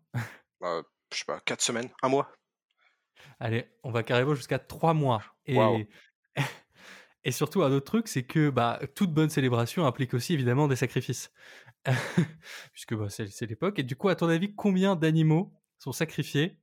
Bah, 0.61 0.81
Je 1.11 1.17
sais 1.19 1.25
pas, 1.25 1.39
quatre 1.41 1.61
semaines 1.61 1.89
Un 2.01 2.09
mois 2.09 2.31
Allez, 3.39 3.67
on 3.83 3.91
va 3.91 4.03
carrément 4.03 4.35
jusqu'à 4.35 4.59
trois 4.59 4.93
mois. 4.93 5.21
Et. 5.45 5.55
Et 7.25 7.31
surtout, 7.31 7.63
un 7.63 7.71
autre 7.71 7.85
truc, 7.85 8.07
c'est 8.07 8.23
que 8.23 8.49
bah, 8.49 8.79
toute 8.95 9.11
bonne 9.13 9.29
célébration 9.29 9.85
implique 9.85 10.13
aussi 10.13 10.33
évidemment 10.33 10.67
des 10.67 10.75
sacrifices. 10.77 11.31
Puisque 12.73 12.95
bah, 12.95 13.09
c'est, 13.09 13.41
l'époque. 13.47 13.79
Et 13.79 13.83
du 13.83 13.95
coup, 13.95 14.09
à 14.09 14.15
ton 14.15 14.29
avis, 14.29 14.55
combien 14.55 14.95
d'animaux 14.95 15.53
sont 15.77 15.91
sacrifiés 15.91 16.57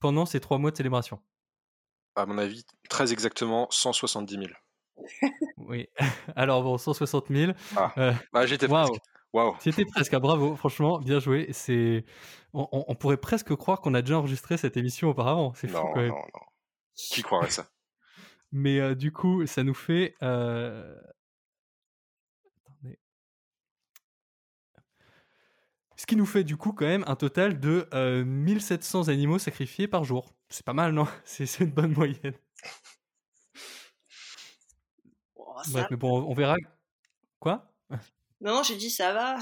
pendant 0.00 0.26
ces 0.26 0.40
trois 0.40 0.58
mois 0.58 0.70
de 0.70 0.76
célébration? 0.76 1.20
À 2.16 2.26
mon 2.26 2.38
avis, 2.38 2.64
très 2.88 3.12
exactement 3.12 3.68
170 3.70 4.34
000. 4.34 4.46
Oui. 5.58 5.88
Alors, 6.36 6.62
bon, 6.62 6.76
160 6.76 7.26
000. 7.30 7.52
Ah. 7.76 7.92
Euh, 7.98 8.12
Bah, 8.32 8.46
j'étais 8.46 8.66
presque. 8.68 8.94
Waouh. 9.32 9.54
C'était 9.60 9.84
presque, 9.84 10.12
ah, 10.12 10.18
bravo, 10.18 10.56
franchement, 10.56 10.98
bien 10.98 11.20
joué. 11.20 11.48
C'est, 11.52 12.04
on, 12.52 12.66
on- 12.72 12.84
on 12.88 12.94
pourrait 12.96 13.16
presque 13.16 13.54
croire 13.54 13.80
qu'on 13.80 13.94
a 13.94 14.02
déjà 14.02 14.18
enregistré 14.18 14.56
cette 14.56 14.76
émission 14.76 15.08
auparavant. 15.08 15.54
C'est 15.54 15.68
fou 15.68 15.76
Non, 15.76 15.92
quand 15.92 16.00
même. 16.00 16.08
non, 16.08 16.16
non. 16.16 16.40
Qui 16.96 17.22
croirait 17.22 17.50
ça? 17.50 17.68
Mais 18.52 18.80
euh, 18.80 18.94
du 18.94 19.12
coup, 19.12 19.46
ça 19.46 19.62
nous 19.62 19.74
fait. 19.74 20.14
euh, 20.22 20.94
Attendez. 22.66 22.98
Ce 25.96 26.06
qui 26.06 26.16
nous 26.16 26.26
fait 26.26 26.44
du 26.44 26.56
coup 26.56 26.72
quand 26.72 26.86
même 26.86 27.04
un 27.06 27.16
total 27.16 27.60
de 27.60 27.88
euh, 27.94 28.24
1700 28.24 29.08
animaux 29.08 29.38
sacrifiés 29.38 29.86
par 29.88 30.04
jour. 30.04 30.34
C'est 30.48 30.64
pas 30.64 30.72
mal, 30.72 30.92
non? 30.92 31.06
C'est 31.24 31.60
une 31.60 31.70
bonne 31.70 31.92
moyenne. 31.92 32.34
Oh, 35.36 35.54
ça- 35.64 35.70
Bref, 35.72 35.86
mais 35.90 35.96
bon, 35.96 36.24
on 36.28 36.34
verra. 36.34 36.56
Quoi? 37.38 37.70
Non, 38.40 38.54
non, 38.56 38.62
j'ai 38.62 38.76
dit 38.76 38.90
ça 38.90 39.12
va. 39.12 39.38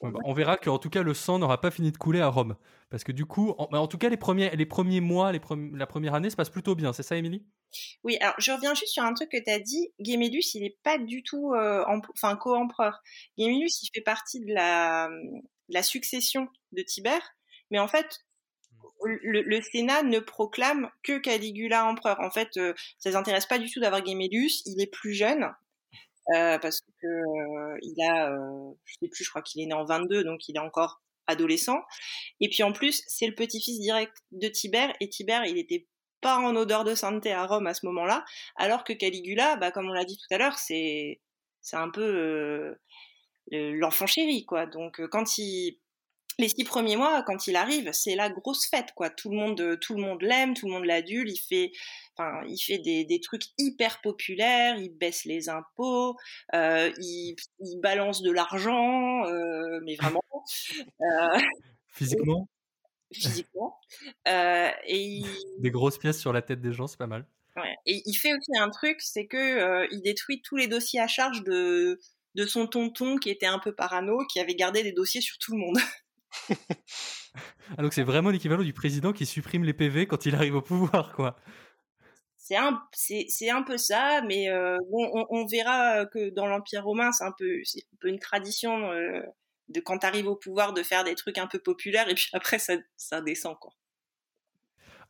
Ouais, 0.00 0.10
bah, 0.12 0.20
On 0.24 0.32
verra 0.32 0.56
qu'en 0.56 0.78
tout 0.78 0.90
cas 0.90 1.02
le 1.02 1.14
sang 1.14 1.38
n'aura 1.38 1.60
pas 1.60 1.70
fini 1.70 1.90
de 1.92 1.96
couler 1.98 2.20
à 2.20 2.28
Rome. 2.28 2.56
Parce 2.90 3.04
que 3.04 3.12
du 3.12 3.26
coup, 3.26 3.54
en, 3.58 3.68
bah, 3.70 3.80
en 3.80 3.86
tout 3.86 3.98
cas, 3.98 4.08
les 4.08 4.16
premiers, 4.16 4.54
les 4.56 4.66
premiers 4.66 5.00
mois, 5.00 5.32
la 5.32 5.86
première 5.86 6.14
année 6.14 6.30
se 6.30 6.36
passe 6.36 6.50
plutôt 6.50 6.74
bien. 6.74 6.92
C'est 6.92 7.02
ça, 7.02 7.16
Émilie? 7.16 7.44
Oui, 8.02 8.16
alors 8.20 8.34
je 8.38 8.50
reviens 8.52 8.74
juste 8.74 8.92
sur 8.92 9.02
un 9.02 9.12
truc 9.14 9.30
que 9.30 9.42
tu 9.42 9.50
as 9.50 9.60
dit. 9.60 9.92
Gemellus, 9.98 10.54
il 10.54 10.62
n'est 10.62 10.78
pas 10.82 10.98
du 10.98 11.22
tout 11.22 11.52
euh, 11.54 11.84
co-empereur. 12.40 13.02
Gemellus, 13.36 13.82
il 13.82 13.90
fait 13.94 14.00
partie 14.00 14.40
de 14.40 14.52
la, 14.54 15.82
succession 15.82 16.48
de 16.72 16.82
Tibère, 16.82 17.34
mais 17.70 17.78
en 17.78 17.88
fait, 17.88 18.20
le, 19.02 19.60
Sénat 19.60 20.02
ne 20.02 20.18
proclame 20.18 20.90
que 21.02 21.18
Caligula 21.18 21.86
empereur. 21.86 22.20
En 22.20 22.30
fait, 22.30 22.56
euh, 22.56 22.72
ça 22.98 23.10
les 23.10 23.16
intéresse 23.16 23.46
pas 23.46 23.58
du 23.58 23.70
tout 23.70 23.80
d'avoir 23.80 24.04
Gemellus. 24.04 24.62
Il 24.64 24.80
est 24.80 24.90
plus 24.90 25.12
jeune. 25.12 25.50
euh, 26.34 26.58
parce 26.58 26.80
que 27.00 27.06
euh, 27.06 27.78
il 27.82 28.02
a, 28.02 28.30
je 28.84 28.94
sais 29.00 29.08
plus, 29.08 29.24
je 29.24 29.30
crois 29.30 29.42
qu'il 29.42 29.62
est 29.62 29.66
né 29.66 29.74
en 29.74 29.84
22, 29.84 30.24
donc 30.24 30.48
il 30.48 30.56
est 30.56 30.60
encore 30.60 31.00
adolescent. 31.28 31.80
Et 32.40 32.48
puis 32.48 32.62
en 32.64 32.72
plus, 32.72 33.02
c'est 33.06 33.26
le 33.26 33.34
petit-fils 33.34 33.80
direct 33.80 34.16
de 34.32 34.48
Tibère, 34.48 34.94
et 35.00 35.08
Tibère, 35.08 35.44
il 35.46 35.58
était 35.58 35.86
pas 36.20 36.38
en 36.38 36.56
odeur 36.56 36.84
de 36.84 36.94
sainteté 36.96 37.32
à 37.32 37.46
Rome 37.46 37.66
à 37.68 37.74
ce 37.74 37.86
moment-là, 37.86 38.24
alors 38.56 38.84
que 38.84 38.92
Caligula, 38.92 39.56
bah, 39.56 39.70
comme 39.70 39.88
on 39.88 39.92
l'a 39.92 40.04
dit 40.04 40.16
tout 40.18 40.34
à 40.34 40.38
l'heure, 40.38 40.58
c'est 40.58 41.20
c'est 41.62 41.76
un 41.76 41.90
peu 41.90 42.02
euh, 42.02 42.74
le- 43.52 43.74
l'enfant 43.76 44.06
chéri, 44.06 44.44
quoi. 44.46 44.66
Donc 44.66 45.00
euh, 45.00 45.08
quand 45.08 45.38
il 45.38 45.78
les 46.38 46.48
six 46.48 46.64
premiers 46.64 46.96
mois, 46.96 47.22
quand 47.24 47.46
il 47.46 47.56
arrive, 47.56 47.90
c'est 47.92 48.14
la 48.14 48.30
grosse 48.30 48.68
fête, 48.68 48.92
quoi. 48.94 49.10
Tout 49.10 49.30
le 49.30 49.36
monde, 49.36 49.78
tout 49.80 49.94
le 49.94 50.02
monde 50.02 50.22
l'aime, 50.22 50.54
tout 50.54 50.66
le 50.66 50.72
monde 50.72 50.84
l'adule. 50.84 51.28
Il 51.28 51.38
fait, 51.38 51.72
enfin, 52.16 52.42
il 52.48 52.58
fait 52.58 52.78
des, 52.78 53.04
des 53.04 53.20
trucs 53.20 53.42
hyper 53.58 54.00
populaires. 54.00 54.78
Il 54.78 54.90
baisse 54.90 55.24
les 55.24 55.48
impôts, 55.48 56.16
euh, 56.54 56.92
il, 56.98 57.34
il 57.60 57.80
balance 57.80 58.22
de 58.22 58.30
l'argent, 58.30 59.24
euh, 59.26 59.80
mais 59.84 59.96
vraiment 59.96 60.22
euh, 61.00 61.38
Physiquement, 61.92 62.48
physiquement. 63.12 63.80
Euh, 64.28 64.70
et 64.86 65.02
il, 65.02 65.26
des 65.58 65.70
grosses 65.70 65.98
pièces 65.98 66.20
sur 66.20 66.32
la 66.32 66.42
tête 66.42 66.60
des 66.60 66.72
gens, 66.72 66.86
c'est 66.86 66.98
pas 66.98 67.08
mal. 67.08 67.26
Ouais. 67.56 67.74
Et 67.86 68.02
il 68.06 68.14
fait 68.14 68.32
aussi 68.32 68.56
un 68.60 68.70
truc, 68.70 69.00
c'est 69.00 69.26
que 69.26 69.36
euh, 69.36 69.88
il 69.90 70.02
détruit 70.02 70.40
tous 70.42 70.54
les 70.54 70.68
dossiers 70.68 71.00
à 71.00 71.08
charge 71.08 71.42
de 71.42 71.98
de 72.34 72.46
son 72.46 72.68
tonton 72.68 73.16
qui 73.16 73.30
était 73.30 73.46
un 73.46 73.58
peu 73.58 73.74
parano, 73.74 74.24
qui 74.30 74.38
avait 74.38 74.54
gardé 74.54 74.84
des 74.84 74.92
dossiers 74.92 75.20
sur 75.20 75.38
tout 75.38 75.52
le 75.52 75.58
monde. 75.58 75.78
Ah, 77.76 77.82
donc 77.82 77.92
c'est 77.92 78.02
vraiment 78.02 78.30
l'équivalent 78.30 78.62
du 78.62 78.72
président 78.72 79.12
qui 79.12 79.26
supprime 79.26 79.62
les 79.62 79.74
PV 79.74 80.06
quand 80.06 80.24
il 80.26 80.34
arrive 80.34 80.56
au 80.56 80.62
pouvoir, 80.62 81.12
quoi. 81.14 81.36
C'est 82.36 82.56
un 82.56 82.80
c'est 82.92 83.50
un 83.50 83.62
peu 83.62 83.76
ça, 83.76 84.22
mais 84.26 84.48
euh, 84.48 84.78
bon, 84.90 85.10
on, 85.12 85.26
on 85.28 85.46
verra 85.46 86.06
que 86.06 86.30
dans 86.30 86.46
l'Empire 86.46 86.82
romain, 86.82 87.12
c'est 87.12 87.24
un 87.24 87.32
peu 87.38 87.60
c'est 87.64 87.80
un 87.80 87.96
peu 88.00 88.08
une 88.08 88.18
tradition 88.18 88.90
euh, 88.90 89.20
de 89.68 89.80
quand 89.80 89.98
t'arrives 89.98 90.28
au 90.28 90.36
pouvoir 90.36 90.72
de 90.72 90.82
faire 90.82 91.04
des 91.04 91.14
trucs 91.14 91.36
un 91.36 91.46
peu 91.46 91.58
populaires 91.58 92.08
et 92.08 92.14
puis 92.14 92.30
après 92.32 92.58
ça 92.58 92.74
ça 92.96 93.20
descend 93.20 93.56
quoi. 93.58 93.72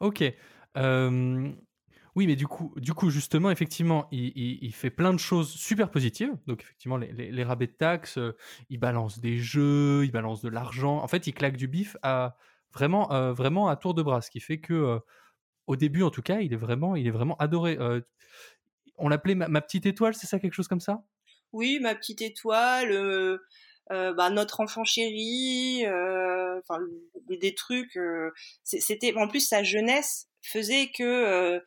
Ok. 0.01 0.25
Euh, 0.77 1.53
Oui, 2.19 2.27
mais 2.27 2.35
du 2.35 2.49
coup, 2.49 2.73
du 2.75 2.95
coup 2.95 3.11
justement, 3.11 3.49
effectivement, 3.49 4.09
il, 4.11 4.73
fait 4.75 4.91
plein 4.91 5.13
de 5.13 5.21
choses 5.21 5.53
super 5.53 5.89
positives. 5.89 6.37
Donc, 6.49 6.63
effectivement, 6.63 6.97
les, 6.97 7.45
rabais 7.45 7.69
de 7.69 7.73
taxes, 7.73 8.19
euh, 8.19 8.37
il 8.71 8.81
balance 8.81 9.21
des 9.21 9.39
jeux, 9.39 10.05
il 10.05 10.11
balance 10.11 10.43
de 10.43 10.49
l'argent. 10.49 10.97
En 10.97 11.07
fait, 11.07 11.29
il 11.29 11.33
claque 11.33 11.57
du 11.57 11.69
bif 11.69 11.97
à 12.03 12.35
vraiment, 12.73 13.13
euh, 13.13 13.33
vraiment 13.33 13.69
à 13.69 13.77
tour 13.77 13.95
de 13.95 14.03
bras, 14.03 14.21
ce 14.21 14.33
qui 14.33 14.41
fait 14.41 14.59
que, 14.59 14.75
euh, 14.75 14.99
au 15.69 15.77
début, 15.77 16.03
en 16.03 16.11
tout 16.11 16.23
cas, 16.23 16.41
il 16.41 16.53
est 16.53 16.57
vraiment, 16.57 16.97
il 16.97 17.07
est 17.07 17.13
vraiment 17.13 17.37
adoré. 17.37 17.79
On 18.97 19.09
l'appelait 19.09 19.37
ma, 19.37 19.61
petite 19.61 19.87
étoile, 19.87 20.17
c'est 20.17 20.27
ça, 20.27 20.41
quelque 20.41 20.55
chose 20.55 20.67
comme 20.67 20.81
ça? 20.81 21.05
Oui, 21.53 21.79
ma 21.81 21.95
petite 21.95 22.21
étoile, 22.21 23.39
bah, 23.91 24.31
notre 24.31 24.59
enfant 24.59 24.83
chéri, 24.83 25.85
des 27.29 27.55
trucs. 27.55 27.97
C'était 28.65 29.15
en 29.15 29.29
plus 29.29 29.47
sa 29.47 29.63
jeunesse 29.63 30.29
faisait 30.43 30.91
que 30.91 31.63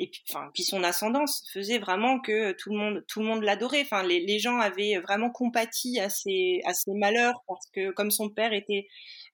et 0.00 0.08
puis 0.10 0.22
enfin 0.28 0.50
puis 0.54 0.64
son 0.64 0.82
ascendance 0.82 1.44
faisait 1.52 1.78
vraiment 1.78 2.18
que 2.20 2.52
tout 2.52 2.70
le 2.70 2.76
monde 2.78 3.04
tout 3.06 3.20
le 3.20 3.26
monde 3.26 3.42
l'adorait. 3.42 3.82
Enfin 3.82 4.02
les, 4.02 4.20
les 4.20 4.38
gens 4.40 4.58
avaient 4.58 4.98
vraiment 4.98 5.30
compati 5.30 6.00
à 6.00 6.08
ses 6.10 6.60
à 6.64 6.74
ses 6.74 6.92
malheurs 6.94 7.42
parce 7.46 7.66
que 7.74 7.92
comme 7.92 8.10
son 8.10 8.28
père 8.30 8.52
était 8.52 8.88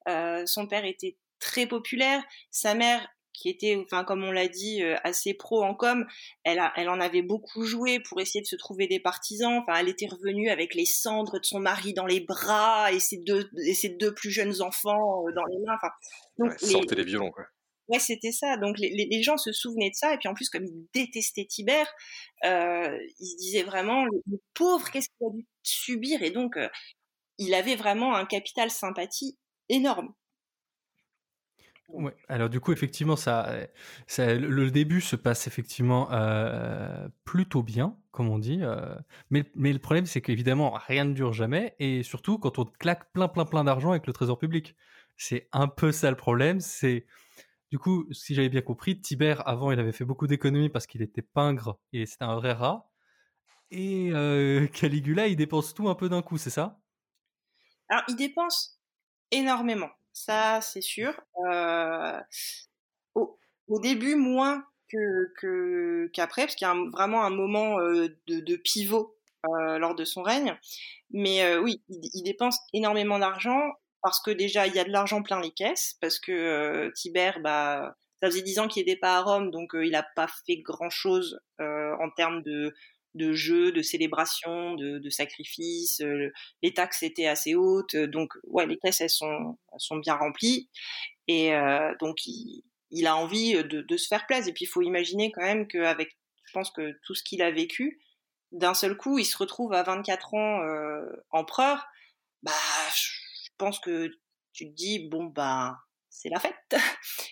euh, 0.07 0.45
son 0.45 0.67
père 0.67 0.85
était 0.85 1.17
très 1.39 1.65
populaire, 1.67 2.23
sa 2.51 2.73
mère 2.75 3.07
qui 3.33 3.49
était, 3.49 3.75
enfin 3.85 4.03
comme 4.03 4.23
on 4.23 4.31
l'a 4.31 4.47
dit, 4.47 4.81
euh, 4.81 4.95
assez 5.03 5.35
pro 5.35 5.63
en 5.63 5.75
com, 5.75 6.07
elle, 6.43 6.57
a, 6.57 6.73
elle 6.75 6.89
en 6.89 6.99
avait 6.99 7.21
beaucoup 7.21 7.65
joué 7.65 7.99
pour 7.99 8.19
essayer 8.19 8.41
de 8.41 8.47
se 8.47 8.55
trouver 8.55 8.87
des 8.87 8.99
partisans. 8.99 9.61
Enfin, 9.61 9.79
elle 9.79 9.89
était 9.89 10.07
revenue 10.07 10.49
avec 10.49 10.73
les 10.73 10.85
cendres 10.87 11.37
de 11.39 11.45
son 11.45 11.59
mari 11.59 11.93
dans 11.93 12.07
les 12.07 12.19
bras 12.19 12.91
et 12.91 12.99
ses 12.99 13.17
deux, 13.17 13.47
et 13.63 13.75
ses 13.75 13.89
deux 13.89 14.11
plus 14.15 14.31
jeunes 14.31 14.59
enfants 14.63 15.23
euh, 15.27 15.31
dans 15.35 15.45
les 15.45 15.59
mains. 15.59 15.75
Enfin, 15.75 15.91
donc 16.39 16.49
Ouais, 16.49 16.57
les- 16.63 16.67
sortez 16.67 16.95
les 16.95 17.03
violons, 17.03 17.29
quoi. 17.29 17.45
Ouais, 17.89 17.99
c'était 17.99 18.31
ça. 18.33 18.57
Donc 18.57 18.77
les, 18.79 19.23
gens 19.23 19.37
se 19.37 19.51
souvenaient 19.51 19.89
de 19.89 19.95
ça. 19.95 20.13
Et 20.13 20.17
puis 20.17 20.27
en 20.27 20.33
plus, 20.33 20.49
comme 20.49 20.65
ils 20.65 20.87
détestaient 20.93 21.45
Tibère, 21.45 21.87
euh, 22.45 22.97
ils 23.19 23.27
se 23.27 23.37
disaient 23.37 23.63
vraiment, 23.63 24.05
le, 24.05 24.21
le 24.29 24.39
pauvre, 24.53 24.89
qu'est-ce 24.91 25.09
qu'il 25.09 25.27
a 25.27 25.29
dû 25.31 25.45
subir? 25.63 26.21
Et 26.21 26.31
donc, 26.31 26.57
euh, 26.57 26.67
il 27.37 27.53
avait 27.53 27.75
vraiment 27.75 28.15
un 28.15 28.25
capital 28.25 28.71
sympathie 28.71 29.37
énorme. 29.69 30.13
Ouais. 31.89 32.13
Alors 32.27 32.49
du 32.49 32.59
coup, 32.59 32.73
effectivement, 32.73 33.15
ça, 33.15 33.47
euh, 33.47 33.65
ça, 34.07 34.33
le, 34.33 34.69
début 34.71 34.99
se 34.99 35.15
passe 35.15 35.47
effectivement 35.47 36.09
plutôt 37.23 37.63
bien, 37.63 37.97
comme 38.11 38.29
on 38.29 38.39
dit. 38.39 38.59
mais, 39.29 39.45
mais 39.55 39.71
le 39.71 39.79
problème, 39.79 40.05
c'est 40.05 40.21
qu'évidemment, 40.21 40.71
rien 40.71 41.05
ne 41.05 41.13
dure 41.13 41.31
jamais, 41.31 41.75
et 41.79 42.03
surtout 42.03 42.37
quand 42.39 42.59
on 42.59 42.65
claque 42.65 43.13
plein, 43.13 43.29
plein, 43.29 43.45
plein 43.45 43.63
d'argent 43.63 43.91
avec 43.91 44.07
le 44.07 44.11
trésor 44.11 44.37
public. 44.37 44.75
C'est 45.15 45.47
un 45.53 45.67
peu 45.67 45.91
ça 45.91 46.09
le 46.09 46.17
problème. 46.17 46.59
C'est 46.59 47.05
du 47.69 47.79
coup, 47.79 48.07
si 48.11 48.33
j'avais 48.33 48.49
bien 48.49 48.61
compris, 48.61 48.99
Tibère 49.01 49.47
avant, 49.47 49.71
il 49.71 49.79
avait 49.79 49.91
fait 49.91 50.05
beaucoup 50.05 50.27
d'économies 50.27 50.69
parce 50.69 50.87
qu'il 50.87 51.01
était 51.01 51.21
pingre 51.21 51.77
et 51.91 52.05
c'était 52.05 52.23
un 52.23 52.35
vrai 52.35 52.53
rat. 52.53 52.89
Et 53.71 54.09
euh, 54.13 54.67
Caligula, 54.73 55.27
il 55.27 55.35
dépense 55.35 55.73
tout 55.73 55.89
un 55.89 55.95
peu 55.95 56.07
d'un 56.07 56.21
coup, 56.21 56.37
c'est 56.37 56.49
ça? 56.49 56.79
Alors, 57.89 58.03
il 58.07 58.15
dépense 58.15 58.79
énormément, 59.31 59.89
ça 60.13 60.61
c'est 60.61 60.81
sûr. 60.81 61.19
Euh, 61.49 62.19
au, 63.15 63.79
début, 63.81 64.15
moins 64.15 64.65
que 64.89 66.07
qu'après, 66.13 66.43
parce 66.43 66.55
qu'il 66.55 66.67
y 66.67 66.71
a 66.71 66.75
vraiment 66.91 67.23
un 67.23 67.29
moment 67.29 67.79
euh, 67.79 68.07
de, 68.27 68.55
pivot 68.55 69.13
lors 69.43 69.95
de 69.95 70.05
son 70.05 70.23
règne. 70.23 70.57
Mais 71.11 71.57
oui, 71.57 71.81
il 71.89 72.23
dépense 72.23 72.59
énormément 72.73 73.19
d'argent 73.19 73.71
parce 74.07 74.21
que 74.21 74.31
déjà, 74.31 74.67
il 74.67 74.73
y 74.73 74.79
a 74.79 74.85
de 74.85 74.89
l'argent 74.89 75.21
plein 75.21 75.41
les 75.41 75.51
caisses, 75.51 75.97
parce 75.99 76.17
que 76.17 76.31
euh, 76.31 76.89
Tibère, 76.95 77.41
bah, 77.41 77.93
ça 78.21 78.29
faisait 78.29 78.41
dix 78.41 78.57
ans 78.57 78.69
qu'il 78.69 78.85
n'était 78.85 78.97
pas 78.97 79.17
à 79.17 79.21
Rome, 79.21 79.51
donc 79.51 79.75
euh, 79.75 79.85
il 79.85 79.91
n'a 79.91 80.07
pas 80.15 80.29
fait 80.45 80.55
grand-chose 80.55 81.41
euh, 81.59 81.93
en 81.99 82.09
termes 82.11 82.41
de 82.41 82.73
de 83.15 83.33
jeux, 83.33 83.73
de 83.73 83.81
célébrations, 83.81 84.75
de, 84.75 85.09
sacrifices. 85.09 85.99
euh, 85.99 86.31
les 86.61 86.73
taxes 86.73 87.03
étaient 87.03 87.27
assez 87.27 87.53
hautes, 87.55 87.97
donc 87.97 88.31
ouais, 88.43 88.65
les 88.65 88.77
caisses 88.77 89.01
elles 89.01 89.09
sont, 89.09 89.57
sont 89.77 89.97
bien 89.97 90.15
remplies. 90.15 90.69
Et 91.27 91.51
donc 91.99 92.25
il, 92.27 93.07
a 93.07 93.17
envie 93.17 93.55
de, 93.55 93.81
de 93.81 93.97
se 93.97 94.07
faire 94.07 94.25
plaisir. 94.27 94.49
Et 94.49 94.53
puis 94.53 94.65
il 94.65 94.67
faut 94.69 94.83
imaginer 94.83 95.31
quand 95.31 95.41
même 95.41 95.67
qu'avec, 95.67 96.15
je 96.45 96.53
pense 96.53 96.69
que 96.71 96.97
tout 97.03 97.15
ce 97.15 97.23
qu'il 97.23 97.41
a 97.41 97.51
vécu, 97.51 97.99
d'un 98.51 98.75
seul 98.75 98.95
coup, 98.95 99.17
il 99.17 99.25
se 99.25 99.37
retrouve 99.37 99.73
à 99.73 99.81
24 99.83 100.35
ans 100.35 100.61
empereur. 101.31 101.87
Bah, 102.43 102.51
pense 103.57 103.79
que 103.79 104.09
tu 104.53 104.69
te 104.69 104.73
dis 104.75 105.07
bon 105.09 105.25
bah 105.25 105.77
c'est 106.09 106.29
la 106.29 106.39
fête. 106.39 106.55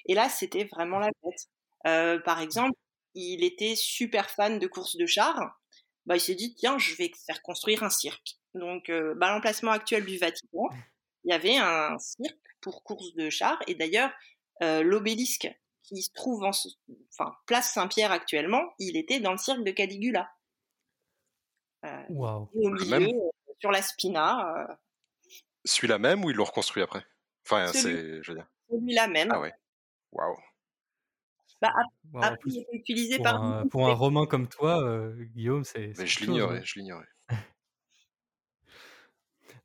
Et 0.06 0.14
là, 0.14 0.30
c'était 0.30 0.66
vraiment 0.66 1.00
la 1.00 1.10
fête. 1.24 1.50
Euh, 1.88 2.20
par 2.20 2.40
exemple, 2.42 2.78
il 3.16 3.44
était 3.44 3.76
super 3.76 4.30
fan 4.30 4.60
de 4.60 4.68
courses 4.68 4.96
de 4.98 5.06
chars. 5.06 5.60
Bah, 6.06 6.16
il 6.16 6.20
s'est 6.22 6.36
dit 6.36 6.54
tiens, 6.56 6.78
je 6.78 6.94
vais 6.96 7.12
faire 7.26 7.42
construire 7.42 7.82
un 7.84 7.90
cirque. 7.90 8.38
Donc, 8.54 8.90
euh, 8.90 9.16
bah, 9.16 9.32
l'emplacement 9.34 9.72
actuel 9.72 10.06
du 10.06 10.18
Vatican, 10.18 10.68
il 11.24 11.32
y 11.32 11.34
avait 11.34 11.58
un 11.58 11.98
cirque 11.98 12.38
pour 12.62 12.84
courses 12.84 13.16
de 13.16 13.30
chars. 13.32 13.60
Et 13.68 13.74
d'ailleurs, 13.76 14.12
euh, 14.62 14.84
l'obélisque 14.84 15.50
qui 15.82 16.04
se 16.04 16.12
trouve 16.14 16.44
en, 16.44 16.52
ce- 16.52 16.70
enfin, 17.14 17.36
place 17.48 17.74
Saint-Pierre 17.74 18.12
actuellement, 18.12 18.62
il 18.78 18.98
était 18.98 19.20
dans 19.20 19.32
le 19.32 19.38
cirque 19.40 19.64
de 19.64 19.72
Caligula. 19.72 20.30
Euh, 21.86 22.04
Waouh. 22.10 22.50
et 22.54 22.68
au 22.68 22.72
milieu, 22.72 23.00
même 23.00 23.12
sur 23.60 23.72
la 23.72 23.82
spina, 23.82 24.56
euh, 24.70 24.74
Celui-là 25.66 25.98
même 26.00 26.24
ou 26.24 26.30
ils 26.30 26.36
l'ont 26.36 26.44
reconstruit 26.46 26.82
après? 26.84 27.04
Enfin, 27.46 27.68
Celui- 27.68 27.82
c'est. 27.96 28.24
Je 28.24 28.32
veux 28.32 28.38
dire. 28.38 28.48
celui-là 28.70 29.08
même. 29.08 29.30
Ah 29.32 29.40
ouais. 29.42 29.54
Waouh. 30.14 30.38
Bah, 31.62 31.74
en 32.14 32.22
après, 32.22 32.38
il 32.52 32.60
était 32.62 32.76
utilisé 32.78 33.16
pour 33.18 33.24
par 33.24 33.44
un, 33.44 33.68
pour 33.68 33.88
un 33.88 33.94
romain 33.94 34.26
comme 34.26 34.48
toi, 34.48 34.84
euh, 34.84 35.14
Guillaume, 35.34 35.64
c'est 35.64 35.94
c'est 35.94 36.02
Mais 36.02 36.08
je 36.08 36.18
quelque 36.18 36.26
chose. 36.28 36.28
l'ignorais, 36.28 36.58
hein. 36.60 36.62
je 36.64 36.80
l'ignorais. 36.80 37.08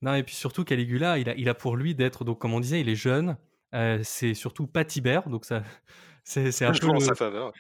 Non, 0.03 0.15
et 0.15 0.23
puis 0.23 0.35
surtout, 0.35 0.65
Caligula, 0.65 1.19
il 1.19 1.29
a, 1.29 1.35
il 1.35 1.49
a 1.49 1.55
pour 1.55 1.77
lui 1.77 1.95
d'être, 1.95 2.25
donc 2.25 2.39
comme 2.41 2.55
on 2.55 2.61
disait, 2.61 2.81
il 2.81 2.89
est 2.89 2.95
jeune. 2.95 3.37
euh, 3.75 4.01
c'est 4.03 4.33
surtout 4.35 4.67
pas 4.67 4.85
Tibère, 4.85 5.29
donc 5.29 5.45
ça, 5.45 5.63
c'est 6.25 6.53
c'est 6.53 6.65
un 6.65 6.73
Je 6.73 6.81
peu 6.87 6.93
le- 6.93 7.01
sa 7.01 7.15
faveur. 7.15 7.53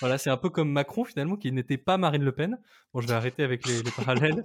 voilà, 0.00 0.18
c'est 0.18 0.30
un 0.30 0.36
peu 0.36 0.50
comme 0.50 0.72
Macron 0.72 1.04
finalement, 1.04 1.36
qui 1.36 1.52
n'était 1.52 1.78
pas 1.78 1.96
Marine 1.96 2.24
Le 2.24 2.32
Pen. 2.32 2.58
Bon, 2.92 3.00
je 3.00 3.06
vais 3.06 3.14
arrêter 3.14 3.44
avec 3.44 3.64
les, 3.66 3.82
les 3.82 3.90
parallèles. 3.92 4.42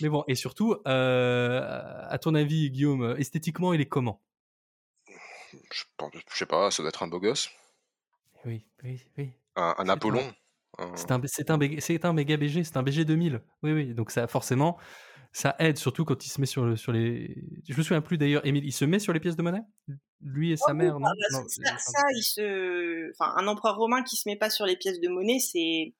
Mais 0.00 0.08
bon, 0.08 0.24
et 0.28 0.34
surtout, 0.34 0.76
euh, 0.86 1.60
à 2.08 2.18
ton 2.18 2.34
avis, 2.34 2.70
Guillaume, 2.70 3.16
esthétiquement, 3.18 3.72
il 3.72 3.80
est 3.80 3.86
comment? 3.86 4.22
Je, 5.52 5.84
je 6.30 6.36
sais 6.36 6.46
pas, 6.46 6.70
ça 6.70 6.82
doit 6.82 6.90
être 6.90 7.02
un 7.02 7.08
beau 7.08 7.20
gosse. 7.20 7.48
Oui, 8.44 8.64
oui, 8.84 9.00
oui. 9.16 9.30
Un, 9.56 9.88
Apollon. 9.88 10.32
C'est 10.94 11.10
un, 11.10 11.20
c'est 11.24 11.50
un, 11.50 11.56
BG 11.56 11.80
c'est 11.80 12.04
un 12.04 12.12
méga 12.12 12.36
BG, 12.36 12.62
c'est 12.64 12.76
un 12.76 12.82
BG 12.82 13.04
2000. 13.04 13.40
Oui, 13.62 13.72
oui. 13.72 13.94
Donc 13.94 14.10
ça, 14.10 14.26
forcément, 14.26 14.76
ça 15.32 15.56
aide, 15.58 15.78
surtout 15.78 16.04
quand 16.04 16.24
il 16.24 16.28
se 16.28 16.40
met 16.40 16.46
sur, 16.46 16.64
le, 16.64 16.76
sur 16.76 16.92
les. 16.92 17.34
Je 17.68 17.76
me 17.76 17.82
souviens 17.82 18.02
plus 18.02 18.18
d'ailleurs, 18.18 18.44
Émile, 18.46 18.64
il 18.64 18.72
se 18.72 18.84
met 18.84 18.98
sur 18.98 19.12
les 19.12 19.20
pièces 19.20 19.36
de 19.36 19.42
monnaie? 19.42 19.62
Lui 20.20 20.52
et 20.52 20.56
sa 20.56 20.74
mère, 20.74 20.98
non, 21.00 21.08
Non, 21.32 21.44
ça, 21.48 21.62
euh, 21.62 21.76
ça, 21.78 22.02
il 22.14 22.22
se, 22.22 23.10
enfin, 23.12 23.32
un 23.36 23.46
empereur 23.46 23.76
romain 23.76 24.02
qui 24.02 24.16
se 24.16 24.28
met 24.28 24.36
pas 24.36 24.50
sur 24.50 24.66
les 24.66 24.76
pièces 24.76 25.00
de 25.00 25.08
monnaie, 25.08 25.38
c'est, 25.38 25.94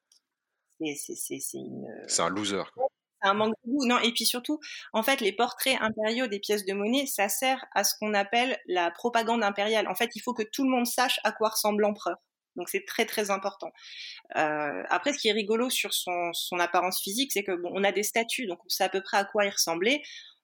c'est, 0.79 0.95
c'est, 0.95 1.15
c'est, 1.15 1.39
c'est 1.41 1.59
une, 1.59 1.87
C'est 2.07 2.23
un 2.23 2.29
loser. 2.29 2.63
quoi. 2.75 2.89
Un 3.27 3.35
manque 3.35 3.55
de 3.65 3.71
goût. 3.71 3.87
Non, 3.87 3.99
et 4.01 4.13
puis 4.13 4.27
surtout, 4.27 4.61
en 4.93 5.03
fait, 5.03 5.21
les 5.21 5.33
portraits 5.33 5.77
impériaux 5.81 6.27
des 6.27 6.41
pièces 6.41 6.65
de 6.65 6.73
monnaie, 6.73 7.07
ça 7.07 7.29
sert 7.29 7.65
à 7.75 7.85
ce 7.85 7.95
qu'on 7.99 8.15
appelle 8.15 8.59
la 8.67 8.91
propagande 8.91 9.43
impériale. 9.43 9.89
En 9.89 9.95
fait, 9.95 10.11
il 10.15 10.21
faut 10.21 10.35
que 10.35 10.43
tout 10.43 10.65
le 10.65 10.71
monde 10.71 10.87
sache 10.87 11.21
à 11.25 11.33
quoi 11.33 11.51
ressemble 11.51 11.83
l'empereur. 11.83 12.17
Donc 12.57 12.69
c'est 12.71 12.85
très 12.87 13.05
très 13.05 13.31
important. 13.31 13.71
Euh, 14.37 14.83
après, 14.89 15.13
ce 15.13 15.19
qui 15.19 15.29
est 15.29 15.33
rigolo 15.33 15.71
sur 15.71 15.93
son, 15.93 16.33
son 16.33 16.59
apparence 16.59 17.01
physique, 17.03 17.33
c'est 17.33 17.45
que 17.45 17.53
bon, 17.53 17.71
on 17.75 17.85
a 17.85 17.93
des 17.93 18.03
statues, 18.03 18.47
donc 18.47 18.59
on 18.65 18.69
sait 18.69 18.85
à 18.85 18.89
peu 18.89 19.03
près 19.03 19.19
à 19.19 19.25
quoi 19.25 19.45
il 19.45 19.51
ressemblait. 19.51 20.03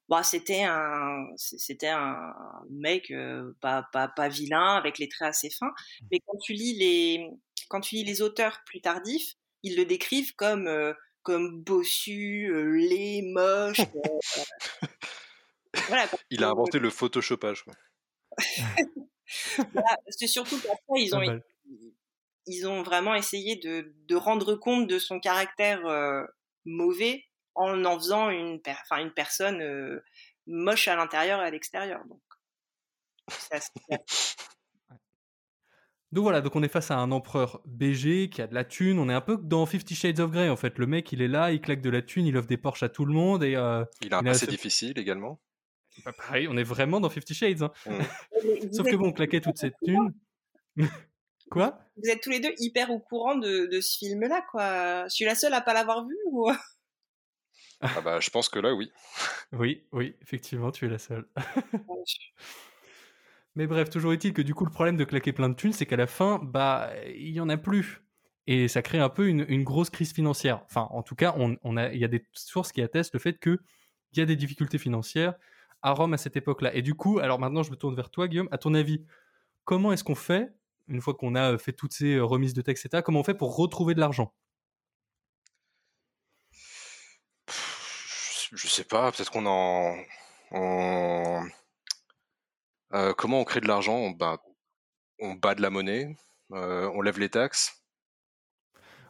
Bon, 0.09 0.23
c'était 0.23 0.65
un, 0.65 1.27
c'était 1.37 1.89
un 1.89 2.35
mec 2.71 3.11
euh, 3.11 3.57
pas, 3.61 3.87
pas, 3.93 4.09
pas 4.09 4.29
vilain, 4.29 4.77
avec 4.77 4.99
les 4.99 5.09
traits 5.09 5.29
assez 5.29 5.49
fins. 5.49 5.73
Mais 6.11 6.19
quand 6.27 6.37
tu 6.39 6.53
lis 6.53 6.77
les, 6.79 7.31
quand 7.69 7.81
tu 7.81 7.95
lis 7.95 8.05
les 8.05 8.21
auteurs 8.21 8.61
plus 8.67 8.83
tardifs, 8.83 9.35
ils 9.63 9.77
le 9.77 9.85
décrivent 9.87 10.35
comme 10.35 10.67
euh, 10.67 10.93
comme 11.23 11.63
bossu, 11.63 12.51
euh, 12.53 12.77
laid, 12.77 13.23
moche. 13.33 13.81
euh, 13.81 14.87
voilà. 15.89 16.09
Il 16.31 16.45
a 16.45 16.49
inventé 16.49 16.79
le 16.79 16.91
photoshopage. 16.91 17.65
c'est 20.09 20.27
surtout 20.27 20.61
qu'après 20.61 21.03
ils 21.03 21.15
ont 21.15 21.21
ils 22.47 22.67
ont 22.67 22.83
vraiment 22.83 23.15
essayé 23.15 23.57
de, 23.57 23.95
de 24.09 24.17
rendre 24.17 24.57
compte 24.57 24.89
de 24.89 24.99
son 24.99 25.21
caractère 25.21 25.87
euh, 25.87 26.25
mauvais 26.65 27.25
en 27.55 27.85
en 27.85 27.97
faisant 27.99 28.31
une, 28.31 28.61
per- 28.61 28.75
enfin, 28.83 28.99
une 29.01 29.13
personne 29.13 29.61
euh, 29.63 30.03
moche 30.47 30.89
à 30.89 30.97
l'intérieur 30.97 31.41
et 31.41 31.45
à 31.47 31.51
l'extérieur. 31.51 32.05
Donc, 32.07 32.21
c'est 33.29 33.55
assez- 33.55 33.71
Donc 36.13 36.25
voilà, 36.25 36.43
donc 36.43 36.55
on 36.57 36.63
est 36.63 36.69
face 36.69 36.91
à 36.91 36.99
un 36.99 37.11
empereur 37.11 37.63
BG 37.65 38.29
qui 38.29 38.43
a 38.43 38.47
de 38.47 38.55
la 38.55 38.65
thune. 38.65 38.99
On 38.99 39.09
est 39.09 39.15
un 39.15 39.21
peu 39.23 39.39
dans 39.39 39.65
Fifty 39.65 39.95
Shades 39.95 40.21
of 40.21 40.31
Grey 40.31 40.49
en 40.51 40.57
fait. 40.57 40.79
Le 40.79 40.87
mec, 40.87 41.11
il 41.13 41.23
est 41.23 41.29
là, 41.29 41.53
il 41.53 41.61
claque 41.61 41.81
de 41.81 41.89
la 41.91 42.03
thune, 42.03 42.27
il 42.27 42.37
offre 42.37 42.49
des 42.49 42.59
Porsche 42.59 42.83
à 42.83 42.89
tout 42.91 43.07
le 43.07 43.15
monde 43.15 43.43
et 43.43 43.57
euh, 43.57 43.85
Il 44.03 44.13
a 44.13 44.19
un 44.19 44.23
passé 44.23 44.47
difficile 44.47 44.99
également. 44.99 45.41
bah, 46.05 46.13
pareil, 46.13 46.49
on 46.49 46.57
est 46.59 46.63
vraiment 46.65 47.01
dans 47.01 47.09
Fifty 47.09 47.33
Shades. 47.35 47.63
hein. 47.63 47.73
Vous 47.87 47.93
Sauf 48.73 48.91
que 48.91 48.97
bon, 48.97 49.09
on 49.09 49.13
claquait 49.13 49.41
toute 49.41 49.57
cette 49.57 49.75
thune. 49.83 50.13
Quoi? 51.51 51.79
Vous 51.97 52.11
êtes 52.11 52.23
tous 52.23 52.31
les 52.31 52.41
deux 52.41 52.53
hyper 52.59 52.91
au 52.91 52.99
courant 52.99 53.35
de, 53.37 53.67
de 53.67 53.81
ce 53.81 53.97
film-là, 53.99 54.43
quoi. 54.51 55.05
Je 55.05 55.15
suis 55.15 55.25
la 55.25 55.35
seule 55.35 55.55
à 55.55 55.61
pas 55.63 55.73
l'avoir 55.75 56.07
vu 56.07 56.15
ou 56.31 56.51
Ah 57.81 58.01
bah, 58.01 58.21
je 58.21 58.31
pense 58.31 58.49
que 58.49 58.59
là, 58.59 58.75
oui. 58.75 58.91
Oui, 59.53 59.85
oui, 59.93 60.15
effectivement, 60.23 60.71
tu 60.71 60.87
es 60.87 60.89
la 60.89 60.99
seule. 60.99 61.27
Mais 63.55 63.67
bref, 63.67 63.91
toujours 63.91 64.13
est-il 64.13 64.33
que 64.33 64.43
du 64.43 64.55
coup, 64.55 64.65
le 64.65 64.71
problème 64.71 64.97
de 64.97 65.05
claquer 65.05 65.33
plein 65.33 65.49
de 65.49 65.55
thunes, 65.55 65.73
c'est 65.73 65.87
qu'à 65.87 65.97
la 65.97 66.07
fin, 66.07 66.41
bah, 66.43 66.91
il 67.07 67.31
y 67.31 67.41
en 67.41 67.49
a 67.49 67.57
plus. 67.59 68.03
Et 68.47 68.67
ça 68.69 68.83
crée 68.83 68.99
un 68.99 69.09
peu 69.09 69.29
une, 69.29 69.63
grosse 69.63 69.91
crise 69.91 70.13
financière. 70.13 70.63
Enfin, 70.65 70.89
en 70.91 71.03
tout 71.03 71.15
cas, 71.15 71.35
on, 71.37 71.77
a, 71.77 71.93
il 71.93 72.01
y 72.01 72.05
a 72.05 72.09
des 72.09 72.27
sources 72.33 72.73
qui 72.73 72.83
attestent 72.83 73.15
le 73.15 73.21
fait 73.21 73.39
qu'il 73.39 73.59
y 74.17 74.21
a 74.21 74.27
des 74.27 74.37
difficultés 74.37 74.79
financières 74.79 75.35
à 75.83 75.93
Rome 75.93 76.15
à 76.15 76.17
cette 76.17 76.37
époque-là. 76.37 76.75
Et 76.75 76.83
du 76.83 76.95
coup, 76.95 77.19
alors 77.19 77.39
maintenant, 77.39 77.63
je 77.63 77.71
me 77.71 77.77
tourne 77.77 77.95
vers 77.95 78.11
toi, 78.11 78.29
Guillaume. 78.29 78.49
À 78.51 78.59
ton 78.59 78.75
avis, 78.75 79.05
comment 79.65 79.93
est-ce 79.93 80.05
qu'on 80.05 80.15
fait, 80.15 80.53
une 80.89 81.01
fois 81.01 81.15
qu'on 81.15 81.35
a 81.35 81.59
fait 81.59 81.73
toutes 81.73 81.93
ces 81.93 82.19
remises 82.21 82.55
de 82.55 82.63
texte, 82.63 82.87
etc., 82.87 83.03
comment 83.05 83.21
on 83.21 83.25
fait 83.25 83.35
pour 83.35 83.57
retrouver 83.57 83.95
de 83.95 84.01
l'argent? 84.01 84.33
Je 88.55 88.69
sais 88.69 88.85
pas, 88.85 89.11
peut-être 89.13 89.31
qu'on 89.31 89.47
en- 89.47 89.97
Euh, 92.95 93.13
comment 93.15 93.41
on 93.41 93.45
crée 93.45 93.61
de 93.61 93.69
l'argent? 93.69 93.95
On, 93.97 94.11
bah, 94.11 94.39
on 95.19 95.35
bat 95.35 95.55
de 95.55 95.63
la 95.63 95.71
monnaie, 95.71 96.15
euh, 96.53 96.91
on 96.95 97.01
lève 97.01 97.19
les 97.19 97.29
taxes. 97.31 97.83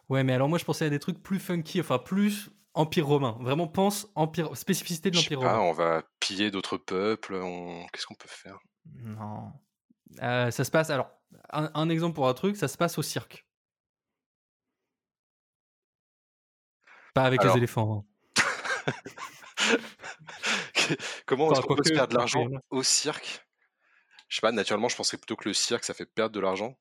Ouais, 0.09 0.23
mais 0.23 0.33
alors 0.33 0.49
moi, 0.49 0.57
je 0.57 0.65
pensais 0.65 0.85
à 0.85 0.89
des 0.89 0.99
trucs 0.99 1.21
plus 1.21 1.39
funky, 1.39 1.79
enfin 1.79 1.97
plus 1.99 2.49
Empire 2.75 3.05
romain. 3.05 3.37
Vraiment, 3.39 3.67
pense 3.67 4.07
empire, 4.15 4.57
spécificité 4.57 5.11
de 5.11 5.15
Je 5.15 5.21
sais 5.21 5.35
l'Empire 5.35 5.47
pas, 5.47 5.57
romain. 5.57 5.69
on 5.69 5.73
va 5.73 6.03
piller 6.19 6.49
d'autres 6.49 6.77
peuples, 6.77 7.35
on... 7.35 7.85
qu'est-ce 7.93 8.07
qu'on 8.07 8.15
peut 8.15 8.27
faire? 8.27 8.57
Non. 8.95 9.51
Euh, 10.21 10.49
ça 10.49 10.63
se 10.63 10.71
passe, 10.71 10.89
alors, 10.89 11.11
un, 11.51 11.69
un 11.75 11.89
exemple 11.89 12.15
pour 12.15 12.27
un 12.27 12.33
truc, 12.33 12.57
ça 12.57 12.67
se 12.67 12.75
passe 12.77 12.97
au 12.97 13.03
cirque. 13.03 13.45
Pas 17.13 17.23
avec 17.25 17.41
Alors. 17.41 17.53
les 17.53 17.59
éléphants. 17.59 18.05
hein. 18.37 18.93
Comment 21.27 21.47
Enfin, 21.47 21.61
qu'on 21.61 21.75
peut 21.75 21.83
se 21.83 21.93
faire 21.93 22.07
de 22.07 22.15
l'argent 22.15 22.47
au 22.71 22.81
cirque? 22.83 23.45
Je 24.33 24.37
sais 24.37 24.41
pas, 24.41 24.51
naturellement, 24.51 24.89
je 24.89 24.95
penserais 24.95 25.17
plutôt 25.17 25.35
que 25.35 25.47
le 25.47 25.53
cirque, 25.53 25.83
ça 25.83 25.93
fait 25.93 26.07
perdre 26.07 26.33
de 26.33 26.39
l'argent. 26.39 26.75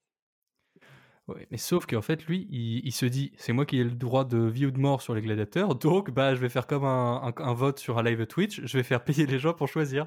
Ouais, 1.29 1.47
mais 1.51 1.59
sauf 1.59 1.85
qu'en 1.85 2.01
fait, 2.01 2.25
lui, 2.25 2.47
il, 2.49 2.81
il 2.83 2.93
se 2.93 3.05
dit, 3.05 3.31
c'est 3.37 3.53
moi 3.53 3.67
qui 3.67 3.79
ai 3.79 3.85
le 3.85 3.91
droit 3.91 4.25
de 4.25 4.39
vie 4.39 4.65
ou 4.65 4.71
de 4.71 4.79
mort 4.79 5.03
sur 5.03 5.15
les 5.15 5.21
gladiateurs, 5.21 5.75
donc 5.75 6.11
bah, 6.11 6.35
je 6.35 6.41
vais 6.41 6.49
faire 6.49 6.67
comme 6.67 6.87
un, 6.87 7.21
un- 7.23 7.43
un 7.45 7.53
vote 7.53 7.79
sur 7.79 7.99
un 7.99 8.03
live 8.03 8.27
Twitch, 8.27 8.63
je 8.65 8.79
vais 8.79 8.83
faire 8.83 9.05
payer 9.05 9.27
les 9.27 9.39
gens 9.39 9.53
pour 9.53 9.69
choisir. 9.69 10.07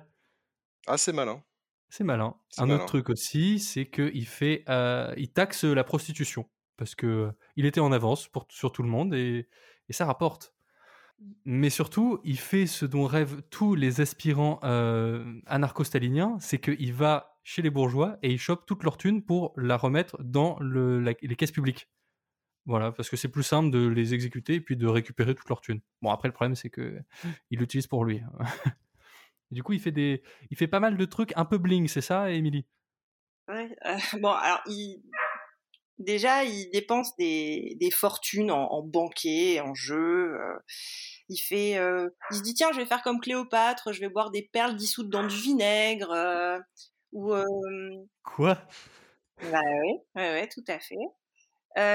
Ah, 0.88 0.98
c'est 0.98 1.14
malin. 1.14 1.44
C'est 1.88 2.04
malin. 2.04 2.36
Un 2.58 2.66
malin. 2.66 2.78
autre 2.78 2.88
truc 2.88 3.12
aussi, 3.12 3.60
c'est 3.60 3.86
qu'il 3.86 4.26
fait, 4.26 4.64
euh, 4.68 5.14
il 5.16 5.32
taxe 5.32 5.66
la 5.66 5.84
prostitution 5.84 6.50
parce 6.78 6.96
que 6.96 7.06
euh, 7.06 7.32
il 7.58 7.68
était 7.68 7.80
en 7.80 7.92
avance 7.92 8.28
pour, 8.28 8.48
sur 8.50 8.72
tout 8.72 8.82
le 8.82 8.90
monde 8.90 9.14
et, 9.14 9.48
et 9.88 9.94
ça 9.94 10.08
rapporte. 10.08 10.56
Mais 11.46 11.70
surtout, 11.70 12.20
il 12.24 12.40
fait 12.40 12.66
ce 12.66 12.86
dont 12.88 13.06
rêvent 13.06 13.44
tous 13.52 13.76
les 13.76 14.02
aspirants 14.02 14.60
euh, 14.64 15.40
anarcho-staliniens, 15.46 16.38
c'est 16.40 16.58
qu'il 16.58 16.92
va 16.92 17.35
chez 17.46 17.62
les 17.62 17.70
bourgeois 17.70 18.18
et 18.24 18.32
il 18.32 18.40
chope 18.40 18.66
toute 18.66 18.84
leur 18.84 18.98
thune 18.98 19.24
pour 19.24 19.54
la 19.56 19.78
remettre 19.78 20.18
dans 20.24 20.58
le- 20.60 21.00
la- 21.00 21.14
les 21.22 21.36
caisses 21.36 21.52
publiques. 21.52 21.88
Voilà, 22.66 22.92
parce 22.92 23.10
que 23.12 23.16
c'est 23.16 23.30
plus 23.30 23.44
simple 23.44 23.70
de 23.70 23.88
les 23.88 24.16
exécuter 24.16 24.56
et 24.56 24.60
puis 24.62 24.76
de 24.76 24.88
récupérer 24.88 25.36
toute 25.36 25.48
leur 25.48 25.62
thune. 25.62 25.80
Bon, 26.02 26.10
après, 26.10 26.28
le 26.28 26.34
problème, 26.34 26.56
c'est 26.56 26.72
que 26.72 27.00
il 27.52 27.60
l'utilise 27.60 27.86
pour 27.86 28.04
lui. 28.04 28.22
du 29.52 29.62
coup, 29.62 29.74
il 29.74 29.80
fait, 29.80 29.92
des, 29.92 30.24
il 30.50 30.58
fait 30.58 30.68
pas 30.68 30.80
mal 30.80 30.98
de 30.98 31.06
trucs 31.06 31.32
un 31.36 31.46
peu 31.46 31.60
bling, 31.60 31.88
c'est 31.88 32.02
ça, 32.02 32.32
Émilie? 32.32 32.66
Ouais, 33.48 33.70
euh, 33.86 33.98
bon, 34.20 34.32
alors, 34.32 34.62
il... 34.66 35.04
déjà, 36.00 36.44
il 36.44 36.72
dépense 36.72 37.16
des, 37.18 37.78
des 37.80 37.92
fortunes 37.92 38.50
en, 38.50 38.72
en 38.72 38.82
banquets, 38.82 39.60
en 39.62 39.76
jeux. 39.76 40.36
euh, 40.36 40.58
il 41.30 41.38
fait, 41.38 41.78
euh, 41.78 42.10
il 42.32 42.38
se 42.38 42.42
dit 42.42 42.56
tiens, 42.56 42.72
je 42.72 42.80
vais 42.80 42.88
faire 42.88 43.04
comme 43.04 43.20
Cléopâtre, 43.20 43.94
je 43.94 44.00
vais 44.00 44.10
boire 44.10 44.32
des 44.32 44.50
perles 44.52 44.76
dissoutes 44.76 45.10
dans 45.12 45.28
du 45.28 45.36
vinaigre. 45.36 46.12
Ou 47.12 47.34
Quoi? 48.24 48.58
Bah 49.52 49.62
ouais, 49.62 50.06
ouais, 50.16 50.32
ouais, 50.32 50.50
tout 50.50 50.64
à 50.68 50.80
fait. 50.80 50.96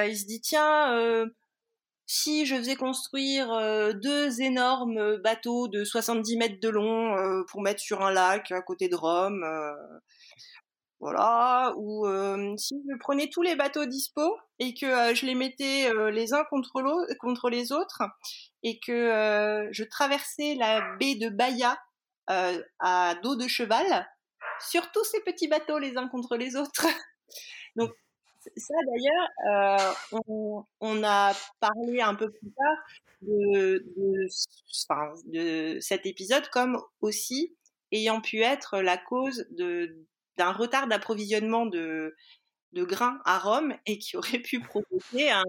Il 0.09 0.16
se 0.16 0.27
dit 0.27 0.40
tiens, 0.40 1.31
si 2.12 2.44
je 2.44 2.57
faisais 2.57 2.75
construire 2.75 3.53
euh, 3.53 3.92
deux 3.92 4.42
énormes 4.42 5.18
bateaux 5.18 5.68
de 5.68 5.85
70 5.85 6.38
mètres 6.38 6.61
de 6.61 6.68
long 6.68 7.16
euh, 7.16 7.44
pour 7.46 7.62
mettre 7.62 7.79
sur 7.81 8.03
un 8.03 8.11
lac 8.11 8.51
à 8.51 8.62
côté 8.62 8.88
de 8.88 8.96
Rome, 8.96 9.44
euh, 9.44 9.73
voilà, 10.99 11.73
ou 11.77 12.05
si 12.59 12.75
je 12.75 12.99
prenais 12.99 13.29
tous 13.29 13.42
les 13.42 13.55
bateaux 13.55 13.87
dispo 13.87 14.37
et 14.59 14.75
que 14.75 15.14
je 15.14 15.25
les 15.25 15.37
mettais 15.37 15.88
les 16.11 16.35
uns 16.35 16.44
contre, 16.51 16.73
contre 17.20 17.49
les 17.49 17.73
autres 17.73 18.03
et 18.62 18.81
que 18.81 19.70
je 19.73 19.85
traversais 19.85 20.57
la 20.57 20.96
baie 20.96 21.14
de 21.14 21.31
Bahia 21.31 21.79
euh, 22.29 22.62
à 22.81 23.14
dos 23.23 23.35
de 23.35 23.49
cheval 23.49 24.07
sur 24.62 24.90
tous 24.92 25.05
ces 25.05 25.20
petits 25.20 25.49
bateaux 25.49 25.79
les 25.79 25.96
uns 25.96 26.09
contre 26.09 26.37
les 26.37 26.57
autres. 26.57 26.87
Donc 27.77 27.92
ça 28.57 28.75
d'ailleurs, 28.87 29.29
euh, 30.12 30.18
on, 30.27 30.64
on 30.81 31.05
a 31.05 31.33
parlé 31.61 32.01
un 32.01 32.14
peu 32.14 32.31
plus 32.31 32.51
tard 32.53 32.77
de, 33.23 33.85
de, 33.96 34.27
enfin, 34.88 35.12
de 35.27 35.79
cet 35.81 36.07
épisode 36.07 36.49
comme 36.49 36.81
aussi 37.01 37.55
ayant 37.92 38.20
pu 38.20 38.40
être 38.42 38.81
la 38.81 38.96
cause 38.96 39.46
de 39.51 39.96
d'un 40.37 40.53
retard 40.53 40.87
d'approvisionnement 40.87 41.66
de, 41.66 42.14
de 42.73 42.85
grains 42.85 43.20
à 43.27 43.38
Rome 43.38 43.75
et 43.85 43.99
qui 43.99 44.16
aurait 44.16 44.38
pu 44.38 44.61
provoquer 44.61 45.31
un 45.31 45.44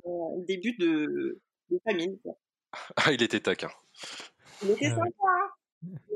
début 0.48 0.76
de, 0.78 1.40
de 1.70 1.80
famine. 1.88 2.18
Ah, 2.98 3.14
il 3.14 3.24
était 3.24 3.40
taquin. 3.40 3.70
Il 4.64 4.72
était 4.72 4.90
sympa. 4.90 5.06
hein. 5.24 5.50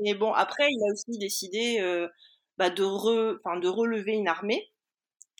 Mais 0.02 0.14
bon, 0.14 0.32
après, 0.32 0.66
il 0.70 0.82
a 0.88 0.92
aussi 0.92 1.18
décidé 1.18 1.78
euh, 1.80 2.06
bah, 2.58 2.70
de, 2.70 2.82
re, 2.82 3.60
de 3.60 3.68
relever 3.68 4.12
une 4.12 4.28
armée 4.28 4.72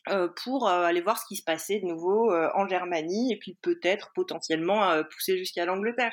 euh, 0.08 0.28
pour 0.44 0.68
euh, 0.68 0.84
aller 0.84 1.00
voir 1.00 1.18
ce 1.18 1.26
qui 1.26 1.36
se 1.36 1.42
passait 1.42 1.80
de 1.80 1.86
nouveau 1.86 2.30
euh, 2.30 2.48
en 2.54 2.68
Germanie 2.68 3.32
et 3.32 3.38
puis 3.38 3.58
peut-être 3.62 4.12
potentiellement 4.14 5.02
pousser 5.10 5.36
jusqu'à 5.38 5.64
l'Angleterre. 5.64 6.12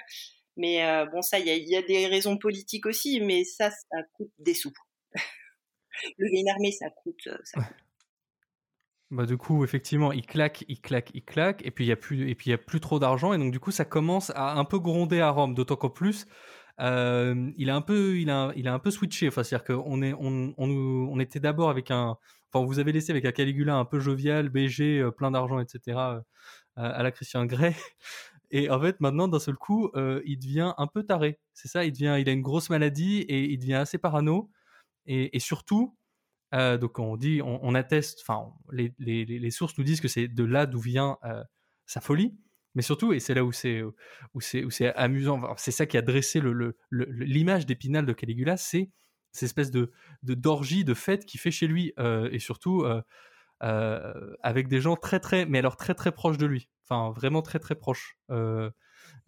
Mais 0.58 0.86
euh, 0.86 1.06
bon, 1.06 1.22
ça, 1.22 1.40
il 1.40 1.48
y 1.48 1.70
y 1.70 1.76
a 1.76 1.82
des 1.82 2.08
raisons 2.08 2.38
politiques 2.38 2.86
aussi, 2.86 3.20
mais 3.22 3.44
ça, 3.44 3.72
ça 3.72 3.98
coûte 4.14 4.32
des 4.40 4.54
sous. 4.54 4.72
Lever 6.18 6.40
une 6.40 6.50
armée, 6.50 6.72
ça 6.72 6.90
coûte. 6.90 7.28
ça 7.44 7.62
coûte. 7.62 7.78
Bah 9.12 9.28
du 9.28 9.38
coup, 9.38 9.64
effectivement, 9.64 10.12
il 10.12 10.26
claque, 10.26 10.66
il 10.68 10.82
claque, 10.82 11.12
il 11.14 11.24
claque, 11.24 11.64
et 11.64 11.70
puis 11.70 11.86
il 11.86 11.88
y 11.88 11.92
a 11.92 11.96
plus, 11.96 12.28
et 12.28 12.34
puis 12.34 12.48
il 12.48 12.52
y 12.52 12.56
a 12.56 12.58
plus 12.58 12.80
trop 12.80 12.98
d'argent, 12.98 13.32
et 13.32 13.38
donc 13.38 13.52
du 13.52 13.60
coup, 13.60 13.70
ça 13.70 13.86
commence 13.86 14.32
à 14.32 14.54
un 14.54 14.66
peu 14.66 14.80
gronder 14.80 15.20
à 15.20 15.30
Rome. 15.30 15.54
D'autant 15.54 15.76
qu'en 15.76 15.92
plus, 15.92 16.26
il 16.80 17.70
a 17.70 17.76
un 17.76 17.82
peu, 17.82 18.18
il 18.18 18.30
a, 18.30 18.52
il 18.56 18.68
a 18.68 18.74
un 18.74 18.80
peu 18.80 18.92
switché. 18.92 19.28
Enfin, 19.28 19.44
c'est-à-dire 19.44 19.66
qu'on 19.66 20.02
est, 20.02 20.14
on, 20.14 20.54
on, 20.58 21.20
était 21.20 21.40
d'abord 21.40 21.70
avec 21.70 21.92
un, 21.92 22.18
enfin, 22.52 22.66
vous 22.66 22.80
avez 22.80 22.92
laissé 22.92 23.12
avec 23.12 23.26
un 23.26 23.32
Caligula 23.32 23.76
un 23.76 23.86
peu 23.86 24.00
jovial, 24.00 24.50
BG, 24.50 25.00
euh, 25.00 25.12
plein 25.12 25.32
d'argent, 25.32 25.60
etc. 25.60 25.98
euh, 25.98 26.22
à 26.76 27.04
la 27.04 27.12
Christian 27.12 27.46
Grey. 27.46 27.76
Et 28.52 28.70
en 28.70 28.80
fait, 28.80 29.00
maintenant, 29.00 29.28
d'un 29.28 29.40
seul 29.40 29.56
coup, 29.56 29.90
euh, 29.96 30.22
il 30.26 30.38
devient 30.38 30.74
un 30.78 30.88
peu 30.88 31.04
taré. 31.04 31.40
C'est 31.54 31.68
ça, 31.68 31.86
il 31.86 31.92
devient, 31.92 32.18
il 32.20 32.30
a 32.30 32.32
une 32.32 32.44
grosse 32.44 32.70
maladie 32.70 33.22
et 33.22 33.52
il 33.52 33.58
devient 33.58 33.76
assez 33.76 33.98
parano. 33.98 34.52
Et, 35.08 35.40
surtout, 35.40 35.98
donc 36.54 37.00
on 37.00 37.18
dit, 37.18 37.42
on, 37.44 37.76
atteste, 37.76 38.22
enfin 38.22 38.54
les, 38.72 38.94
les, 39.00 39.26
les- 39.26 39.52
sources 39.52 39.78
nous 39.78 39.84
disent 39.84 40.00
que 40.00 40.08
c'est 40.08 40.28
de 40.28 40.44
là 40.46 40.66
d'où 40.66 40.80
vient 40.80 41.18
sa 41.88 42.00
folie, 42.00 42.38
mais 42.76 42.82
surtout, 42.82 43.14
et 43.14 43.20
c'est 43.20 43.34
là 43.34 43.44
où 43.44 43.52
c'est 43.52 43.82
où 44.34 44.42
c'est 44.42 44.64
où 44.64 44.70
c'est 44.72 44.94
amusant, 44.96 45.42
c'est 45.58 45.72
ça 45.72 45.86
qui 45.86 45.98
a 45.98 46.02
dressé 46.02 46.40
le- 46.40 46.54
le- 46.54 46.78
le- 46.90 47.06
l'image 47.06 47.66
d'Épinal 47.66 48.06
de 48.06 48.14
Caligula, 48.14 48.58
c'est 48.58 48.90
cette 49.32 49.44
espèce 49.48 49.72
de 49.72 49.92
d'orgie, 50.24 50.84
de 50.84 50.94
fête 50.94 51.26
qu'il 51.26 51.40
fait 51.40 51.52
chez 51.52 51.68
lui, 51.68 51.94
euh, 52.00 52.30
et 52.32 52.40
surtout 52.40 52.82
euh, 52.84 53.02
euh, 53.64 54.36
avec 54.42 54.68
des 54.68 54.82
gens 54.82 54.96
très 54.96 55.20
très, 55.20 55.46
mais 55.46 55.60
alors 55.60 55.78
très 55.78 55.94
très 55.96 56.12
proches 56.12 56.38
de 56.38 56.46
lui, 56.46 56.70
enfin 56.88 57.12
vraiment 57.12 57.42
très 57.42 57.60
très 57.60 57.76
proches. 57.76 58.18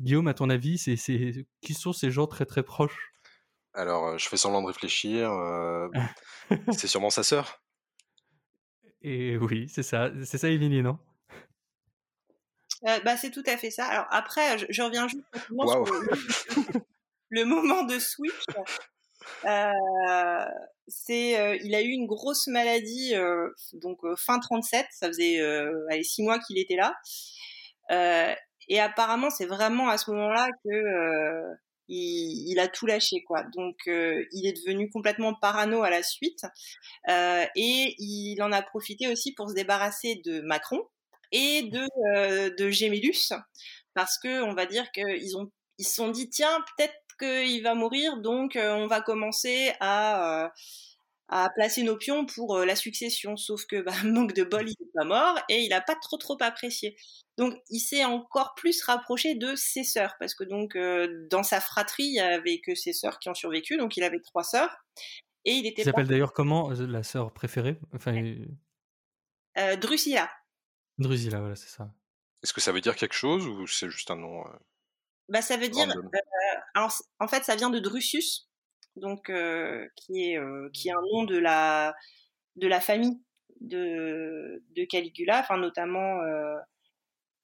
Guillaume, 0.02 0.28
à 0.28 0.34
ton 0.34 0.50
avis, 0.50 0.78
c'est 0.78 0.96
c'est 0.96 1.48
qui 1.62 1.74
sont 1.74 1.94
ces 1.94 2.12
gens 2.12 2.28
très 2.28 2.46
très 2.46 2.64
proches? 2.64 3.14
Alors, 3.74 4.18
je 4.18 4.28
fais 4.30 4.38
semblant 4.38 4.62
de 4.62 4.68
réfléchir. 4.68 5.30
C'est 6.72 6.88
sûrement 6.88 7.10
sa 7.10 7.24
sœur. 7.24 7.62
Et 9.02 9.38
oui, 9.38 9.70
c'est 9.70 9.84
ça, 9.84 10.12
c'est 10.24 10.38
ça, 10.38 10.50
Émilie, 10.50 10.82
non? 10.82 10.98
Euh, 12.88 13.00
bah, 13.06 13.18
c'est 13.18 13.32
tout 13.32 13.44
à 13.48 13.58
fait 13.58 13.72
ça. 13.72 13.86
Alors 13.86 14.08
après, 14.12 14.58
je, 14.58 14.66
je 14.70 14.82
reviens 14.82 15.08
juste 15.08 15.24
rapidement 15.34 15.68
sur 15.68 15.86
le, 15.86 16.10
le 17.30 17.46
moment 17.46 17.84
de 17.84 18.00
switch. 18.00 18.46
Euh, 19.46 20.46
c'est, 20.88 21.40
euh, 21.40 21.58
il 21.64 21.74
a 21.76 21.82
eu 21.82 21.90
une 21.90 22.06
grosse 22.06 22.48
maladie, 22.48 23.16
euh, 23.16 23.50
donc 23.74 24.04
euh, 24.04 24.16
fin 24.16 24.40
37, 24.40 24.86
ça 24.92 25.08
faisait 25.08 25.40
euh, 25.42 25.72
allez, 25.90 26.04
six 26.04 26.22
mois 26.24 26.40
qu'il 26.40 26.60
était 26.60 26.76
là. 26.76 26.96
Euh, 27.92 28.34
et 28.68 28.80
apparemment, 28.80 29.30
c'est 29.30 29.46
vraiment 29.46 29.90
à 29.90 29.98
ce 29.98 30.12
moment-là 30.12 30.48
que 30.64 30.70
euh, 30.70 31.54
il, 31.88 32.50
il 32.52 32.60
a 32.60 32.68
tout 32.68 32.86
lâché, 32.88 33.24
quoi. 33.28 33.44
Donc, 33.56 33.76
euh, 33.88 34.24
il 34.32 34.48
est 34.48 34.54
devenu 34.54 34.90
complètement 34.90 35.34
parano 35.36 35.84
à 35.84 35.90
la 35.90 36.04
suite, 36.04 36.46
Euh, 37.10 37.46
et 37.56 37.96
il 38.00 38.42
en 38.42 38.52
a 38.52 38.62
profité 38.64 39.08
aussi 39.12 39.34
pour 39.34 39.50
se 39.50 39.56
débarrasser 39.56 40.22
de 40.26 40.42
Macron 40.42 40.82
et 41.36 41.64
de, 41.64 42.56
de 42.56 42.70
Gemellus, 42.70 43.34
parce 43.94 44.18
que 44.18 44.42
on 44.44 44.54
va 44.54 44.66
dire 44.66 44.92
qu'ils 44.92 45.38
ont 45.38 45.52
ils 45.78 45.86
se 45.86 45.96
sont 45.96 46.10
dit 46.10 46.30
tiens 46.30 46.64
peut-être 46.78 46.96
qu'il 47.20 47.62
va 47.64 47.76
mourir, 47.76 48.18
donc 48.18 48.58
on 48.58 48.88
va 48.88 49.02
commencer 49.02 49.74
à 49.80 50.52
à 51.28 51.50
placer 51.50 51.82
nos 51.82 51.98
pions 51.98 52.26
pour 52.26 52.60
la 52.60 52.76
succession. 52.76 53.36
Sauf 53.36 53.66
que, 53.66 53.82
bah, 53.82 53.94
manque 54.06 54.34
de 54.34 54.44
bol, 54.44 54.70
il 54.70 54.76
n'est 54.80 54.92
pas 54.94 55.06
mort 55.06 55.40
et 55.50 55.62
il 55.64 55.70
n'a 55.70 55.82
pas 55.82 55.96
trop 55.96 56.18
trop 56.18 56.38
apprécié. 56.40 56.96
Donc, 57.38 57.56
il 57.70 57.80
s'est 57.80 58.06
encore 58.06 58.54
plus 58.56 58.84
rapproché 58.84 59.36
de 59.36 59.56
ses 59.56 59.84
sœurs 59.84 60.16
parce 60.20 60.36
que 60.36 60.44
donc 60.44 60.78
dans 61.30 61.44
sa 61.44 61.60
fratrie, 61.60 62.04
il 62.04 62.16
y 62.16 62.20
avait 62.20 62.60
que 62.60 62.76
ses 62.76 62.94
sœurs 62.94 63.20
qui 63.20 63.30
ont 63.30 63.34
survécu, 63.34 63.78
donc 63.78 63.98
il 63.98 64.04
avait 64.04 64.22
trois 64.22 64.44
sœurs 64.44 64.78
et 65.46 65.54
il 65.54 65.66
était. 65.66 65.82
Il 65.82 65.86
s'appelle 65.86 66.08
d'ailleurs 66.08 66.34
comment 66.34 66.70
la 66.72 67.04
sœur 67.04 67.34
préférée? 67.34 67.78
Enfin. 67.94 68.16
Euh, 69.58 69.76
Drusilla. 69.78 70.30
Drusilla, 70.98 71.40
voilà, 71.40 71.56
c'est 71.56 71.70
ça. 71.70 71.90
Est-ce 72.44 72.54
que 72.54 72.62
ça 72.62 72.72
veut 72.72 72.82
dire 72.82 72.96
quelque 72.96 73.14
chose 73.14 73.48
ou 73.48 73.68
c'est 73.68 73.90
juste 73.90 74.12
un 74.12 74.16
nom 74.16 74.44
Bah, 75.30 75.42
ça 75.42 75.58
veut 75.58 75.70
dire. 75.70 75.88
alors, 76.74 76.92
en 77.20 77.28
fait, 77.28 77.44
ça 77.44 77.56
vient 77.56 77.70
de 77.70 77.80
Drusus 77.80 78.48
donc 78.96 79.32
qui 79.96 80.24
est 80.24 80.40
qui 80.74 80.88
est 80.88 80.92
un 80.92 81.02
nom 81.14 81.24
de 81.24 81.38
la 81.38 81.96
de 82.56 82.68
la 82.68 82.80
famille 82.80 83.22
de, 83.62 84.64
de 84.76 84.86
Caligula, 84.86 85.40
enfin 85.40 85.58
notamment 85.58 86.20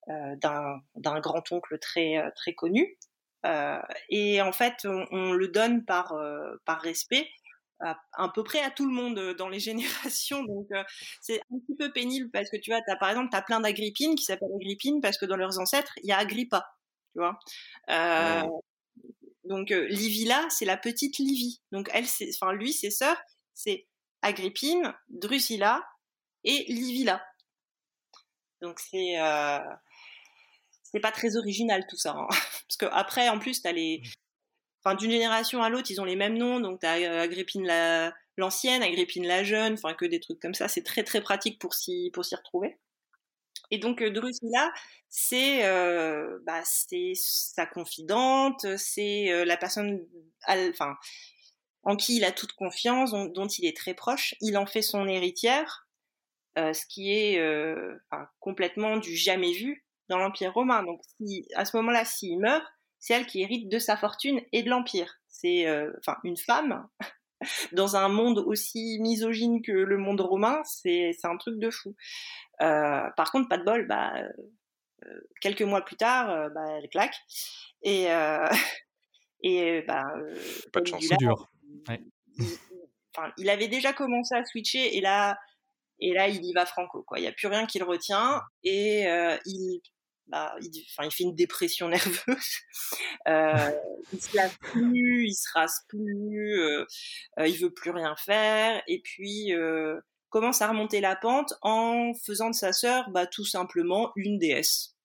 d'un 0.07 1.19
grand 1.19 1.51
oncle 1.51 1.77
très 1.79 2.31
très 2.35 2.53
connu. 2.53 2.97
et 4.09 4.41
en 4.41 4.51
fait, 4.51 4.85
on, 4.85 5.33
le 5.33 5.47
donne 5.47 5.85
par 5.85 6.15
par 6.65 6.81
respect 6.81 7.27
à, 7.81 8.29
peu 8.29 8.43
près 8.43 8.61
à 8.61 8.71
tout 8.71 8.85
le 8.85 8.93
monde 8.93 9.35
dans 9.37 9.49
les 9.49 9.59
générations. 10.09 10.43
Donc 10.43 10.67
c'est 11.21 11.39
un 11.39 11.59
petit 11.59 11.75
peu 11.77 11.91
pénible 11.91 12.29
parce 12.31 12.49
que 12.49 12.57
tu 12.57 12.71
vois, 12.71 12.79
as, 12.87 12.95
par 12.95 13.09
exemple, 13.09 13.29
tu 13.31 13.37
as 13.37 13.41
plein 13.41 13.59
d'Agrippines 13.59 14.15
qui 14.15 14.23
s'appellent 14.23 14.53
Agrippines 14.55 15.01
parce 15.01 15.17
que 15.17 15.25
dans 15.25 15.37
leurs 15.37 15.59
ancêtres, 15.59 15.93
il 16.03 16.09
y 16.09 16.11
a 16.11 16.17
Agrippa. 16.17 16.65
Tu 17.13 17.19
vois. 17.19 17.39
Donc 19.43 19.71
euh, 19.71 19.87
Livilla, 19.87 20.47
c'est 20.49 20.65
la 20.65 20.77
petite 20.77 21.17
Livie. 21.17 21.61
Donc 21.71 21.89
elle, 21.93 22.05
enfin 22.05 22.53
lui, 22.53 22.73
ses 22.73 22.91
sœurs, 22.91 23.21
c'est 23.53 23.87
Agrippine, 24.21 24.93
Drusilla 25.09 25.83
et 26.43 26.65
Livilla. 26.69 27.23
Donc 28.61 28.79
c'est 28.79 29.19
euh, 29.19 29.59
c'est 30.83 30.99
pas 30.99 31.11
très 31.11 31.35
original 31.35 31.85
tout 31.89 31.97
ça, 31.97 32.11
hein. 32.11 32.27
parce 32.29 32.77
que 32.77 32.85
après 32.85 33.29
en 33.29 33.39
plus 33.39 33.61
t'as 33.61 33.71
les, 33.71 34.03
enfin 34.83 34.95
d'une 34.95 35.11
génération 35.11 35.61
à 35.63 35.69
l'autre 35.69 35.91
ils 35.91 36.01
ont 36.01 36.05
les 36.05 36.15
mêmes 36.15 36.37
noms, 36.37 36.59
donc 36.59 36.79
t'as 36.81 36.99
euh, 36.99 37.21
Agrippine 37.21 37.65
la 37.65 38.13
l'ancienne, 38.37 38.83
Agrippine 38.83 39.27
la 39.27 39.43
jeune, 39.43 39.73
enfin 39.73 39.93
que 39.93 40.05
des 40.05 40.19
trucs 40.19 40.39
comme 40.39 40.53
ça, 40.53 40.67
c'est 40.67 40.83
très 40.83 41.03
très 41.03 41.21
pratique 41.21 41.59
pour 41.59 41.73
s'y 41.73 42.11
pour 42.13 42.25
s'y 42.25 42.35
retrouver. 42.35 42.77
Et 43.71 43.77
donc 43.77 44.03
Drusilla, 44.03 44.71
c'est 45.09 45.65
euh, 45.65 46.39
bah, 46.45 46.61
c'est 46.65 47.13
sa 47.15 47.65
confidente, 47.65 48.65
c'est 48.77 49.31
euh, 49.31 49.45
la 49.45 49.57
personne, 49.57 50.05
en 51.83 51.95
qui 51.95 52.17
il 52.17 52.25
a 52.25 52.31
toute 52.31 52.53
confiance, 52.53 53.11
dont, 53.11 53.47
il 53.47 53.65
est 53.65 53.75
très 53.75 53.93
proche. 53.93 54.35
Il 54.41 54.57
en 54.57 54.65
fait 54.65 54.81
son 54.81 55.07
héritière, 55.07 55.87
euh, 56.57 56.73
ce 56.73 56.85
qui 56.85 57.11
est 57.11 57.41
complètement 58.39 58.97
du 58.97 59.15
jamais 59.15 59.53
vu 59.53 59.85
dans 60.09 60.17
l'Empire 60.17 60.53
romain. 60.53 60.83
Donc, 60.83 61.01
à 61.55 61.65
ce 61.65 61.77
moment-là, 61.77 62.05
s'il 62.05 62.39
meurt, 62.39 62.65
c'est 63.01 63.13
elle 63.13 63.25
qui 63.25 63.41
hérite 63.41 63.67
de 63.67 63.79
sa 63.79 63.97
fortune 63.97 64.39
et 64.53 64.63
de 64.63 64.69
l'Empire. 64.69 65.19
C'est 65.27 65.67
enfin 65.97 66.17
une 66.23 66.37
femme 66.37 66.87
dans 67.71 67.95
un 67.95 68.09
monde 68.09 68.39
aussi 68.39 68.97
misogyne 68.99 69.61
que 69.61 69.71
le 69.71 69.97
monde 69.97 70.21
romain, 70.21 70.61
c'est 70.63 71.15
un 71.23 71.37
truc 71.37 71.59
de 71.59 71.69
fou. 71.69 71.95
Euh, 72.61 73.09
par 73.17 73.31
contre, 73.31 73.49
pas 73.49 73.57
de 73.57 73.63
bol, 73.63 73.87
bah, 73.87 74.13
euh, 75.05 75.19
quelques 75.41 75.61
mois 75.61 75.81
plus 75.81 75.95
tard, 75.95 76.29
euh, 76.29 76.49
bah, 76.49 76.77
elle 76.77 76.89
claque. 76.89 77.15
Et, 77.83 78.07
et 79.43 79.81
bah, 79.87 80.05
pas 80.71 80.81
de 80.81 80.87
chance, 80.87 81.03
c'est 81.07 81.17
dur. 81.17 81.49
Il, 82.37 82.57
il 83.37 83.49
avait 83.49 83.67
déjà 83.67 83.93
commencé 83.93 84.35
à 84.35 84.45
switcher 84.45 84.97
et 84.97 85.01
là, 85.01 85.37
et 85.99 86.13
là, 86.13 86.27
il 86.27 86.43
y 86.43 86.53
va 86.53 86.65
franco. 86.65 87.03
Quoi. 87.03 87.19
Il 87.19 87.23
n'y 87.23 87.27
a 87.27 87.31
plus 87.31 87.47
rien 87.47 87.65
qui 87.65 87.79
le 87.79 87.85
retient 87.85 88.41
et 88.63 89.05
il 89.45 89.81
bah, 90.27 90.55
il, 90.61 90.69
enfin, 90.91 91.07
il 91.07 91.11
fait 91.11 91.23
une 91.23 91.35
dépression 91.35 91.87
nerveuse. 91.89 92.57
Euh, 93.27 93.71
il 94.13 94.21
se 94.21 94.35
lave 94.35 94.57
plus, 94.59 95.27
il 95.27 95.33
se 95.33 95.49
rase 95.53 95.85
plus, 95.87 96.59
euh, 96.61 96.85
il 97.37 97.57
veut 97.57 97.73
plus 97.73 97.91
rien 97.91 98.15
faire. 98.15 98.81
Et 98.87 99.01
puis 99.01 99.53
commence 100.31 100.61
à 100.61 100.69
remonter 100.69 101.01
la 101.01 101.15
pente 101.15 101.53
en 101.61 102.13
faisant 102.13 102.49
de 102.49 102.55
sa 102.55 102.73
sœur 102.73 103.11
bah, 103.11 103.27
tout 103.27 103.45
simplement 103.45 104.11
une 104.15 104.39
déesse. 104.39 104.95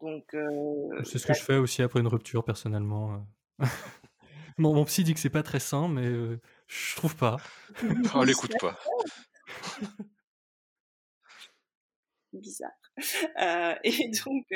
Donc, 0.00 0.34
euh, 0.34 1.04
c'est 1.04 1.18
ce 1.18 1.26
que 1.28 1.34
je 1.34 1.42
fais 1.42 1.58
aussi 1.58 1.80
après 1.80 2.00
une 2.00 2.08
rupture 2.08 2.44
personnellement. 2.44 3.24
Euh. 3.60 3.66
mon, 4.58 4.74
mon, 4.74 4.84
psy 4.84 5.04
dit 5.04 5.14
que 5.14 5.20
c'est 5.20 5.30
pas 5.30 5.44
très 5.44 5.60
sain, 5.60 5.86
mais 5.86 6.06
euh, 6.06 6.40
je 6.66 6.96
trouve 6.96 7.14
pas. 7.14 7.36
On 8.14 8.22
l'écoute 8.22 8.54
pas. 8.58 8.76
Bizarre. 12.32 12.70
Euh, 13.40 13.74
et 13.84 14.10
donc, 14.24 14.46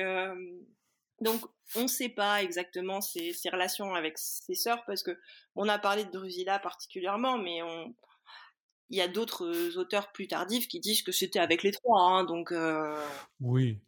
donc, 1.20 1.40
on 1.75 1.83
ne 1.83 1.88
sait 1.88 2.09
pas 2.09 2.42
exactement 2.42 3.01
ses, 3.01 3.33
relations 3.51 3.94
avec 3.94 4.18
ses 4.18 4.55
sœurs 4.55 4.85
parce 4.87 5.03
que 5.03 5.18
on 5.55 5.68
a 5.68 5.79
parlé 5.79 6.05
de 6.05 6.11
Drusilla 6.11 6.59
particulièrement, 6.59 7.38
mais 7.38 7.61
il 8.90 8.96
y 8.96 9.01
a 9.01 9.09
d'autres 9.09 9.77
auteurs 9.79 10.12
plus 10.12 10.29
tardifs 10.29 10.68
qui 10.68 10.81
disent 10.81 11.03
que 11.03 11.12
c'était 11.12 11.38
avec 11.38 11.62
les 11.62 11.72
trois, 11.72 12.03
hein, 12.03 12.25
donc. 12.25 12.53
Oui. 13.40 13.79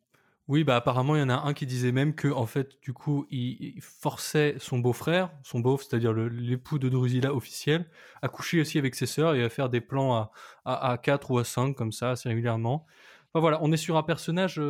Oui, 0.48 0.64
bah 0.64 0.76
apparemment 0.76 1.14
il 1.14 1.18
y 1.18 1.22
en 1.22 1.28
a 1.28 1.42
un 1.42 1.52
qui 1.52 1.66
disait 1.66 1.92
même 1.92 2.14
que 2.14 2.28
en 2.28 2.46
fait 2.46 2.80
du 2.80 2.94
coup 2.94 3.26
il, 3.30 3.78
forçait 3.82 4.56
son 4.58 4.78
beau-frère, 4.78 5.30
son 5.42 5.60
beau, 5.60 5.76
c'est-à-dire 5.76 6.14
l'époux 6.14 6.78
de 6.78 6.88
Drusilla 6.88 7.34
officiel, 7.34 7.86
à 8.22 8.28
coucher 8.28 8.62
aussi 8.62 8.78
avec 8.78 8.94
ses 8.94 9.04
sœurs 9.04 9.34
et 9.34 9.44
à 9.44 9.50
faire 9.50 9.68
des 9.68 9.82
plans 9.82 10.14
à, 10.14 10.32
à, 10.64 10.96
4 10.96 11.30
ou 11.32 11.38
à 11.38 11.44
5 11.44 11.74
comme 11.74 11.92
ça 11.92 12.12
assez 12.12 12.30
régulièrement. 12.30 12.86
Enfin, 13.32 13.40
voilà, 13.40 13.58
on 13.62 13.72
est 13.72 13.76
sur 13.76 13.96
un 13.96 14.02
personnage 14.02 14.60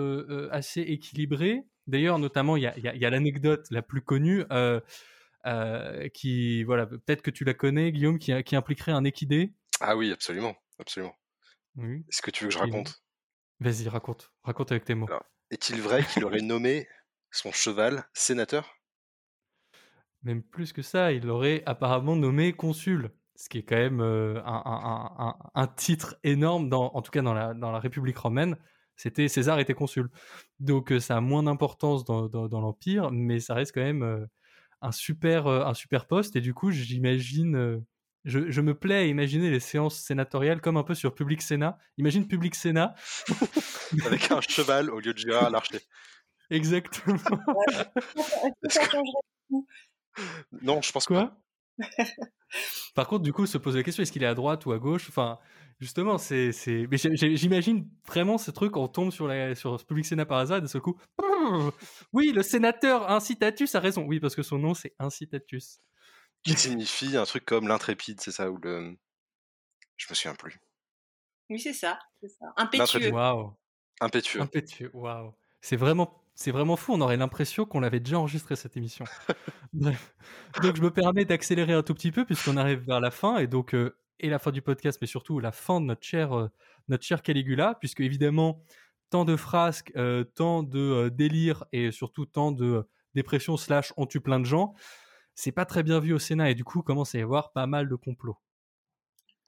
assez 0.50 0.80
équilibré. 0.80 1.62
D'ailleurs, 1.86 2.18
notamment 2.18 2.56
il 2.56 2.64
y 2.64 2.66
a, 2.66 2.76
y 2.76 3.04
a 3.04 3.10
l'anecdote 3.10 3.66
la 3.70 3.82
plus 3.82 4.02
connue. 4.02 4.44
Euh, 5.46 6.08
qui 6.12 6.64
voilà 6.64 6.84
peut-être 6.84 7.22
que 7.22 7.30
tu 7.30 7.44
la 7.44 7.54
connais 7.54 7.92
Guillaume 7.92 8.18
qui, 8.18 8.42
qui 8.42 8.56
impliquerait 8.56 8.90
un 8.90 9.04
équidé 9.04 9.54
ah 9.80 9.96
oui, 9.96 10.12
absolument, 10.12 10.56
absolument. 10.78 11.16
Oui. 11.76 12.04
Est-ce 12.08 12.22
que 12.22 12.30
tu 12.30 12.44
veux 12.44 12.48
que 12.48 12.54
je 12.54 12.58
raconte? 12.58 13.02
Vas-y, 13.60 13.88
raconte, 13.88 14.32
raconte 14.42 14.72
avec 14.72 14.84
tes 14.84 14.94
mots. 14.94 15.08
Est-il 15.50 15.80
vrai 15.80 16.04
qu'il 16.04 16.24
aurait 16.24 16.40
nommé 16.42 16.88
son 17.30 17.52
cheval 17.52 18.08
sénateur? 18.12 18.76
Même 20.22 20.42
plus 20.42 20.72
que 20.72 20.82
ça, 20.82 21.12
il 21.12 21.24
l'aurait 21.24 21.62
apparemment 21.66 22.16
nommé 22.16 22.52
consul, 22.52 23.12
ce 23.38 23.48
qui 23.48 23.58
est 23.58 23.62
quand 23.62 23.76
même 23.76 24.00
euh, 24.00 24.42
un, 24.44 25.66
titre 25.76 26.16
énorme, 26.24 26.68
dans, 26.68 26.90
en 26.92 27.02
tout 27.02 27.12
cas 27.12 27.22
dans 27.22 27.34
la, 27.34 27.54
dans 27.54 27.70
la 27.70 27.78
République 27.78 28.18
romaine. 28.18 28.56
C'était 28.96 29.28
César 29.28 29.60
était 29.60 29.74
consul, 29.74 30.10
donc 30.58 30.90
euh, 30.90 30.98
ça 30.98 31.16
a 31.16 31.20
moins 31.20 31.44
d'importance 31.44 32.04
dans, 32.04 32.28
dans, 32.28 32.60
l'empire, 32.60 33.12
mais 33.12 33.38
ça 33.38 33.54
reste 33.54 33.72
quand 33.72 33.80
même 33.80 34.02
euh, 34.02 34.26
un 34.82 34.90
super 34.90 35.46
un 35.46 35.72
super 35.72 36.08
poste. 36.08 36.34
Et 36.34 36.40
du 36.40 36.52
coup, 36.52 36.72
j'imagine 36.72 37.84
je, 38.24 38.60
me 38.60 38.74
plais 38.74 38.96
à 38.96 39.04
imaginer 39.04 39.50
les 39.50 39.60
séances 39.60 40.00
sénatoriales 40.00 40.60
comme 40.60 40.76
un 40.76 40.82
peu 40.82 40.94
sur 40.94 41.14
Public 41.14 41.40
Sénat. 41.40 41.78
Imagine 41.96 42.26
Public 42.26 42.56
Sénat. 42.56 42.94
Avec 44.04 44.32
un 44.32 44.40
cheval 44.40 44.90
au 44.90 44.98
lieu 44.98 45.14
de 45.14 45.18
Gérard 45.18 45.50
Larcher. 45.50 45.78
Exactement. 46.50 47.18
non, 50.60 50.82
je 50.82 50.90
pense 50.90 51.06
Quoi? 51.06 51.38
Par 52.94 53.06
contre, 53.06 53.22
du 53.22 53.32
coup, 53.32 53.46
se 53.46 53.58
pose 53.58 53.76
la 53.76 53.82
question 53.82 54.02
est-ce 54.02 54.12
qu'il 54.12 54.22
est 54.22 54.26
à 54.26 54.34
droite 54.34 54.66
ou 54.66 54.72
à 54.72 54.78
gauche? 54.78 55.06
Enfin, 55.08 55.38
justement, 55.80 56.18
c'est. 56.18 56.52
Mais 56.90 56.96
j'imagine 57.36 57.88
vraiment 58.06 58.38
ce 58.38 58.50
truc, 58.50 58.76
on 58.76 58.88
tombe 58.88 59.12
sur, 59.12 59.28
la, 59.28 59.54
sur 59.54 59.84
Public 59.84 60.06
Sénat 60.06 60.26
par 60.26 60.38
hasard 60.38 60.58
et 60.58 60.62
de 60.62 60.66
ce 60.66 60.78
coup. 60.78 60.98
Oui, 62.12 62.32
le 62.32 62.42
sénateur 62.42 63.10
Incitatus 63.10 63.74
a 63.74 63.80
raison. 63.80 64.04
Oui, 64.04 64.20
parce 64.20 64.34
que 64.34 64.42
son 64.42 64.58
nom, 64.58 64.74
c'est 64.74 64.94
Incitatus 64.98 65.80
qui 66.42 66.56
signifie 66.56 67.16
un 67.16 67.24
truc 67.24 67.44
comme 67.44 67.68
l'intrépide, 67.68 68.20
c'est 68.20 68.30
ça 68.30 68.50
ou 68.50 68.58
le 68.58 68.96
Je 69.96 70.06
me 70.10 70.14
souviens 70.14 70.34
plus. 70.34 70.60
Oui, 71.50 71.58
c'est 71.58 71.72
ça, 71.72 71.98
c'est 72.20 72.28
ça. 72.28 72.46
Impétueux. 72.56 73.10
Waouh. 73.10 73.54
Impétueux. 74.00 74.40
Impétueux. 74.40 74.90
Waouh. 74.92 75.34
C'est 75.60 75.76
vraiment 75.76 76.17
c'est 76.38 76.52
vraiment 76.52 76.76
fou, 76.76 76.92
on 76.92 77.00
aurait 77.00 77.16
l'impression 77.16 77.64
qu'on 77.64 77.80
l'avait 77.80 77.98
déjà 77.98 78.16
enregistré 78.16 78.54
cette 78.54 78.76
émission. 78.76 79.04
Bref. 79.72 80.14
Donc 80.62 80.76
je 80.76 80.82
me 80.82 80.92
permets 80.92 81.24
d'accélérer 81.24 81.72
un 81.72 81.82
tout 81.82 81.94
petit 81.94 82.12
peu 82.12 82.24
puisqu'on 82.24 82.56
arrive 82.56 82.78
vers 82.86 83.00
la 83.00 83.10
fin 83.10 83.38
et 83.38 83.48
donc 83.48 83.74
euh, 83.74 83.98
et 84.20 84.30
la 84.30 84.38
fin 84.38 84.52
du 84.52 84.62
podcast 84.62 84.98
mais 85.00 85.08
surtout 85.08 85.40
la 85.40 85.50
fin 85.50 85.80
de 85.80 85.86
notre 85.86 86.04
cher 86.04 86.38
euh, 86.38 86.48
notre 86.86 87.22
Caligula 87.22 87.74
puisque 87.80 87.98
évidemment 87.98 88.62
tant 89.10 89.24
de 89.24 89.34
frasques, 89.34 89.90
euh, 89.96 90.22
tant 90.22 90.62
de 90.62 91.08
délires 91.08 91.64
et 91.72 91.90
surtout 91.90 92.24
tant 92.24 92.52
de 92.52 92.88
dépression 93.16 93.56
slash 93.56 93.92
on 93.96 94.06
tue 94.06 94.20
plein 94.20 94.38
de 94.38 94.46
gens 94.46 94.74
c'est 95.34 95.50
pas 95.50 95.64
très 95.64 95.82
bien 95.82 95.98
vu 95.98 96.12
au 96.12 96.20
Sénat 96.20 96.50
et 96.50 96.54
du 96.54 96.62
coup 96.62 96.82
commence 96.82 97.16
à 97.16 97.18
y 97.18 97.22
avoir 97.22 97.50
pas 97.50 97.66
mal 97.66 97.88
de 97.88 97.96
complots. 97.96 98.38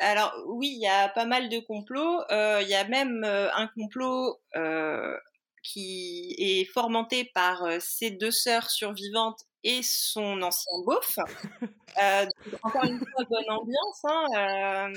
Alors 0.01 0.33
oui, 0.49 0.73
il 0.75 0.83
y 0.83 0.89
a 0.89 1.09
pas 1.09 1.27
mal 1.27 1.51
de 1.51 1.61
complots. 1.61 2.23
Il 2.31 2.69
y 2.69 2.75
a 2.75 2.89
même 2.89 3.23
un 3.23 3.67
complot 3.77 4.41
qui 5.63 6.35
est 6.39 6.65
formanté 6.65 7.31
par 7.35 7.65
ses 7.81 8.11
deux 8.11 8.31
sœurs 8.31 8.71
survivantes 8.71 9.41
et 9.63 9.83
son 9.83 10.41
ancien 10.43 10.73
beauf. 10.85 11.19
encore 12.63 12.85
une 12.85 12.99
fois, 12.99 13.25
bonne 13.29 13.51
ambiance. 13.51 14.05
Hein, 14.05 14.93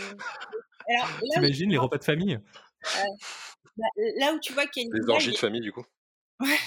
T'imagines 1.33 1.69
les 1.69 1.77
repas 1.77 1.97
de 1.97 2.03
famille? 2.03 2.39
Bah, 3.77 3.85
Là 4.17 4.33
où 4.33 4.39
tu 4.39 4.53
vois 4.53 4.67
qu'il 4.67 4.83
y 4.83 4.85
a 4.87 4.89
Les 4.93 5.09
orgies 5.09 5.31
de 5.31 5.37
famille, 5.37 5.61
du 5.61 5.71
coup. 5.71 5.85
Ouais. 6.39 6.57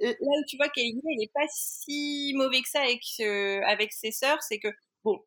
Là 0.00 0.14
où 0.20 0.44
tu 0.46 0.56
vois 0.56 0.68
qu'Aligné, 0.68 1.00
il 1.04 1.18
n'est 1.18 1.30
pas 1.32 1.46
si 1.50 2.32
mauvais 2.36 2.60
que 2.60 2.68
ça 2.68 2.80
avec, 2.80 3.02
avec 3.66 3.92
ses 3.92 4.12
sœurs, 4.12 4.42
c'est 4.42 4.58
que, 4.58 4.68
bon, 5.04 5.18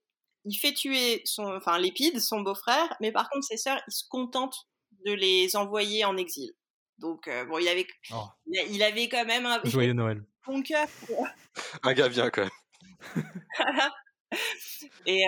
il 0.46 0.56
fait 0.56 0.74
tuer 0.74 1.22
son, 1.26 1.46
enfin, 1.56 1.78
Lépide, 1.80 2.20
son 2.20 2.42
beau-frère, 2.42 2.96
mais 3.02 3.12
par 3.12 3.30
contre, 3.30 3.46
ses 3.46 3.58
sœurs, 3.58 3.82
il 3.88 3.92
se 3.92 4.04
contente 4.08 4.68
de 5.06 5.12
les 5.14 5.56
envoyer 5.56 6.06
en 6.06 6.18
exil. 6.18 6.54
Donc, 6.98 7.30
bon, 7.48 7.60
il 7.60 7.68
avait, 7.68 7.88
oh. 8.12 8.26
il, 8.48 8.82
avait 8.82 9.10
quand 9.10 9.26
même 9.26 9.46
un 9.46 9.60
joyeux 9.66 9.94
Noël. 9.94 10.24
Bon 10.46 10.62
cœur. 10.62 10.88
un 11.84 11.94
gars 11.94 12.10
bien 12.10 12.30
quand 12.30 12.44
même. 12.44 12.52
Et 15.06 15.24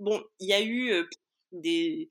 bon, 0.00 0.22
il 0.40 0.48
y 0.48 0.52
a 0.52 0.62
eu 0.62 1.06
des, 1.52 2.10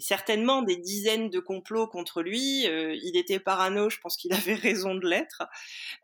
certainement 0.00 0.62
des 0.62 0.76
dizaines 0.76 1.30
de 1.30 1.40
complots 1.40 1.86
contre 1.86 2.22
lui. 2.22 2.66
Euh, 2.66 2.96
il 3.02 3.16
était 3.16 3.40
parano, 3.40 3.90
je 3.90 3.98
pense 4.00 4.16
qu'il 4.16 4.32
avait 4.32 4.54
raison 4.54 4.94
de 4.94 5.06
l'être. 5.06 5.42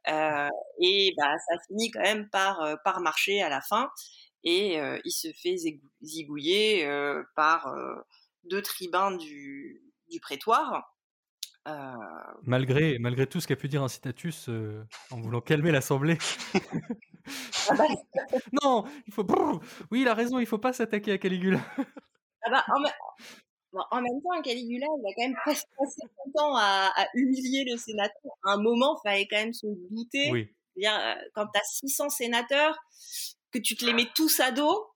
Euh, 0.09 0.49
et 0.80 1.14
bah, 1.16 1.34
ça 1.49 1.57
finit 1.66 1.90
quand 1.90 2.03
même 2.03 2.28
par, 2.28 2.61
euh, 2.61 2.76
par 2.84 3.01
marcher 3.01 3.42
à 3.42 3.49
la 3.49 3.61
fin. 3.61 3.90
Et 4.47 4.76
il 5.07 5.11
se 5.11 5.32
fait 5.32 5.57
zigouiller 6.03 6.86
par 7.34 7.74
deux 8.42 8.61
tribuns 8.61 9.12
du, 9.12 9.82
du 10.11 10.20
prétoire. 10.20 10.93
Malgré, 12.42 12.98
malgré 12.98 13.26
tout 13.26 13.40
ce 13.40 13.46
qu'a 13.46 13.56
pu 13.56 13.68
dire 13.68 13.82
Incitatus 13.82 14.50
en 15.10 15.20
voulant 15.20 15.40
calmer 15.40 15.72
l'Assemblée. 15.72 16.18
Ah 17.70 17.74
bah, 17.74 17.84
non, 18.62 18.84
il 19.06 19.12
faut. 19.12 19.26
Oui, 19.90 20.02
il 20.02 20.08
a 20.08 20.14
raison, 20.14 20.38
il 20.38 20.46
faut 20.46 20.58
pas 20.58 20.72
s'attaquer 20.72 21.12
à 21.12 21.18
Caligula. 21.18 21.60
Ah 22.42 22.50
bah, 22.50 22.64
en 23.90 24.00
même 24.00 24.22
temps, 24.22 24.42
Caligula, 24.42 24.86
il 24.86 25.06
a 25.06 25.14
quand 25.16 25.28
même 25.28 25.36
passé 25.44 25.64
son 25.80 26.30
temps 26.32 26.56
à, 26.56 26.92
humilier 27.14 27.64
les 27.64 27.76
sénateurs. 27.76 28.32
À 28.44 28.52
un 28.52 28.62
moment, 28.62 28.98
il 28.98 29.08
fallait 29.08 29.26
quand 29.26 29.38
même 29.38 29.52
se 29.52 29.66
douter. 29.90 30.30
Oui. 30.30 30.48
Euh, 30.84 31.14
quand 31.34 31.46
tu 31.46 31.58
as 31.58 31.64
600 31.64 32.10
sénateurs, 32.10 32.76
que 33.52 33.58
tu 33.58 33.76
te 33.76 33.84
les 33.84 33.92
mets 33.92 34.08
tous 34.14 34.40
à 34.40 34.50
dos, 34.50 34.88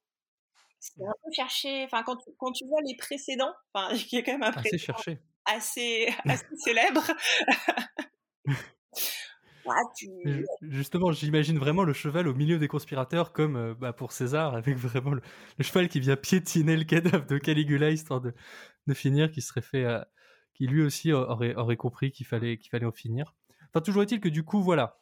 c'est 0.81 1.03
un 1.03 1.15
peu 1.25 1.31
cherché. 1.33 1.85
Enfin, 1.85 2.03
quand 2.03 2.17
tu, 2.17 2.31
quand 2.39 2.53
tu 2.53 2.67
vois 2.67 2.81
les 2.85 2.97
précédents, 2.97 3.53
enfin, 3.73 3.89
il 4.13 4.17
y 4.17 4.19
a 4.19 4.23
quand 4.23 4.33
même 4.33 4.43
un 4.43 4.53
précédent 4.53 4.95
assez, 5.55 6.09
assez 6.25 6.57
célèbre. 6.57 7.03
Justement, 10.63 11.13
j'imagine 11.13 11.59
vraiment 11.59 11.85
le 11.85 11.93
cheval 11.93 12.27
au 12.27 12.35
milieu 12.35 12.59
des 12.59 12.69
conspirateurs, 12.69 13.33
comme 13.33 13.57
euh, 13.57 13.75
bah, 13.75 13.93
pour 13.93 14.13
César, 14.13 14.55
avec 14.55 14.77
vraiment 14.77 15.13
le, 15.13 15.23
cheval 15.61 15.89
qui 15.89 16.01
vient 16.01 16.17
piétiner 16.17 16.77
le 16.77 16.85
cadavre 16.85 17.27
de 17.27 17.37
Caligula 17.39 17.91
histoire 17.91 18.21
de, 18.21 18.33
de 18.87 18.95
finir, 18.95 19.31
qui 19.31 19.43
serait 19.43 19.61
fait, 19.61 19.85
euh, 19.85 20.01
qui 20.55 20.67
lui 20.67 20.83
aussi 20.83 21.13
aurait, 21.13 21.55
aurait 21.55 21.77
compris 21.77 22.13
qu'il 22.13 22.27
fallait, 22.27 22.57
qu'il 22.57 22.71
fallait 22.71 22.87
en 22.87 22.93
finir. 22.93 23.35
Enfin, 23.69 23.83
toujours 23.83 24.03
est-il 24.03 24.21
que 24.21 24.31
du 24.31 24.43
coup, 24.43 24.63
voilà, 24.63 24.99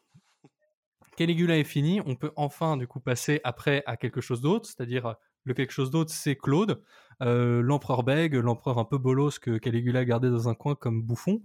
Caligula 1.17 1.57
est 1.57 1.65
fini. 1.65 2.01
On 2.05 2.17
peut 2.17 2.33
enfin 2.37 2.77
du 2.77 2.87
coup 2.87 3.01
passer 3.01 3.41
après 3.45 3.83
à 3.87 3.97
quelque 3.97 4.21
chose 4.21 4.41
d'autre, 4.41 4.67
c'est-à-dire 4.67 5.17
le 5.47 5.55
quelque 5.55 5.73
chose 5.73 5.91
d'autre, 5.91 6.13
c'est 6.13 6.37
Claude, 6.37 6.83
euh, 7.23 7.63
l'empereur 7.63 8.03
bègue, 8.03 8.35
l'empereur 8.35 8.79
un 8.79 8.85
peu 8.85 8.99
bolos 8.99 9.39
que 9.39 9.59
Caligula 9.59 10.05
gardait 10.05 10.29
dans 10.29 10.49
un 10.49 10.55
coin 10.55 10.75
comme 10.75 11.03
bouffon. 11.03 11.43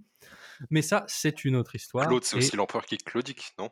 Mais 0.70 0.82
ça, 0.82 1.04
c'est 1.08 1.44
une 1.44 1.56
autre 1.56 1.74
histoire. 1.74 2.06
Claude, 2.08 2.24
c'est 2.24 2.36
aussi 2.36 2.56
l'empereur 2.56 2.84
qui 2.84 2.96
est 2.96 3.04
claudique, 3.04 3.54
non? 3.58 3.70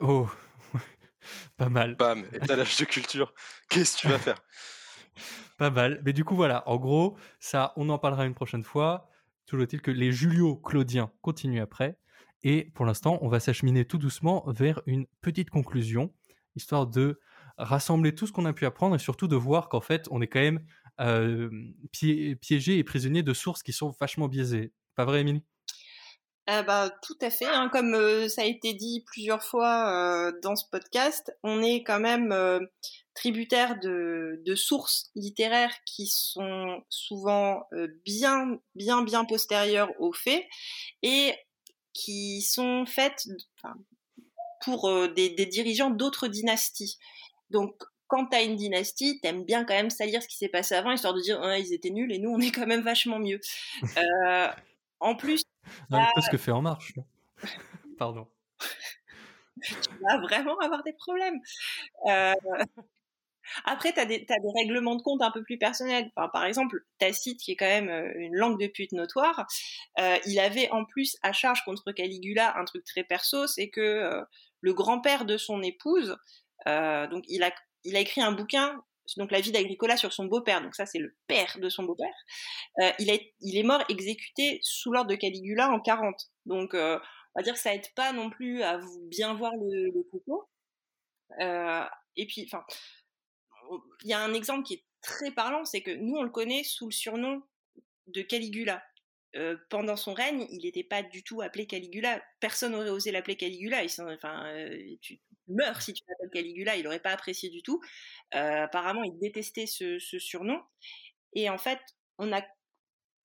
Oh, 0.00 0.28
pas 1.56 1.68
mal. 1.68 1.94
Bam, 1.94 2.24
étalage 2.32 2.76
de 2.76 2.84
culture. 2.84 3.32
Qu'est-ce 3.70 3.96
que 3.96 4.00
tu 4.02 4.08
vas 4.08 4.18
faire? 4.18 4.42
Pas 5.58 5.70
mal. 5.70 6.02
Mais 6.04 6.12
du 6.12 6.24
coup, 6.24 6.34
voilà, 6.34 6.68
en 6.68 6.76
gros, 6.76 7.16
ça, 7.38 7.72
on 7.76 7.88
en 7.88 7.98
parlera 7.98 8.26
une 8.26 8.34
prochaine 8.34 8.64
fois. 8.64 9.08
Toujours 9.46 9.62
est-il 9.62 9.80
que 9.80 9.92
les 9.92 10.10
Julio-Claudiens 10.10 11.12
continuent 11.20 11.62
après. 11.62 11.96
Et 12.42 12.72
pour 12.74 12.84
l'instant, 12.84 13.18
on 13.22 13.28
va 13.28 13.38
s'acheminer 13.38 13.84
tout 13.84 13.98
doucement 13.98 14.42
vers 14.48 14.82
une 14.86 15.06
petite 15.20 15.50
conclusion, 15.50 16.12
histoire 16.56 16.88
de 16.88 17.20
rassembler 17.58 18.14
tout 18.14 18.26
ce 18.26 18.32
qu'on 18.32 18.46
a 18.46 18.52
pu 18.52 18.66
apprendre 18.66 18.96
et 18.96 18.98
surtout 18.98 19.28
de 19.28 19.36
voir 19.36 19.68
qu'en 19.68 19.80
fait, 19.80 20.06
on 20.10 20.20
est 20.20 20.26
quand 20.26 20.40
même 20.40 20.64
euh, 21.00 21.50
piégé 21.90 22.78
et 22.78 22.84
prisonnier 22.84 23.22
de 23.22 23.34
sources 23.34 23.62
qui 23.62 23.72
sont 23.72 23.94
vachement 24.00 24.28
biaisées. 24.28 24.72
Pas 24.94 25.04
vrai, 25.04 25.20
Émilie? 25.22 25.42
Ah 26.46 26.62
bah, 26.62 26.90
tout 27.02 27.16
à 27.20 27.30
fait. 27.30 27.46
Hein. 27.46 27.68
Comme 27.72 27.94
euh, 27.94 28.28
ça 28.28 28.42
a 28.42 28.44
été 28.44 28.74
dit 28.74 29.02
plusieurs 29.06 29.42
fois 29.42 29.88
euh, 29.90 30.32
dans 30.42 30.54
ce 30.54 30.64
podcast, 30.70 31.32
on 31.42 31.62
est 31.62 31.82
quand 31.82 32.00
même 32.00 32.34
tributaire 33.14 33.78
de, 33.80 34.54
sources 34.54 35.10
littéraires 35.16 35.74
qui 35.84 36.06
sont 36.06 36.82
souvent 36.88 37.66
bien, 38.04 38.58
bien, 38.74 39.02
bien 39.02 39.24
postérieures 39.24 39.90
aux 39.98 40.12
faits 40.12 40.44
et 41.02 41.34
qui 41.92 42.42
sont 42.42 42.84
faites 42.86 43.26
pour 44.62 45.08
des, 45.08 45.46
dirigeants 45.46 45.90
d'autres 45.90 46.28
dynasties. 46.28 46.98
Donc, 47.54 47.82
quand 48.06 48.26
t'as 48.26 48.44
une 48.44 48.56
dynastie, 48.56 49.18
t'aimes 49.20 49.44
bien 49.44 49.64
quand 49.64 49.74
même 49.74 49.88
salir 49.88 50.22
ce 50.22 50.28
qui 50.28 50.36
s'est 50.36 50.48
passé 50.48 50.74
avant, 50.74 50.90
histoire 50.90 51.14
de 51.14 51.20
dire 51.20 51.40
ils 51.56 51.72
étaient 51.72 51.90
nuls 51.90 52.12
et 52.12 52.18
nous 52.18 52.30
on 52.30 52.40
est 52.40 52.50
quand 52.50 52.66
même 52.66 52.82
vachement 52.82 53.18
mieux. 53.18 53.40
En 55.00 55.14
plus. 55.14 55.44
Non, 55.90 55.98
bah 55.98 56.22
ce 56.22 56.30
que 56.30 56.38
fait 56.38 56.50
En 56.50 56.62
Marche. 56.62 56.94
Pardon. 57.98 58.26
tu 59.60 59.74
vas 60.00 60.18
vraiment 60.18 60.58
avoir 60.58 60.82
des 60.82 60.94
problèmes. 60.94 61.38
Euh, 62.06 62.34
après, 63.66 63.92
tu 63.92 64.00
as, 64.00 64.06
des 64.06 64.24
règlements 64.56 64.96
de 64.96 65.02
compte 65.02 65.20
un 65.20 65.30
peu 65.30 65.42
plus 65.42 65.58
personnels. 65.58 66.10
par 66.14 66.44
exemple, 66.46 66.86
Tacite, 66.98 67.38
qui 67.38 67.52
est 67.52 67.56
quand 67.56 67.66
même 67.66 67.90
euh, 67.90 68.12
une 68.16 68.34
langue 68.34 68.58
de 68.58 68.66
pute 68.66 68.92
notoire, 68.92 69.46
euh, 69.98 70.16
il 70.24 70.40
avait 70.40 70.70
en 70.70 70.86
plus 70.86 71.18
à 71.22 71.32
charge 71.32 71.62
contre 71.64 71.92
Caligula 71.92 72.56
un 72.56 72.64
truc 72.64 72.84
très 72.84 73.04
perso, 73.04 73.46
c'est 73.46 73.68
que 73.68 74.24
le 74.60 74.72
grand-père 74.72 75.26
de 75.26 75.36
son 75.36 75.62
épouse, 75.62 76.16
donc 76.66 77.24
il 77.28 77.42
a, 77.42 77.52
écrit 78.00 78.20
un 78.20 78.32
bouquin 78.32 78.82
donc 79.16 79.30
la 79.30 79.40
vie 79.40 79.52
d'Agricola 79.52 79.96
sur 79.96 80.12
son 80.12 80.24
beau-père, 80.24 80.62
donc 80.62 80.74
ça 80.74 80.86
c'est 80.86 80.98
le 80.98 81.14
père 81.26 81.58
de 81.60 81.68
son 81.68 81.84
beau-père, 81.84 82.14
euh, 82.80 82.90
il, 82.98 83.10
est 83.10 83.62
mort 83.62 83.84
exécuté 83.88 84.58
sous 84.62 84.92
l'ordre 84.92 85.10
de 85.10 85.14
Caligula 85.14 85.70
en 85.70 85.80
40. 85.80 86.14
Donc 86.46 86.74
euh, 86.74 86.98
on 87.34 87.40
va 87.40 87.42
dire 87.42 87.54
que 87.54 87.60
ça 87.60 87.74
aide 87.74 87.86
pas 87.94 88.12
non 88.12 88.30
plus 88.30 88.62
à 88.62 88.80
bien 89.08 89.34
voir 89.34 89.52
le, 89.56 89.90
le. 89.90 90.04
Euh, 91.40 91.84
et 92.16 92.26
puis, 92.26 92.46
enfin, 92.46 92.64
il 94.02 94.10
y 94.10 94.12
a 94.12 94.20
un 94.20 94.34
exemple 94.34 94.64
qui 94.64 94.74
est 94.74 94.84
très 95.02 95.30
parlant, 95.32 95.64
c'est 95.64 95.82
que 95.82 95.90
nous 95.90 96.14
on 96.16 96.22
le 96.22 96.30
connaît 96.30 96.64
sous 96.64 96.86
le 96.86 96.92
surnom 96.92 97.42
de 98.06 98.22
Caligula. 98.22 98.82
Euh, 99.36 99.56
pendant 99.68 99.96
son 99.96 100.14
règne, 100.14 100.46
il 100.50 100.62
n'était 100.62 100.84
pas 100.84 101.02
du 101.02 101.24
tout 101.24 101.42
appelé 101.42 101.66
Caligula. 101.66 102.22
Personne 102.38 102.72
n'aurait 102.72 102.90
osé 102.90 103.10
l'appeler 103.10 103.36
Caligula. 103.36 103.82
Euh, 103.82 104.96
meurs 105.48 105.82
si 105.82 105.92
tu 105.92 106.02
l'appelles 106.08 106.30
Caligula. 106.30 106.76
Il 106.76 106.84
n'aurait 106.84 107.00
pas 107.00 107.10
apprécié 107.10 107.50
du 107.50 107.62
tout. 107.62 107.80
Euh, 108.34 108.64
apparemment, 108.64 109.02
il 109.02 109.18
détestait 109.18 109.66
ce, 109.66 109.98
surnom. 109.98 110.60
Et 111.34 111.50
en 111.50 111.58
fait, 111.58 111.80
on 112.18 112.32
a 112.32 112.42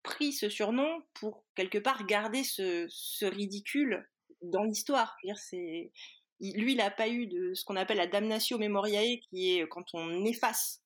pris 0.03 0.34
ce 0.34 0.49
surnom 0.49 1.01
pour 1.13 1.45
quelque 1.55 1.78
part 1.78 2.05
garder 2.05 2.43
ce, 2.43 3.26
ridicule 3.26 4.07
dans 4.41 4.63
l'histoire. 4.63 5.17
Lui, 5.24 5.91
il 6.39 6.78
n'a 6.78 6.91
pas 6.91 7.09
eu 7.09 7.28
de 7.28 7.53
ce 7.53 7.65
qu'on 7.65 7.76
appelle 7.76 7.97
la 7.97 8.07
damnatio 8.07 8.57
memoriae, 8.57 9.20
qui 9.30 9.57
est 9.57 9.67
quand 9.67 9.86
on 9.93 10.26
efface 10.26 10.82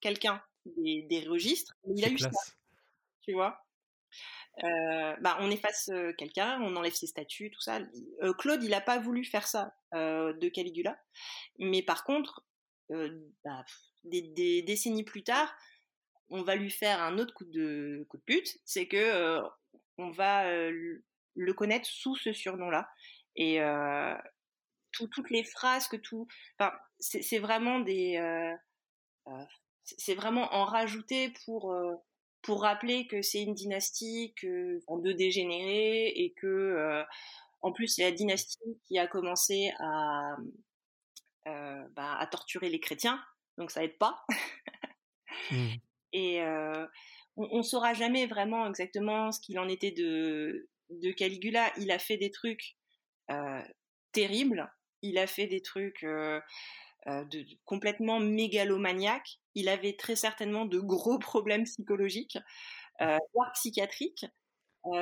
quelqu'un 0.00 0.42
des, 0.76 1.06
des 1.08 1.20
registres. 1.20 1.74
Il 1.86 2.04
a 2.04 2.08
eu 2.08 2.18
ça. 2.18 2.30
Tu 3.22 3.32
vois? 3.32 3.64
Euh, 4.64 5.14
bah, 5.20 5.36
on 5.40 5.50
efface 5.50 5.88
euh, 5.92 6.12
quelqu'un, 6.12 6.60
on 6.62 6.74
enlève 6.76 6.92
ses 6.92 7.06
statuts, 7.06 7.50
tout 7.50 7.60
ça. 7.60 7.80
Euh, 8.22 8.32
Claude, 8.32 8.62
il 8.62 8.70
n'a 8.70 8.80
pas 8.80 8.98
voulu 8.98 9.24
faire 9.24 9.46
ça 9.46 9.74
de 9.92 10.48
Caligula, 10.48 10.98
mais 11.58 11.82
par 11.82 12.04
contre, 12.04 12.44
bah, 12.90 13.64
des, 14.04 14.62
décennies 14.62 15.04
plus 15.04 15.22
tard, 15.22 15.54
on 16.28 16.42
va 16.42 16.56
lui 16.56 16.70
faire 16.70 17.00
un 17.00 17.18
autre 17.18 17.32
coup 17.32 17.46
de 17.46 18.06
coup 18.10 18.18
de 18.18 18.22
pute, 18.22 18.58
c'est 18.64 18.86
que 18.86 19.40
on 19.96 20.10
va 20.10 20.44
le 20.50 21.52
connaître 21.54 21.86
sous 21.86 22.16
ce 22.16 22.32
surnom-là. 22.32 22.90
Et 23.36 23.60
toutes 24.92 25.30
les 25.30 25.44
phrases 25.44 25.88
que 25.88 25.96
tout, 25.96 26.28
enfin, 26.58 26.76
c'est 26.98 27.38
vraiment 27.38 27.80
des, 27.80 28.20
c'est 29.84 30.14
vraiment 30.14 30.52
en 30.52 30.66
rajouter 30.66 31.32
pour 31.46 31.74
pour 32.48 32.62
rappeler 32.62 33.06
que 33.06 33.20
c'est 33.20 33.42
une 33.42 33.52
dynastie 33.52 34.32
que, 34.40 34.80
en 34.86 34.96
de 34.96 35.12
dégénérés 35.12 36.06
et 36.06 36.32
que 36.32 36.46
euh, 36.46 37.04
en 37.60 37.72
plus 37.72 37.88
c'est 37.88 38.04
la 38.04 38.10
dynastie 38.10 38.80
qui 38.86 38.98
a 38.98 39.06
commencé 39.06 39.70
à, 39.78 40.34
euh, 41.46 41.86
bah, 41.94 42.16
à 42.18 42.26
torturer 42.26 42.70
les 42.70 42.80
chrétiens, 42.80 43.22
donc 43.58 43.70
ça 43.70 43.84
aide 43.84 43.98
pas. 43.98 44.24
Mmh. 45.50 45.66
Et 46.14 46.40
euh, 46.40 46.86
on, 47.36 47.58
ne 47.58 47.62
saura 47.62 47.92
jamais 47.92 48.26
vraiment 48.26 48.66
exactement 48.66 49.30
ce 49.30 49.40
qu'il 49.40 49.58
en 49.58 49.68
était 49.68 49.90
de 49.90 50.70
de 50.88 51.12
Caligula, 51.12 51.70
il 51.76 51.90
a 51.90 51.98
fait 51.98 52.16
des 52.16 52.30
trucs 52.30 52.78
terribles, 54.12 54.72
il 55.02 55.18
a 55.18 55.26
fait 55.26 55.46
des 55.46 55.60
trucs 55.60 56.02
de, 56.02 57.44
complètement 57.66 58.20
mégalomaniaques, 58.20 59.38
il 59.58 59.68
avait 59.68 59.96
très 59.96 60.16
certainement 60.16 60.64
de 60.64 60.78
gros 60.78 61.18
problèmes 61.18 61.64
psychologiques, 61.64 62.38
voire 62.98 63.52
psychiatriques. 63.54 64.26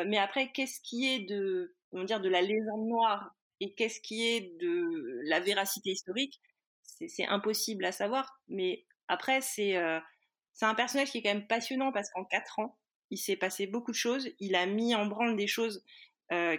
mais 0.07 0.19
après, 0.19 0.53
qu'est-ce 0.53 0.81
qui 0.81 1.07
est 1.07 1.21
de, 1.21 1.75
dire, 2.05 2.21
de 2.21 2.29
la 2.29 2.43
légende 2.43 2.87
noire 2.87 3.35
et 3.61 3.75
qu'est-ce 3.75 4.01
qui 4.01 4.27
est 4.27 4.57
de 4.59 5.21
la 5.25 5.41
véracité 5.41 5.91
historique 5.91 6.41
C'est 6.83 7.27
impossible 7.27 7.85
à 7.85 7.93
savoir. 7.93 8.41
Mais 8.49 8.85
après, 9.09 9.41
c'est 9.41 9.77
c'est 10.57 10.65
un 10.65 10.75
personnage 10.75 11.11
qui 11.11 11.19
est 11.19 11.23
quand 11.23 11.35
même 11.35 11.47
passionnant 11.47 11.93
parce 11.93 12.11
qu'en 12.11 12.25
quatre 12.25 12.59
ans, 12.59 12.79
il 13.11 13.19
s'est 13.19 13.37
passé 13.37 13.67
beaucoup 13.67 13.91
de 13.91 13.97
choses. 13.97 14.31
Il 14.41 14.55
a 14.57 14.65
mis 14.67 14.95
en 14.95 15.07
branle 15.07 15.37
des 15.37 15.47
choses 15.47 15.85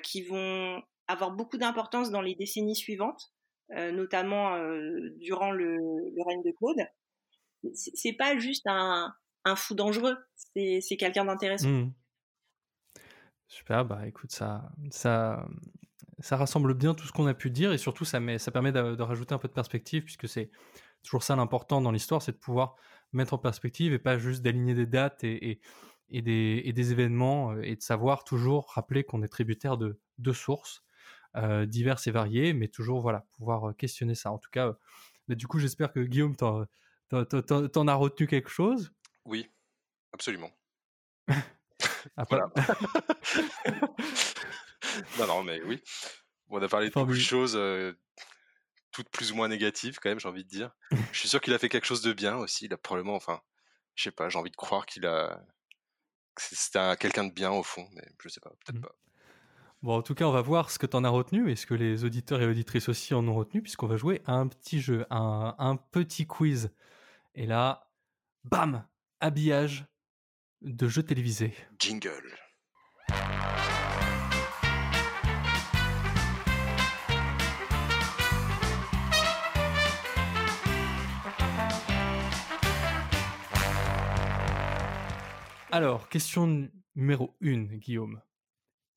qui 0.03 0.21
vont 0.21 0.81
avoir 1.07 1.31
beaucoup 1.31 1.57
d'importance 1.57 2.11
dans 2.11 2.21
les 2.21 2.35
décennies 2.35 2.75
suivantes, 2.75 3.33
notamment 3.69 4.55
durant 5.17 5.51
le, 5.51 5.77
règne 6.25 6.43
de 6.43 6.51
Claude. 6.57 6.87
C'est 7.73 8.13
pas 8.13 8.37
juste 8.37 8.65
un, 8.67 9.13
fou 9.55 9.75
dangereux, 9.75 10.17
c'est 10.35 10.97
quelqu'un 10.97 11.25
d'intéressant. 11.25 11.69
Mmh. 11.69 11.93
Super, 13.47 13.85
bah 13.85 14.05
écoute, 14.05 14.31
ça, 14.31 14.69
ça, 14.91 15.47
ça 16.19 16.35
rassemble 16.35 16.73
bien 16.73 16.93
tout 16.93 17.07
ce 17.07 17.13
qu'on 17.13 17.27
a 17.27 17.33
pu 17.33 17.49
dire 17.49 17.71
et 17.71 17.77
surtout 17.77 18.03
ça, 18.03 18.19
met, 18.19 18.39
ça 18.39 18.51
permet 18.51 18.73
de, 18.73 19.01
rajouter 19.01 19.33
un 19.33 19.37
peu 19.37 19.47
de 19.47 19.53
perspective 19.53 20.03
puisque 20.03 20.27
c'est 20.27 20.49
toujours 21.03 21.23
ça 21.23 21.35
l'important 21.37 21.79
dans 21.79 21.91
l'histoire, 21.91 22.21
c'est 22.21 22.33
de 22.33 22.37
pouvoir 22.37 22.75
mettre 23.13 23.33
en 23.33 23.37
perspective 23.37 23.93
et 23.93 23.99
pas 23.99 24.17
juste 24.17 24.41
d'aligner 24.41 24.73
des 24.73 24.85
dates 24.85 25.23
et, 25.23 25.61
des, 26.11 26.91
événements 26.91 27.53
euh, 27.53 27.61
et 27.61 27.77
de 27.77 27.81
savoir 27.81 28.25
toujours 28.25 28.69
rappeler 28.73 29.05
qu'on 29.05 29.23
est 29.23 29.29
tributaire 29.29 29.77
de 29.77 30.33
sources 30.33 30.83
euh, 31.37 31.67
diverses 31.67 32.07
et 32.07 32.11
variées, 32.11 32.53
mais 32.53 32.67
toujours 32.67 33.01
voilà 33.01 33.27
pouvoir 33.33 33.69
euh, 33.69 33.73
questionner 33.73 34.15
ça. 34.15 34.31
En 34.31 34.39
tout 34.39 34.49
cas, 34.49 34.75
bah, 35.27 35.35
du 35.35 35.45
coup, 35.45 35.59
j'espère 35.59 35.91
que 35.91 35.99
Guillaume 35.99 36.35
t'en, 37.09 37.67
t'en, 37.67 37.87
as 37.87 37.95
retenu 37.95 38.27
quelque 38.27 38.49
chose? 38.49 38.91
Oui, 39.25 39.49
absolument. 40.13 40.51
voilà. 42.29 42.51
non, 45.19 45.27
non, 45.27 45.43
mais 45.43 45.61
oui. 45.63 45.81
On 46.49 46.61
a 46.61 46.67
parlé 46.67 46.89
de 46.89 46.93
beaucoup 46.93 47.13
de 47.13 47.19
choses, 47.19 47.57
toutes 48.97 49.09
plus 49.09 49.31
ou 49.31 49.35
moins 49.35 49.47
négatives, 49.47 49.99
quand 49.99 50.09
même, 50.09 50.19
j'ai 50.19 50.27
envie 50.27 50.43
de 50.43 50.49
dire. 50.49 50.71
je 51.11 51.19
suis 51.19 51.29
sûr 51.29 51.39
qu'il 51.39 51.53
a 51.53 51.59
fait 51.59 51.69
quelque 51.69 51.85
chose 51.85 52.01
de 52.01 52.13
bien 52.13 52.35
aussi. 52.37 52.65
Il 52.65 52.73
a 52.73 52.77
probablement, 52.77 53.15
enfin, 53.15 53.41
je 53.95 54.03
sais 54.03 54.11
pas, 54.11 54.27
j'ai 54.29 54.39
envie 54.39 54.49
de 54.49 54.55
croire 54.55 54.87
qu'il 54.87 55.05
a. 55.05 55.39
C'était 56.35 56.95
quelqu'un 56.97 57.25
de 57.25 57.31
bien 57.31 57.51
au 57.51 57.63
fond, 57.63 57.87
mais 57.93 58.07
je 58.21 58.29
sais 58.29 58.39
pas, 58.39 58.49
peut-être 58.49 58.79
mmh. 58.79 58.81
pas. 58.81 58.95
Bon, 59.83 59.97
en 59.97 60.01
tout 60.01 60.15
cas, 60.15 60.25
on 60.25 60.31
va 60.31 60.41
voir 60.41 60.71
ce 60.71 60.79
que 60.79 60.87
tu 60.87 60.97
en 60.97 61.03
as 61.03 61.09
retenu 61.09 61.51
et 61.51 61.55
ce 61.55 61.67
que 61.67 61.75
les 61.75 62.03
auditeurs 62.03 62.41
et 62.41 62.47
auditrices 62.47 62.89
aussi 62.89 63.13
en 63.13 63.27
ont 63.27 63.35
retenu, 63.35 63.61
puisqu'on 63.61 63.85
va 63.85 63.97
jouer 63.97 64.21
à 64.25 64.33
un 64.33 64.47
petit 64.47 64.81
jeu, 64.81 65.05
un, 65.11 65.55
un 65.59 65.75
petit 65.75 66.25
quiz. 66.25 66.71
Et 67.39 67.45
là, 67.45 67.91
bam 68.45 68.83
Habillage 69.19 69.85
de 70.61 70.87
jeu 70.87 71.03
télévisé. 71.03 71.53
Jingle. 71.77 72.35
Alors, 85.71 86.09
question 86.09 86.71
numéro 86.95 87.37
1, 87.43 87.65
Guillaume. 87.77 88.19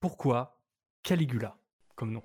Pourquoi 0.00 0.64
Caligula 1.02 1.58
comme 1.94 2.12
nom? 2.12 2.22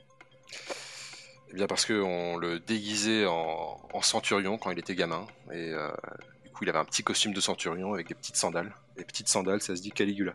Eh 1.55 1.57
bien 1.57 1.67
parce 1.67 1.85
qu'on 1.85 2.35
le 2.35 2.59
déguisait 2.59 3.25
en, 3.25 3.79
centurion 4.01 4.57
quand 4.57 4.71
il 4.71 4.77
était 4.77 4.93
gamin. 4.93 5.25
Et 5.53 5.71
euh, 5.71 5.89
du 6.43 6.49
coup, 6.51 6.65
il 6.65 6.69
avait 6.69 6.79
un 6.79 6.83
petit 6.83 7.01
costume 7.01 7.33
de 7.33 7.39
centurion 7.39 7.93
avec 7.93 8.09
des 8.09 8.13
petites 8.13 8.35
sandales. 8.35 8.75
Les 8.97 9.05
petites 9.05 9.29
sandales, 9.29 9.61
ça 9.61 9.73
se 9.73 9.81
dit 9.81 9.91
Caligula. 9.91 10.33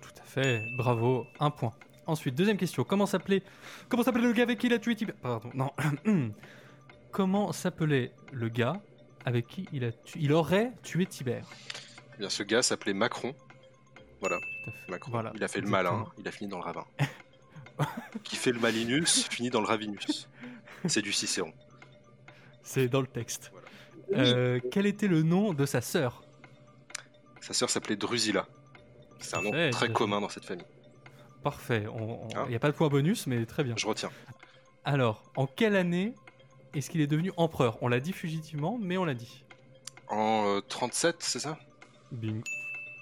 Tout 0.00 0.22
à 0.22 0.24
fait, 0.24 0.62
bravo, 0.76 1.26
un 1.40 1.50
point. 1.50 1.72
Ensuite, 2.06 2.36
deuxième 2.36 2.56
question. 2.56 2.84
Comment 2.84 3.06
s'appelait 3.06 3.42
Comment 3.88 4.04
s'appelait 4.04 4.22
le 4.22 4.32
gars 4.32 4.44
avec 4.44 4.60
qui 4.60 4.68
il 4.68 4.72
a 4.72 4.78
tué 4.78 4.94
Tibère 4.94 5.16
Pardon, 5.20 5.50
non. 5.54 5.72
Comment 7.10 7.50
s'appelait 7.50 8.12
le 8.30 8.48
gars 8.48 8.80
avec 9.24 9.48
qui 9.48 9.68
il 9.72 9.84
a 9.84 9.90
il 10.14 10.32
aurait 10.32 10.70
tué 10.84 11.04
Tibère? 11.04 11.48
Eh 12.14 12.18
bien, 12.18 12.28
ce 12.28 12.44
gars 12.44 12.62
s'appelait 12.62 12.94
Macron. 12.94 13.34
Voilà. 14.20 14.38
Macron. 14.88 15.32
Il 15.34 15.42
a 15.42 15.48
fait 15.48 15.60
le 15.60 15.68
malin, 15.68 16.04
il 16.16 16.28
a 16.28 16.30
fini 16.30 16.48
dans 16.48 16.58
le 16.58 16.62
ravin. 16.62 16.84
Qui 18.24 18.36
fait 18.36 18.52
le 18.52 18.60
malinus, 18.60 19.28
finit 19.28 19.50
dans 19.50 19.60
le 19.60 19.66
ravinus. 19.66 20.28
C'est 20.86 21.02
du 21.02 21.12
Cicéron. 21.12 21.52
C'est 22.62 22.88
dans 22.88 23.00
le 23.00 23.06
texte. 23.06 23.52
Euh, 24.14 24.60
quel 24.70 24.86
était 24.86 25.08
le 25.08 25.22
nom 25.22 25.52
de 25.52 25.66
sa 25.66 25.80
sœur? 25.80 26.22
Sa 27.40 27.54
sœur 27.54 27.70
s'appelait 27.70 27.96
Drusilla. 27.96 28.46
C'est 29.20 29.36
un 29.36 29.42
nom 29.42 29.70
très 29.70 29.92
commun 29.92 30.20
dans 30.20 30.28
cette 30.28 30.44
famille. 30.44 30.66
Parfait. 31.42 31.86
Il 31.86 32.26
n'y 32.26 32.34
hein 32.34 32.46
a 32.54 32.58
pas 32.58 32.70
de 32.70 32.76
point 32.76 32.88
bonus, 32.88 33.26
mais 33.26 33.44
très 33.46 33.64
bien. 33.64 33.74
Je 33.76 33.86
retiens. 33.86 34.10
Alors, 34.84 35.22
en 35.36 35.46
quelle 35.46 35.76
année 35.76 36.14
est-ce 36.74 36.90
qu'il 36.90 37.00
est 37.00 37.06
devenu 37.06 37.32
empereur? 37.36 37.78
On 37.82 37.88
l'a 37.88 38.00
dit 38.00 38.12
fugitivement, 38.12 38.78
mais 38.80 38.96
on 38.96 39.04
l'a 39.04 39.14
dit. 39.14 39.44
En 40.08 40.60
37, 40.68 41.14
euh, 41.14 41.18
c'est 41.20 41.38
ça? 41.38 41.58
Bing. 42.10 42.42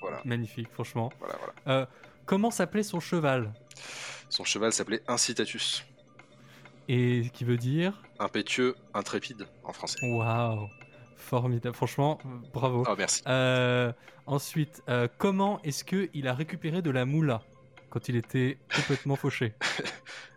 Voilà. 0.00 0.20
Magnifique, 0.24 0.68
franchement. 0.72 1.12
Voilà, 1.18 1.36
voilà. 1.38 1.52
Euh, 1.68 1.86
comment 2.26 2.50
s'appelait 2.50 2.82
son 2.82 3.00
cheval? 3.00 3.52
Son 4.30 4.44
cheval 4.44 4.72
s'appelait 4.72 5.02
Incitatus. 5.06 5.84
Et 6.88 7.30
qui 7.34 7.44
veut 7.44 7.58
dire 7.58 8.02
Impétueux, 8.18 8.74
intrépide 8.94 9.46
en 9.64 9.72
français. 9.72 9.98
Waouh 10.02 10.68
Formidable, 11.16 11.76
franchement, 11.76 12.18
bravo. 12.54 12.84
Oh, 12.88 12.94
merci. 12.96 13.22
Euh, 13.28 13.92
ensuite, 14.26 14.82
euh, 14.88 15.06
comment 15.18 15.60
est-ce 15.62 15.84
qu'il 15.84 16.26
a 16.26 16.32
récupéré 16.32 16.80
de 16.80 16.90
la 16.90 17.04
moula 17.04 17.42
quand 17.90 18.08
il 18.08 18.16
était 18.16 18.58
complètement 18.74 19.16
fauché? 19.16 19.52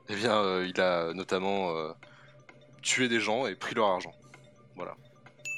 Eh 0.09 0.15
bien, 0.15 0.61
il 0.61 0.79
a 0.81 1.13
notamment 1.13 1.73
tué 2.81 3.07
des 3.07 3.21
gens 3.21 3.47
et 3.47 3.55
pris 3.55 3.73
leur 3.73 3.87
argent. 3.87 4.13
Voilà. 4.75 4.95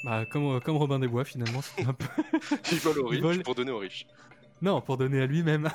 Bah, 0.04 0.24
comme, 0.30 0.44
euh, 0.54 0.60
comme 0.60 0.76
Robin 0.76 0.98
des 1.00 1.08
Bois, 1.08 1.24
finalement. 1.24 1.60
Un 1.84 1.92
peu... 1.92 2.06
il 2.72 2.78
vole 2.78 3.00
aux 3.00 3.08
riches 3.28 3.42
pour 3.42 3.54
donner 3.56 3.72
aux 3.72 3.78
riches. 3.78 4.06
Non, 4.62 4.80
pour 4.80 4.96
donner 4.96 5.20
à 5.20 5.26
lui-même. 5.26 5.68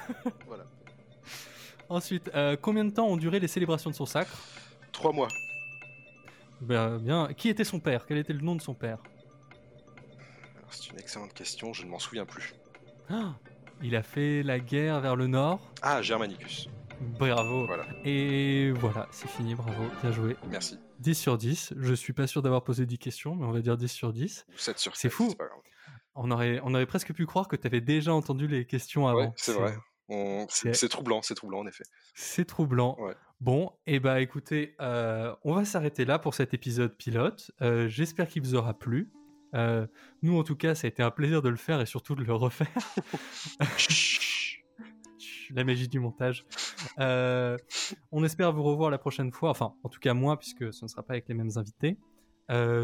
voilà. 0.48 0.64
Ensuite, 1.92 2.32
euh, 2.36 2.56
combien 2.56 2.86
de 2.86 2.90
temps 2.90 3.08
ont 3.08 3.18
duré 3.18 3.42
les 3.42 3.50
célébrations 3.50 3.90
de 3.90 3.96
son 3.96 4.06
sacre 4.06 4.32
Trois 4.94 5.12
mois. 5.12 5.28
Ben, 6.62 6.98
bien. 7.00 7.34
Qui 7.34 7.50
était 7.50 7.66
son 7.66 7.82
père? 7.82 8.06
Quel 8.06 8.18
était 8.18 8.32
le 8.32 8.40
nom 8.40 8.56
de 8.56 8.62
son 8.62 8.74
père? 8.74 9.00
C'est 10.70 10.90
une 10.90 11.00
excellente 11.00 11.34
question, 11.34 11.74
je 11.74 11.84
ne 11.84 11.90
m'en 11.90 12.00
souviens 12.00 12.26
plus. 12.26 12.54
Ah, 13.10 13.34
il 13.84 13.98
a 13.98 14.04
fait 14.04 14.42
la 14.42 14.62
guerre 14.62 15.02
vers 15.02 15.18
le 15.18 15.28
nord? 15.28 15.60
Ah, 15.82 16.02
Germanicus. 16.02 16.70
Bravo. 17.02 17.66
Voilà. 17.66 17.86
Et 18.06 18.72
voilà, 18.72 19.10
c'est 19.12 19.28
fini, 19.28 19.54
bravo, 19.54 19.84
bien 20.02 20.14
joué. 20.14 20.38
Merci. 20.50 20.80
10 21.00 21.16
sur 21.16 21.38
10. 21.38 21.74
Je 21.76 21.94
suis 21.94 22.14
pas 22.14 22.26
sûr 22.26 22.42
d'avoir 22.42 22.64
posé 22.64 22.86
10 22.86 23.00
questions, 23.00 23.36
mais 23.36 23.46
on 23.46 23.52
va 23.52 23.60
dire 23.60 23.76
10 23.76 23.90
sur 23.90 24.14
10. 24.14 24.46
7 24.56 24.80
sur 24.80 24.96
C'est 24.96 25.10
fou. 25.10 25.34
On 26.16 26.32
aurait, 26.32 26.62
on 26.64 26.74
aurait 26.74 26.86
presque 26.86 27.12
pu 27.14 27.26
croire 27.26 27.50
que 27.50 27.58
tu 27.58 27.68
avais 27.68 27.82
déjà 27.82 28.14
entendu 28.14 28.48
les 28.48 28.66
questions 28.66 29.10
avant. 29.10 29.26
Ouais, 29.28 29.34
c'est 29.36 29.52
vrai. 29.54 29.76
C'est 30.50 30.90
troublant, 30.90 31.22
c'est 31.22 31.36
troublant 31.36 31.60
en 31.60 31.68
effet. 31.68 31.84
C'est 32.14 32.46
troublant. 32.46 32.98
Bon, 33.42 33.72
et 33.88 33.96
eh 33.96 34.00
bah 34.00 34.22
écoutez, 34.22 34.76
euh, 34.82 35.34
on 35.44 35.56
va 35.56 35.66
s'arrêter 35.66 36.06
là 36.06 36.20
pour 36.20 36.36
cet 36.36 36.54
épisode 36.54 36.96
pilote. 36.96 37.50
Euh, 37.64 37.88
j'espère 37.88 38.28
qu'il 38.28 38.44
vous 38.44 38.54
aura 38.54 38.78
plu. 38.78 39.12
Euh, 39.56 39.88
nous, 40.22 40.38
en 40.38 40.44
tout 40.44 40.56
cas, 40.56 40.76
ça 40.76 40.86
a 40.86 40.90
été 40.90 41.02
un 41.02 41.10
plaisir 41.10 41.42
de 41.42 41.50
le 41.50 41.56
faire 41.56 41.82
et 41.82 41.88
surtout 41.88 42.14
de 42.14 42.24
le 42.24 42.34
refaire. 42.34 42.68
la 45.56 45.64
magie 45.64 45.88
du 45.88 46.00
montage. 46.00 46.46
On 47.00 48.24
espère 48.24 48.54
vous 48.54 48.62
revoir 48.62 48.92
la 48.92 49.00
prochaine 49.00 49.32
fois, 49.32 49.50
enfin, 49.50 49.74
en 49.84 49.90
tout 49.90 50.00
cas 50.00 50.14
moi, 50.14 50.38
puisque 50.38 50.72
ce 50.72 50.86
ne 50.86 50.88
sera 50.88 51.02
pas 51.02 51.14
avec 51.14 51.28
les 51.28 51.34
mêmes 51.34 51.52
invités, 51.56 51.98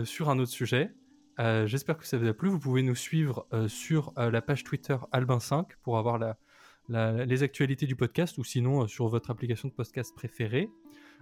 sur 0.05 0.29
un 0.29 0.39
autre 0.39 0.51
sujet. 0.51 0.91
J'espère 1.37 1.99
que 1.99 2.07
ça 2.07 2.17
vous 2.17 2.27
a 2.27 2.33
plu. 2.33 2.49
Vous 2.49 2.59
pouvez 2.59 2.81
nous 2.81 2.95
suivre 2.95 3.47
sur 3.67 4.11
la 4.17 4.41
page 4.41 4.63
Twitter 4.63 4.97
Albin5 5.13 5.67
pour 5.83 5.99
avoir 5.99 6.17
les 6.89 7.43
actualités 7.43 7.85
du 7.85 7.95
podcast 7.95 8.37
ou 8.37 8.43
sinon 8.43 8.87
sur 8.87 9.07
votre 9.07 9.29
application 9.29 9.67
de 9.67 9.73
podcast 9.73 10.15
préférée. 10.15 10.69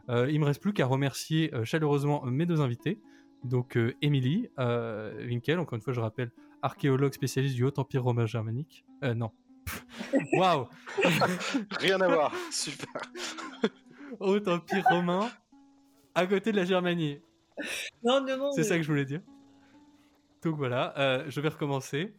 il 0.09 0.39
me 0.39 0.45
reste 0.45 0.61
plus 0.61 0.73
qu'à 0.73 0.85
remercier 0.85 1.51
chaleureusement 1.63 2.23
mes 2.25 2.45
deux 2.45 2.61
invités. 2.61 2.99
Donc, 3.43 3.77
Émilie 4.01 4.49
Winkel, 4.57 5.59
encore 5.59 5.75
une 5.75 5.81
fois, 5.81 5.93
je 5.93 6.01
rappelle, 6.01 6.31
archéologue 6.61 7.13
spécialiste 7.13 7.55
du 7.55 7.63
Haut-Empire 7.63 8.03
romain 8.03 8.25
germanique. 8.25 8.85
non, 9.01 9.31
Waouh 10.33 10.67
Rien 11.79 11.99
à 12.01 12.07
voir, 12.07 12.33
super. 12.51 13.01
Haut 14.19 14.47
Empire 14.47 14.83
romain, 14.89 15.29
à 16.13 16.25
côté 16.27 16.51
de 16.51 16.57
la 16.57 16.65
Germanie. 16.65 17.19
Non, 18.03 18.21
non, 18.21 18.37
non. 18.37 18.51
C'est 18.51 18.63
ça 18.63 18.77
que 18.77 18.83
je 18.83 18.87
voulais 18.87 19.05
dire. 19.05 19.21
Donc 20.43 20.57
voilà, 20.57 20.93
euh, 20.97 21.25
je 21.27 21.41
vais 21.41 21.49
recommencer. 21.49 22.13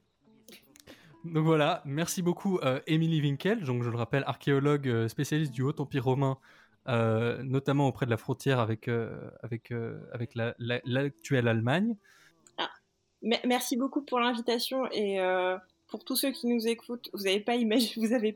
Donc 1.32 1.44
voilà, 1.44 1.82
merci 1.84 2.22
beaucoup 2.22 2.58
euh, 2.58 2.80
Émilie 2.86 3.20
Winkel, 3.20 3.62
donc 3.64 3.82
je 3.82 3.90
le 3.90 3.96
rappelle, 3.96 4.22
archéologue 4.26 4.88
euh, 4.88 5.08
spécialiste 5.08 5.52
du 5.52 5.62
Haut 5.62 5.78
Empire 5.78 6.04
romain, 6.04 6.38
euh, 6.88 7.42
notamment 7.42 7.88
auprès 7.88 8.06
de 8.06 8.10
la 8.10 8.16
frontière 8.16 8.60
avec, 8.60 8.88
euh, 8.88 9.30
avec, 9.42 9.72
avec 10.12 10.34
la- 10.34 10.54
la- 10.58 10.80
l'actuelle 10.84 11.48
Allemagne. 11.48 11.96
Me- 13.22 13.44
Merci 13.46 13.76
beaucoup 13.76 14.02
pour 14.02 14.20
l'invitation 14.20 14.86
et 14.92 15.18
pour 15.88 16.04
tous 16.04 16.16
ceux 16.16 16.32
qui 16.32 16.46
nous 16.46 16.68
écoutent. 16.68 17.08
Vous 17.12 17.24
n'avez 17.24 17.40
pas 17.40 17.54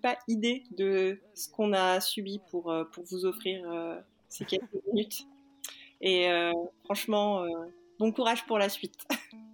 pas 0.02 0.18
idée 0.26 0.64
de 0.76 1.20
ce 1.34 1.48
qu'on 1.50 1.72
a 1.72 2.00
subi 2.00 2.40
pour 2.50 2.74
pour 2.92 3.04
vous 3.04 3.24
offrir 3.26 3.62
ces 4.28 4.44
quelques 4.46 4.64
minutes. 4.86 5.26
Et 6.00 6.28
franchement, 6.84 7.44
bon 7.98 8.10
courage 8.10 8.46
pour 8.46 8.58
la 8.58 8.68
suite. 8.68 9.06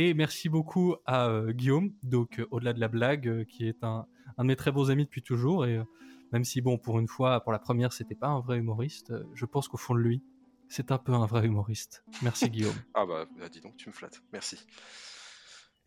Et 0.00 0.14
merci 0.14 0.48
beaucoup 0.48 0.94
à 1.06 1.26
euh, 1.26 1.50
Guillaume, 1.52 1.92
donc 2.04 2.38
euh, 2.38 2.46
au-delà 2.52 2.72
de 2.72 2.78
la 2.78 2.86
blague, 2.86 3.26
euh, 3.26 3.44
qui 3.44 3.66
est 3.66 3.82
un, 3.82 4.06
un 4.36 4.44
de 4.44 4.46
mes 4.48 4.54
très 4.54 4.70
bons 4.70 4.92
amis 4.92 5.04
depuis 5.04 5.22
toujours. 5.22 5.66
Et 5.66 5.80
même 6.30 6.44
si, 6.44 6.60
bon, 6.60 6.78
pour 6.78 7.00
une 7.00 7.08
fois, 7.08 7.40
pour 7.40 7.50
la 7.50 7.58
première, 7.58 7.92
c'était 7.92 8.14
pas 8.14 8.28
un 8.28 8.38
vrai 8.40 8.58
humoriste, 8.58 9.12
je 9.34 9.44
pense 9.44 9.66
qu'au 9.66 9.76
fond 9.76 9.94
de 9.96 10.00
lui, 10.00 10.22
c'est 10.68 10.92
un 10.92 10.98
peu 10.98 11.12
un 11.12 11.26
vrai 11.26 11.46
humoriste. 11.46 12.04
Merci 12.22 12.48
Guillaume. 12.50 12.76
Ah 12.94 13.06
bah, 13.06 13.26
bah, 13.36 13.48
dis 13.48 13.60
donc, 13.60 13.76
tu 13.76 13.88
me 13.88 13.92
flattes. 13.92 14.22
Merci. 14.32 14.64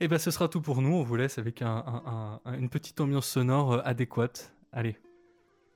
Et 0.01 0.09
ben, 0.09 0.17
ce 0.17 0.29
sera 0.29 0.49
tout 0.49 0.61
pour 0.61 0.81
nous. 0.81 0.93
On 0.93 1.03
vous 1.03 1.15
laisse 1.15 1.37
avec 1.37 1.61
un- 1.61 1.83
un- 2.05 2.41
un- 2.43 2.57
une 2.59 2.69
petite 2.69 2.99
ambiance 2.99 3.27
sonore 3.29 3.81
adéquate. 3.87 4.53
Allez, 4.73 4.97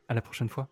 à 0.10 0.14
la 0.14 0.22
prochaine 0.22 0.50
fois. 0.50 0.68